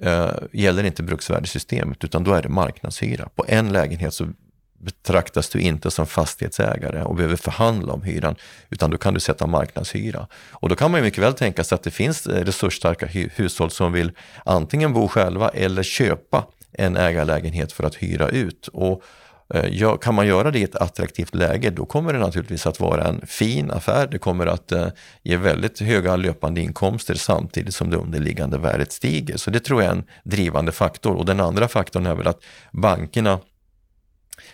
eh, 0.02 0.30
gäller 0.52 0.84
inte 0.84 1.02
bruksvärdessystemet 1.02 2.04
utan 2.04 2.24
då 2.24 2.32
är 2.32 2.42
det 2.42 2.48
marknadshyra. 2.48 3.28
På 3.34 3.44
en 3.48 3.72
lägenhet 3.72 4.14
så 4.14 4.28
betraktas 4.82 5.48
du 5.48 5.60
inte 5.60 5.90
som 5.90 6.06
fastighetsägare 6.06 7.02
och 7.02 7.14
behöver 7.14 7.36
förhandla 7.36 7.92
om 7.92 8.02
hyran, 8.02 8.36
utan 8.70 8.90
då 8.90 8.98
kan 8.98 9.14
du 9.14 9.20
sätta 9.20 9.46
marknadshyra. 9.46 10.26
Och 10.50 10.68
då 10.68 10.76
kan 10.76 10.90
man 10.90 11.00
ju 11.00 11.04
mycket 11.04 11.22
väl 11.22 11.34
tänka 11.34 11.64
sig 11.64 11.76
att 11.76 11.82
det 11.82 11.90
finns 11.90 12.26
resursstarka 12.26 13.06
hushåll 13.06 13.70
som 13.70 13.92
vill 13.92 14.12
antingen 14.44 14.92
bo 14.92 15.08
själva 15.08 15.48
eller 15.48 15.82
köpa 15.82 16.46
en 16.72 16.96
ägarlägenhet 16.96 17.72
för 17.72 17.84
att 17.84 17.94
hyra 17.94 18.28
ut. 18.28 18.68
Och 18.68 19.02
eh, 19.54 19.66
Ja, 19.66 19.96
kan 19.96 20.14
man 20.14 20.26
göra 20.26 20.50
det 20.50 20.58
i 20.58 20.62
ett 20.62 20.76
attraktivt 20.76 21.34
läge, 21.34 21.70
då 21.70 21.84
kommer 21.84 22.12
det 22.12 22.18
naturligtvis 22.18 22.66
att 22.66 22.80
vara 22.80 23.04
en 23.04 23.26
fin 23.26 23.70
affär. 23.70 24.06
Det 24.06 24.18
kommer 24.18 24.46
att 24.46 24.72
eh, 24.72 24.86
ge 25.22 25.36
väldigt 25.36 25.80
höga 25.80 26.16
löpande 26.16 26.60
inkomster 26.60 27.14
samtidigt 27.14 27.74
som 27.74 27.90
det 27.90 27.96
underliggande 27.96 28.58
värdet 28.58 28.92
stiger. 28.92 29.36
Så 29.36 29.50
det 29.50 29.60
tror 29.60 29.82
jag 29.82 29.90
är 29.90 29.96
en 29.96 30.04
drivande 30.24 30.72
faktor. 30.72 31.14
Och 31.14 31.26
den 31.26 31.40
andra 31.40 31.68
faktorn 31.68 32.06
är 32.06 32.14
väl 32.14 32.26
att 32.26 32.42
bankerna 32.72 33.38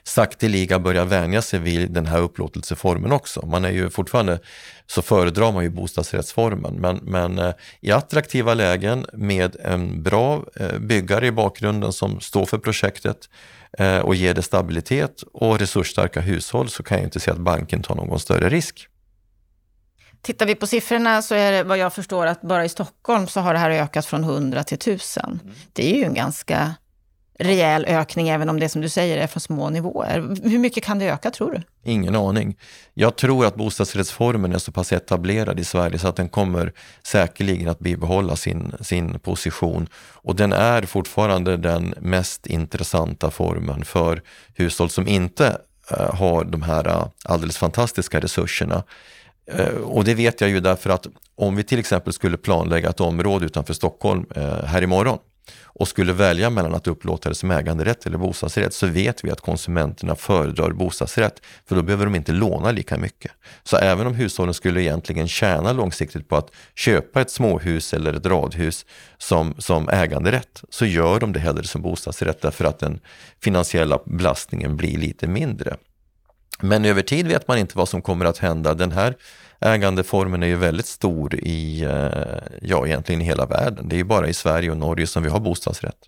sakteliga 0.02 0.78
börjar 0.78 1.04
vänja 1.04 1.42
sig 1.42 1.60
vid 1.60 1.90
den 1.90 2.06
här 2.06 2.20
upplåtelseformen 2.20 3.12
också. 3.12 3.46
Man 3.46 3.64
är 3.64 3.70
ju 3.70 3.90
fortfarande, 3.90 4.38
så 4.86 5.02
föredrar 5.02 5.52
man 5.52 5.64
ju 5.64 5.70
bostadsrättsformen, 5.70 6.74
men, 6.74 6.96
men 6.96 7.38
eh, 7.38 7.54
i 7.80 7.92
attraktiva 7.92 8.54
lägen 8.54 9.06
med 9.12 9.56
en 9.64 10.02
bra 10.02 10.44
eh, 10.56 10.78
byggare 10.78 11.26
i 11.26 11.32
bakgrunden 11.32 11.92
som 11.92 12.20
står 12.20 12.46
för 12.46 12.58
projektet 12.58 13.28
eh, 13.78 13.98
och 13.98 14.14
ger 14.14 14.34
det 14.34 14.42
stabilitet 14.42 15.22
och 15.32 15.58
resursstarka 15.58 16.20
hushåll 16.20 16.68
så 16.68 16.82
kan 16.82 16.98
jag 16.98 17.06
inte 17.06 17.20
se 17.20 17.30
att 17.30 17.38
banken 17.38 17.82
tar 17.82 17.94
någon 17.94 18.20
större 18.20 18.48
risk. 18.48 18.88
Tittar 20.22 20.46
vi 20.46 20.54
på 20.54 20.66
siffrorna 20.66 21.22
så 21.22 21.34
är 21.34 21.52
det 21.52 21.62
vad 21.62 21.78
jag 21.78 21.92
förstår 21.92 22.26
att 22.26 22.40
bara 22.42 22.64
i 22.64 22.68
Stockholm 22.68 23.26
så 23.26 23.40
har 23.40 23.52
det 23.52 23.58
här 23.58 23.70
ökat 23.70 24.06
från 24.06 24.24
100 24.24 24.64
till 24.64 24.74
1000. 24.74 25.40
Mm. 25.42 25.54
Det 25.72 25.92
är 25.92 25.96
ju 25.96 26.04
en 26.04 26.14
ganska 26.14 26.74
rejäl 27.38 27.84
ökning, 27.84 28.28
även 28.28 28.48
om 28.48 28.60
det 28.60 28.68
som 28.68 28.82
du 28.82 28.88
säger 28.88 29.18
är 29.18 29.26
från 29.26 29.40
små 29.40 29.70
nivåer. 29.70 30.36
Hur 30.42 30.58
mycket 30.58 30.84
kan 30.84 30.98
det 30.98 31.04
öka 31.04 31.30
tror 31.30 31.52
du? 31.52 31.90
Ingen 31.90 32.16
aning. 32.16 32.56
Jag 32.94 33.16
tror 33.16 33.46
att 33.46 33.54
bostadsrättsformen 33.54 34.52
är 34.52 34.58
så 34.58 34.72
pass 34.72 34.92
etablerad 34.92 35.60
i 35.60 35.64
Sverige 35.64 35.98
så 35.98 36.08
att 36.08 36.16
den 36.16 36.28
kommer 36.28 36.72
säkerligen 37.02 37.68
att 37.68 37.78
bibehålla 37.78 38.36
sin, 38.36 38.72
sin 38.80 39.18
position. 39.18 39.88
Och 40.14 40.36
den 40.36 40.52
är 40.52 40.82
fortfarande 40.82 41.56
den 41.56 41.94
mest 42.00 42.46
intressanta 42.46 43.30
formen 43.30 43.84
för 43.84 44.22
hushåll 44.54 44.90
som 44.90 45.08
inte 45.08 45.58
eh, 45.90 46.14
har 46.14 46.44
de 46.44 46.62
här 46.62 46.88
eh, 46.88 47.06
alldeles 47.24 47.58
fantastiska 47.58 48.20
resurserna. 48.20 48.82
Eh, 49.52 49.68
och 49.68 50.04
det 50.04 50.14
vet 50.14 50.40
jag 50.40 50.50
ju 50.50 50.60
därför 50.60 50.90
att 50.90 51.06
om 51.36 51.56
vi 51.56 51.62
till 51.62 51.78
exempel 51.78 52.12
skulle 52.12 52.36
planlägga 52.36 52.88
ett 52.88 53.00
område 53.00 53.46
utanför 53.46 53.74
Stockholm 53.74 54.26
här 54.64 54.82
imorgon 54.82 55.18
och 55.62 55.88
skulle 55.88 56.12
välja 56.12 56.50
mellan 56.50 56.74
att 56.74 56.86
upplåta 56.86 57.28
det 57.28 57.34
som 57.34 57.50
äganderätt 57.50 58.06
eller 58.06 58.18
bostadsrätt 58.18 58.74
så 58.74 58.86
vet 58.86 59.24
vi 59.24 59.30
att 59.30 59.40
konsumenterna 59.40 60.14
föredrar 60.14 60.70
bostadsrätt 60.70 61.42
för 61.66 61.76
då 61.76 61.82
behöver 61.82 62.04
de 62.04 62.14
inte 62.14 62.32
låna 62.32 62.70
lika 62.70 62.98
mycket. 62.98 63.32
Så 63.62 63.76
även 63.76 64.06
om 64.06 64.14
hushållen 64.14 64.54
skulle 64.54 64.82
egentligen 64.82 65.28
tjäna 65.28 65.72
långsiktigt 65.72 66.28
på 66.28 66.36
att 66.36 66.50
köpa 66.74 67.20
ett 67.20 67.30
småhus 67.30 67.94
eller 67.94 68.14
ett 68.14 68.26
radhus 68.26 68.86
som, 69.18 69.54
som 69.58 69.88
äganderätt 69.88 70.62
så 70.68 70.86
gör 70.86 71.20
de 71.20 71.32
det 71.32 71.40
hellre 71.40 71.64
som 71.64 71.82
bostadsrätt 71.82 72.40
därför 72.40 72.64
att 72.64 72.78
den 72.78 73.00
finansiella 73.42 73.98
belastningen 74.06 74.76
blir 74.76 74.98
lite 74.98 75.26
mindre. 75.26 75.76
Men 76.60 76.84
över 76.84 77.02
tid 77.02 77.26
vet 77.26 77.48
man 77.48 77.58
inte 77.58 77.78
vad 77.78 77.88
som 77.88 78.02
kommer 78.02 78.24
att 78.24 78.38
hända. 78.38 78.74
Den 78.74 78.92
här 78.92 79.16
ägandeformen 79.60 80.42
är 80.42 80.46
ju 80.46 80.56
väldigt 80.56 80.86
stor 80.86 81.34
i, 81.34 81.82
eh, 81.82 82.58
ja 82.62 82.86
egentligen 82.86 83.22
i 83.22 83.24
hela 83.24 83.46
världen. 83.46 83.88
Det 83.88 83.96
är 83.96 83.98
ju 83.98 84.04
bara 84.04 84.28
i 84.28 84.34
Sverige 84.34 84.70
och 84.70 84.76
Norge 84.76 85.06
som 85.06 85.22
vi 85.22 85.28
har 85.28 85.40
bostadsrätt. 85.40 85.98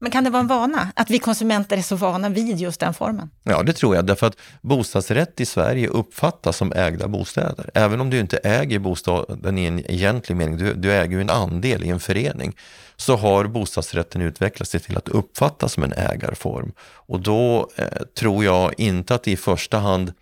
Men 0.00 0.10
kan 0.10 0.24
det 0.24 0.30
vara 0.30 0.40
en 0.40 0.46
vana? 0.46 0.92
Att 0.96 1.10
vi 1.10 1.18
konsumenter 1.18 1.76
är 1.76 1.82
så 1.82 1.96
vana 1.96 2.28
vid 2.28 2.58
just 2.58 2.80
den 2.80 2.94
formen? 2.94 3.30
Ja, 3.42 3.62
det 3.62 3.72
tror 3.72 3.96
jag. 3.96 4.06
Därför 4.06 4.26
att 4.26 4.36
bostadsrätt 4.60 5.40
i 5.40 5.46
Sverige 5.46 5.88
uppfattas 5.88 6.56
som 6.56 6.72
ägda 6.72 7.08
bostäder. 7.08 7.70
Även 7.74 8.00
om 8.00 8.10
du 8.10 8.18
inte 8.18 8.36
äger 8.36 8.78
bostaden 8.78 9.58
i 9.58 9.64
en 9.64 9.90
egentlig 9.90 10.36
mening, 10.36 10.56
du, 10.56 10.74
du 10.74 10.92
äger 10.92 11.16
ju 11.16 11.20
en 11.20 11.30
andel 11.30 11.84
i 11.84 11.88
en 11.88 12.00
förening, 12.00 12.56
så 12.96 13.16
har 13.16 13.44
bostadsrätten 13.44 14.22
utvecklat 14.22 14.68
sig 14.68 14.80
till 14.80 14.96
att 14.96 15.08
uppfattas 15.08 15.72
som 15.72 15.82
en 15.82 15.92
ägarform. 15.92 16.72
Och 16.80 17.20
då 17.20 17.70
eh, 17.76 17.84
tror 18.18 18.44
jag 18.44 18.74
inte 18.78 19.14
att 19.14 19.22
det 19.22 19.30
i 19.30 19.36
första 19.36 19.78
hand 19.78 20.12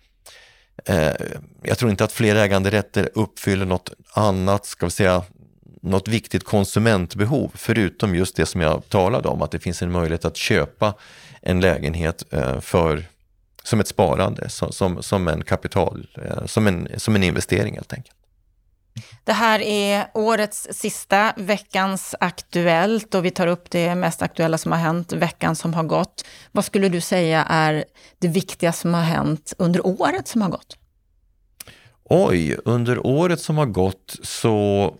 Eh, 0.85 1.11
jag 1.63 1.77
tror 1.77 1.91
inte 1.91 2.03
att 2.03 2.11
fler 2.11 2.35
äganderätter 2.35 3.09
uppfyller 3.13 3.65
något 3.65 3.91
annat, 4.13 4.65
ska 4.65 4.85
vi 4.85 4.91
säga, 4.91 5.23
något 5.81 6.07
viktigt 6.07 6.43
konsumentbehov, 6.43 7.51
förutom 7.55 8.15
just 8.15 8.35
det 8.35 8.45
som 8.45 8.61
jag 8.61 8.89
talade 8.89 9.27
om, 9.27 9.41
att 9.41 9.51
det 9.51 9.59
finns 9.59 9.81
en 9.81 9.91
möjlighet 9.91 10.25
att 10.25 10.37
köpa 10.37 10.93
en 11.41 11.61
lägenhet 11.61 12.23
eh, 12.33 12.59
för, 12.59 13.05
som 13.63 13.79
ett 13.79 13.87
sparande, 13.87 14.49
som, 14.49 15.03
som, 15.03 15.27
en 15.27 15.43
kapital, 15.43 16.07
eh, 16.23 16.45
som, 16.45 16.67
en, 16.67 16.87
som 16.97 17.15
en 17.15 17.23
investering 17.23 17.73
helt 17.73 17.93
enkelt. 17.93 18.16
Det 19.23 19.33
här 19.33 19.61
är 19.61 20.07
årets 20.13 20.67
sista 20.71 21.33
veckans 21.37 22.15
Aktuellt 22.19 23.15
och 23.15 23.25
vi 23.25 23.31
tar 23.31 23.47
upp 23.47 23.69
det 23.69 23.95
mest 23.95 24.21
aktuella 24.21 24.57
som 24.57 24.71
har 24.71 24.79
hänt 24.79 25.13
veckan 25.13 25.55
som 25.55 25.73
har 25.73 25.83
gått. 25.83 26.25
Vad 26.51 26.65
skulle 26.65 26.89
du 26.89 27.01
säga 27.01 27.43
är 27.43 27.85
det 28.19 28.27
viktigaste 28.27 28.81
som 28.81 28.93
har 28.93 29.01
hänt 29.01 29.53
under 29.57 29.85
året 29.85 30.27
som 30.27 30.41
har 30.41 30.49
gått? 30.49 30.77
Oj, 32.09 32.57
under 32.65 33.07
året 33.07 33.39
som 33.39 33.57
har 33.57 33.65
gått 33.65 34.15
så 34.23 34.95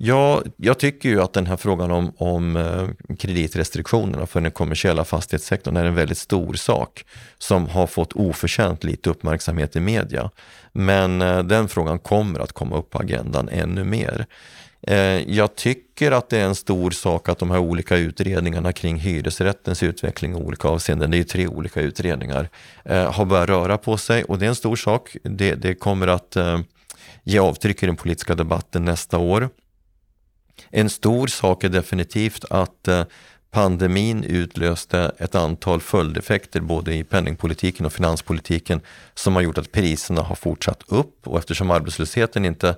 Ja, 0.00 0.42
jag 0.56 0.78
tycker 0.78 1.08
ju 1.08 1.22
att 1.22 1.32
den 1.32 1.46
här 1.46 1.56
frågan 1.56 1.90
om, 1.90 2.12
om 2.16 2.56
eh, 2.56 3.14
kreditrestriktionerna 3.16 4.26
för 4.26 4.40
den 4.40 4.50
kommersiella 4.50 5.04
fastighetssektorn 5.04 5.76
är 5.76 5.84
en 5.84 5.94
väldigt 5.94 6.18
stor 6.18 6.54
sak 6.54 7.04
som 7.38 7.66
har 7.66 7.86
fått 7.86 8.12
oförtjänt 8.12 8.84
lite 8.84 9.10
uppmärksamhet 9.10 9.76
i 9.76 9.80
media. 9.80 10.30
Men 10.72 11.22
eh, 11.22 11.42
den 11.42 11.68
frågan 11.68 11.98
kommer 11.98 12.40
att 12.40 12.52
komma 12.52 12.76
upp 12.76 12.90
på 12.90 12.98
agendan 12.98 13.48
ännu 13.48 13.84
mer. 13.84 14.26
Eh, 14.82 14.96
jag 15.32 15.54
tycker 15.54 16.12
att 16.12 16.28
det 16.28 16.38
är 16.38 16.44
en 16.44 16.54
stor 16.54 16.90
sak 16.90 17.28
att 17.28 17.38
de 17.38 17.50
här 17.50 17.58
olika 17.58 17.96
utredningarna 17.96 18.72
kring 18.72 18.96
hyresrättens 18.96 19.82
utveckling 19.82 20.32
i 20.32 20.34
olika 20.34 20.68
avseenden, 20.68 21.10
det 21.10 21.18
är 21.18 21.24
tre 21.24 21.46
olika 21.46 21.80
utredningar, 21.80 22.48
har 22.84 23.24
börjat 23.24 23.48
röra 23.48 23.78
på 23.78 23.96
sig 23.96 24.24
och 24.24 24.38
det 24.38 24.44
är 24.46 24.48
en 24.48 24.54
stor 24.54 24.76
sak. 24.76 25.16
Det, 25.22 25.54
det 25.54 25.74
kommer 25.74 26.06
att 26.06 26.36
ge 27.24 27.38
avtryck 27.38 27.82
i 27.82 27.86
den 27.86 27.96
politiska 27.96 28.34
debatten 28.34 28.84
nästa 28.84 29.18
år. 29.18 29.48
En 30.70 30.90
stor 30.90 31.26
sak 31.26 31.64
är 31.64 31.68
definitivt 31.68 32.44
att 32.50 32.88
eh, 32.88 33.04
pandemin 33.50 34.24
utlöste 34.24 35.12
ett 35.18 35.34
antal 35.34 35.80
följdeffekter 35.80 36.60
både 36.60 36.94
i 36.94 37.04
penningpolitiken 37.04 37.86
och 37.86 37.92
finanspolitiken 37.92 38.80
som 39.14 39.34
har 39.34 39.42
gjort 39.42 39.58
att 39.58 39.72
priserna 39.72 40.22
har 40.22 40.34
fortsatt 40.34 40.82
upp 40.86 41.26
och 41.26 41.38
eftersom 41.38 41.70
arbetslösheten 41.70 42.44
inte 42.44 42.76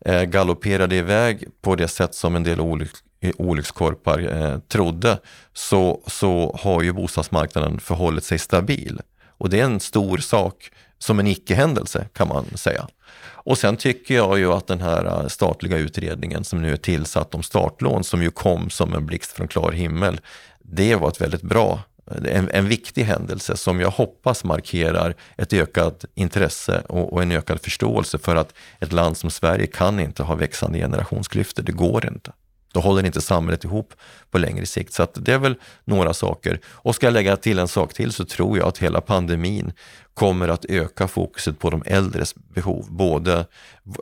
eh, 0.00 0.22
galopperade 0.22 0.96
iväg 0.96 1.44
på 1.60 1.76
det 1.76 1.88
sätt 1.88 2.14
som 2.14 2.36
en 2.36 2.42
del 2.42 2.60
olyck, 2.60 2.90
olyckskorpar 3.36 4.42
eh, 4.42 4.58
trodde 4.58 5.18
så, 5.52 6.02
så 6.06 6.58
har 6.60 6.82
ju 6.82 6.92
bostadsmarknaden 6.92 7.80
förhållit 7.80 8.24
sig 8.24 8.38
stabil. 8.38 9.00
Och 9.38 9.50
det 9.50 9.60
är 9.60 9.64
en 9.64 9.80
stor 9.80 10.18
sak 10.18 10.70
som 11.02 11.18
en 11.18 11.26
icke-händelse 11.26 12.06
kan 12.12 12.28
man 12.28 12.46
säga. 12.54 12.88
Och 13.22 13.58
sen 13.58 13.76
tycker 13.76 14.14
jag 14.14 14.38
ju 14.38 14.52
att 14.52 14.66
den 14.66 14.80
här 14.80 15.04
äh, 15.04 15.26
statliga 15.26 15.76
utredningen 15.76 16.44
som 16.44 16.62
nu 16.62 16.72
är 16.72 16.76
tillsatt 16.76 17.34
om 17.34 17.42
startlån 17.42 18.04
som 18.04 18.22
ju 18.22 18.30
kom 18.30 18.70
som 18.70 18.94
en 18.94 19.06
blixt 19.06 19.32
från 19.32 19.48
klar 19.48 19.72
himmel. 19.72 20.20
Det 20.58 20.94
var 20.94 21.08
ett 21.08 21.20
väldigt 21.20 21.42
bra 21.42 21.80
äh, 22.10 22.36
en, 22.36 22.50
en, 22.52 22.68
viktig 22.68 23.04
händelse 23.04 23.56
som 23.56 23.80
jag 23.80 23.90
hoppas 23.90 24.44
markerar 24.44 25.14
ett 25.36 25.52
ökat 25.52 26.04
intresse 26.14 26.82
och, 26.88 27.12
och, 27.12 27.22
en 27.22 27.32
ökad 27.32 27.60
förståelse 27.60 28.18
för 28.18 28.36
att 28.36 28.54
ett 28.80 28.92
land 28.92 29.16
som 29.16 29.30
Sverige 29.30 29.66
kan 29.66 30.00
inte 30.00 30.22
ha 30.22 30.34
växande 30.34 30.78
generationsklyftor. 30.78 31.62
Det 31.62 31.72
går 31.72 32.06
inte. 32.06 32.32
Då 32.72 32.80
håller 32.80 33.06
inte 33.06 33.20
samhället 33.20 33.64
ihop 33.64 33.94
på 34.30 34.38
längre 34.38 34.66
sikt. 34.66 34.92
Så 34.92 35.06
det 35.14 35.32
är 35.32 35.38
väl 35.38 35.54
några 35.84 36.14
saker. 36.14 36.60
Och 36.66 36.94
ska 36.94 37.06
jag 37.06 37.12
lägga 37.12 37.36
till 37.36 37.58
en 37.58 37.68
sak 37.68 37.94
till 37.94 38.12
så 38.12 38.24
tror 38.24 38.58
jag 38.58 38.68
att 38.68 38.78
hela 38.78 39.00
pandemin 39.00 39.72
kommer 40.14 40.48
att 40.48 40.64
öka 40.64 41.08
fokuset 41.08 41.58
på 41.58 41.70
de 41.70 41.82
äldres 41.86 42.34
behov, 42.34 42.86
både 42.90 43.46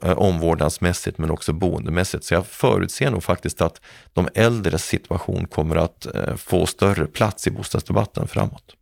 eh, 0.03 0.18
omvårdnadsmässigt 0.18 1.18
men 1.18 1.31
också 1.31 1.53
boendemässigt. 1.53 2.25
Så 2.25 2.35
jag 2.35 2.47
förutser 2.47 3.11
nog 3.11 3.23
faktiskt 3.23 3.61
att 3.61 3.81
de 4.12 4.29
äldres 4.35 4.85
situation 4.85 5.47
kommer 5.47 5.77
att 5.77 6.07
eh, 6.14 6.37
få 6.37 6.66
större 6.66 7.07
plats 7.07 7.47
i 7.47 7.51
bostadsdebatten 7.51 8.29
framåt. 8.29 8.75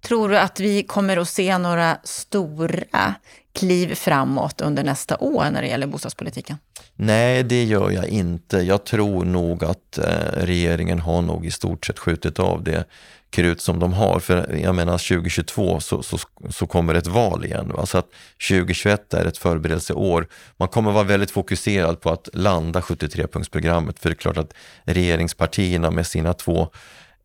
Tror 0.00 0.28
du 0.28 0.38
att 0.38 0.60
vi 0.60 0.82
kommer 0.82 1.16
att 1.16 1.28
se 1.28 1.58
några 1.58 1.98
stora 2.04 3.14
kliv 3.58 3.94
framåt 3.94 4.60
under 4.60 4.84
nästa 4.84 5.16
år 5.16 5.50
när 5.50 5.62
det 5.62 5.68
gäller 5.68 5.86
bostadspolitiken? 5.86 6.56
Nej, 6.96 7.42
det 7.42 7.64
gör 7.64 7.90
jag 7.90 8.08
inte. 8.08 8.58
Jag 8.58 8.84
tror 8.84 9.24
nog 9.24 9.64
att 9.64 9.98
eh, 9.98 10.04
regeringen 10.32 11.00
har 11.00 11.22
nog 11.22 11.46
i 11.46 11.50
stort 11.50 11.86
sett 11.86 11.98
skjutit 11.98 12.38
av 12.38 12.64
det 12.64 12.84
krut 13.30 13.60
som 13.60 13.78
de 13.78 13.92
har. 13.92 14.20
För 14.20 14.56
jag 14.62 14.74
menar 14.74 14.92
2022 14.92 15.80
så, 15.80 16.02
så, 16.02 16.18
så 16.50 16.66
kommer 16.66 16.94
ett 16.94 17.06
val 17.06 17.44
igen. 17.44 17.72
Så 17.84 17.98
att 17.98 18.06
2021 18.48 19.14
är 19.14 19.24
ett 19.24 19.38
förberedelseår. 19.38 20.28
Man 20.56 20.68
kommer 20.68 20.92
vara 20.92 21.04
väldigt 21.04 21.30
fokuserad 21.30 22.00
på 22.00 22.10
att 22.10 22.28
landa 22.32 22.80
73-punktsprogrammet. 22.80 23.98
För 23.98 24.08
det 24.08 24.12
är 24.12 24.18
klart 24.18 24.36
att 24.36 24.54
regeringspartierna 24.84 25.90
med 25.90 26.06
sina 26.06 26.34
två 26.34 26.68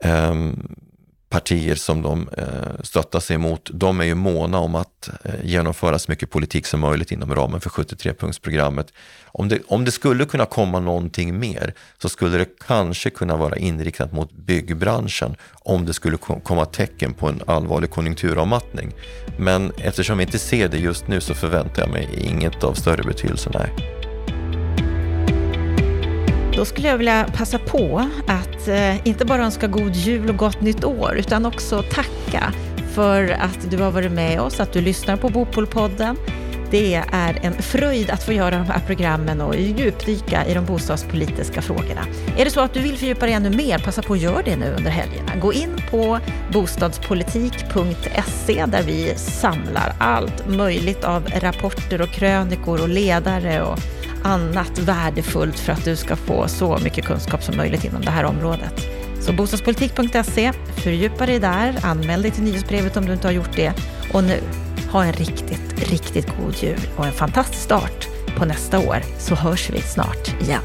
um, 0.05 0.75
partier 1.33 1.75
som 1.75 2.01
de 2.01 2.29
eh, 2.37 2.45
stöttar 2.83 3.19
sig 3.19 3.37
mot, 3.37 3.69
de 3.73 3.99
är 3.99 4.03
ju 4.03 4.15
måna 4.15 4.59
om 4.59 4.75
att 4.75 5.09
eh, 5.23 5.33
genomföra 5.43 5.99
så 5.99 6.11
mycket 6.11 6.29
politik 6.29 6.65
som 6.65 6.79
möjligt 6.79 7.11
inom 7.11 7.35
ramen 7.35 7.61
för 7.61 7.69
73-punktsprogrammet. 7.69 8.87
Om 9.25 9.49
det, 9.49 9.59
om 9.67 9.85
det 9.85 9.91
skulle 9.91 10.25
kunna 10.25 10.45
komma 10.45 10.79
någonting 10.79 11.39
mer 11.39 11.73
så 12.01 12.09
skulle 12.09 12.37
det 12.37 12.45
kanske 12.67 13.09
kunna 13.09 13.37
vara 13.37 13.57
inriktat 13.57 14.11
mot 14.11 14.31
byggbranschen 14.31 15.35
om 15.53 15.85
det 15.85 15.93
skulle 15.93 16.17
komma 16.17 16.65
tecken 16.65 17.13
på 17.13 17.27
en 17.27 17.41
allvarlig 17.47 17.91
konjunkturavmattning. 17.91 18.91
Men 19.37 19.71
eftersom 19.77 20.17
vi 20.17 20.23
inte 20.23 20.39
ser 20.39 20.67
det 20.67 20.77
just 20.77 21.07
nu 21.07 21.21
så 21.21 21.33
förväntar 21.33 21.81
jag 21.81 21.91
mig 21.91 22.09
inget 22.17 22.63
av 22.63 22.73
större 22.73 23.03
betydelse. 23.03 23.49
Nej. 23.53 24.02
Då 26.55 26.65
skulle 26.65 26.87
jag 26.87 26.97
vilja 26.97 27.27
passa 27.37 27.59
på 27.59 28.09
att 28.27 28.67
eh, 28.67 29.07
inte 29.07 29.25
bara 29.25 29.43
önska 29.43 29.67
god 29.67 29.95
jul 29.95 30.29
och 30.29 30.37
gott 30.37 30.61
nytt 30.61 30.83
år, 30.83 31.15
utan 31.17 31.45
också 31.45 31.81
tacka 31.81 32.53
för 32.93 33.29
att 33.29 33.71
du 33.71 33.77
har 33.77 33.91
varit 33.91 34.11
med 34.11 34.41
oss, 34.41 34.59
att 34.59 34.73
du 34.73 34.81
lyssnar 34.81 35.17
på 35.17 35.29
Bopolpodden. 35.29 36.17
Det 36.71 36.95
är 37.11 37.39
en 37.41 37.53
fröjd 37.53 38.09
att 38.09 38.23
få 38.23 38.33
göra 38.33 38.57
de 38.57 38.65
här 38.65 38.81
programmen 38.87 39.41
och 39.41 39.55
djupdyka 39.55 40.45
i 40.45 40.53
de 40.53 40.65
bostadspolitiska 40.65 41.61
frågorna. 41.61 42.01
Är 42.37 42.45
det 42.45 42.51
så 42.51 42.61
att 42.61 42.73
du 42.73 42.79
vill 42.79 42.97
fördjupa 42.97 43.25
dig 43.25 43.35
ännu 43.35 43.49
mer, 43.49 43.79
passa 43.79 44.01
på 44.01 44.13
att 44.13 44.21
göra 44.21 44.41
det 44.45 44.55
nu 44.55 44.73
under 44.77 44.91
helgerna. 44.91 45.35
Gå 45.35 45.53
in 45.53 45.81
på 45.91 46.19
bostadspolitik.se 46.53 48.65
där 48.65 48.83
vi 48.83 49.13
samlar 49.15 49.95
allt 49.97 50.47
möjligt 50.47 51.03
av 51.03 51.27
rapporter 51.41 52.01
och 52.01 52.09
krönikor 52.09 52.81
och 52.81 52.89
ledare 52.89 53.61
och 53.61 53.79
annat 54.23 54.79
värdefullt 54.79 55.59
för 55.59 55.73
att 55.73 55.85
du 55.85 55.95
ska 55.95 56.15
få 56.15 56.47
så 56.47 56.77
mycket 56.83 57.05
kunskap 57.05 57.43
som 57.43 57.57
möjligt 57.57 57.83
inom 57.83 58.01
det 58.01 58.11
här 58.11 58.23
området. 58.23 58.73
Så 59.19 59.33
bostadspolitik.se, 59.33 60.51
fördjupa 60.75 61.25
dig 61.25 61.39
där, 61.39 61.75
anmäl 61.83 62.21
dig 62.21 62.31
till 62.31 62.43
nyhetsbrevet 62.43 62.97
om 62.97 63.05
du 63.05 63.13
inte 63.13 63.27
har 63.27 63.33
gjort 63.33 63.55
det. 63.55 63.73
Och 64.13 64.23
nu, 64.23 64.39
ha 64.91 65.03
en 65.03 65.13
riktigt, 65.13 65.89
riktigt 65.91 66.27
god 66.37 66.55
jul 66.55 66.79
och 66.97 67.05
en 67.05 67.13
fantastisk 67.13 67.63
start 67.63 68.07
på 68.37 68.45
nästa 68.45 68.79
år 68.79 68.97
så 69.19 69.35
hörs 69.35 69.69
vi 69.69 69.81
snart 69.81 70.41
igen. 70.41 70.61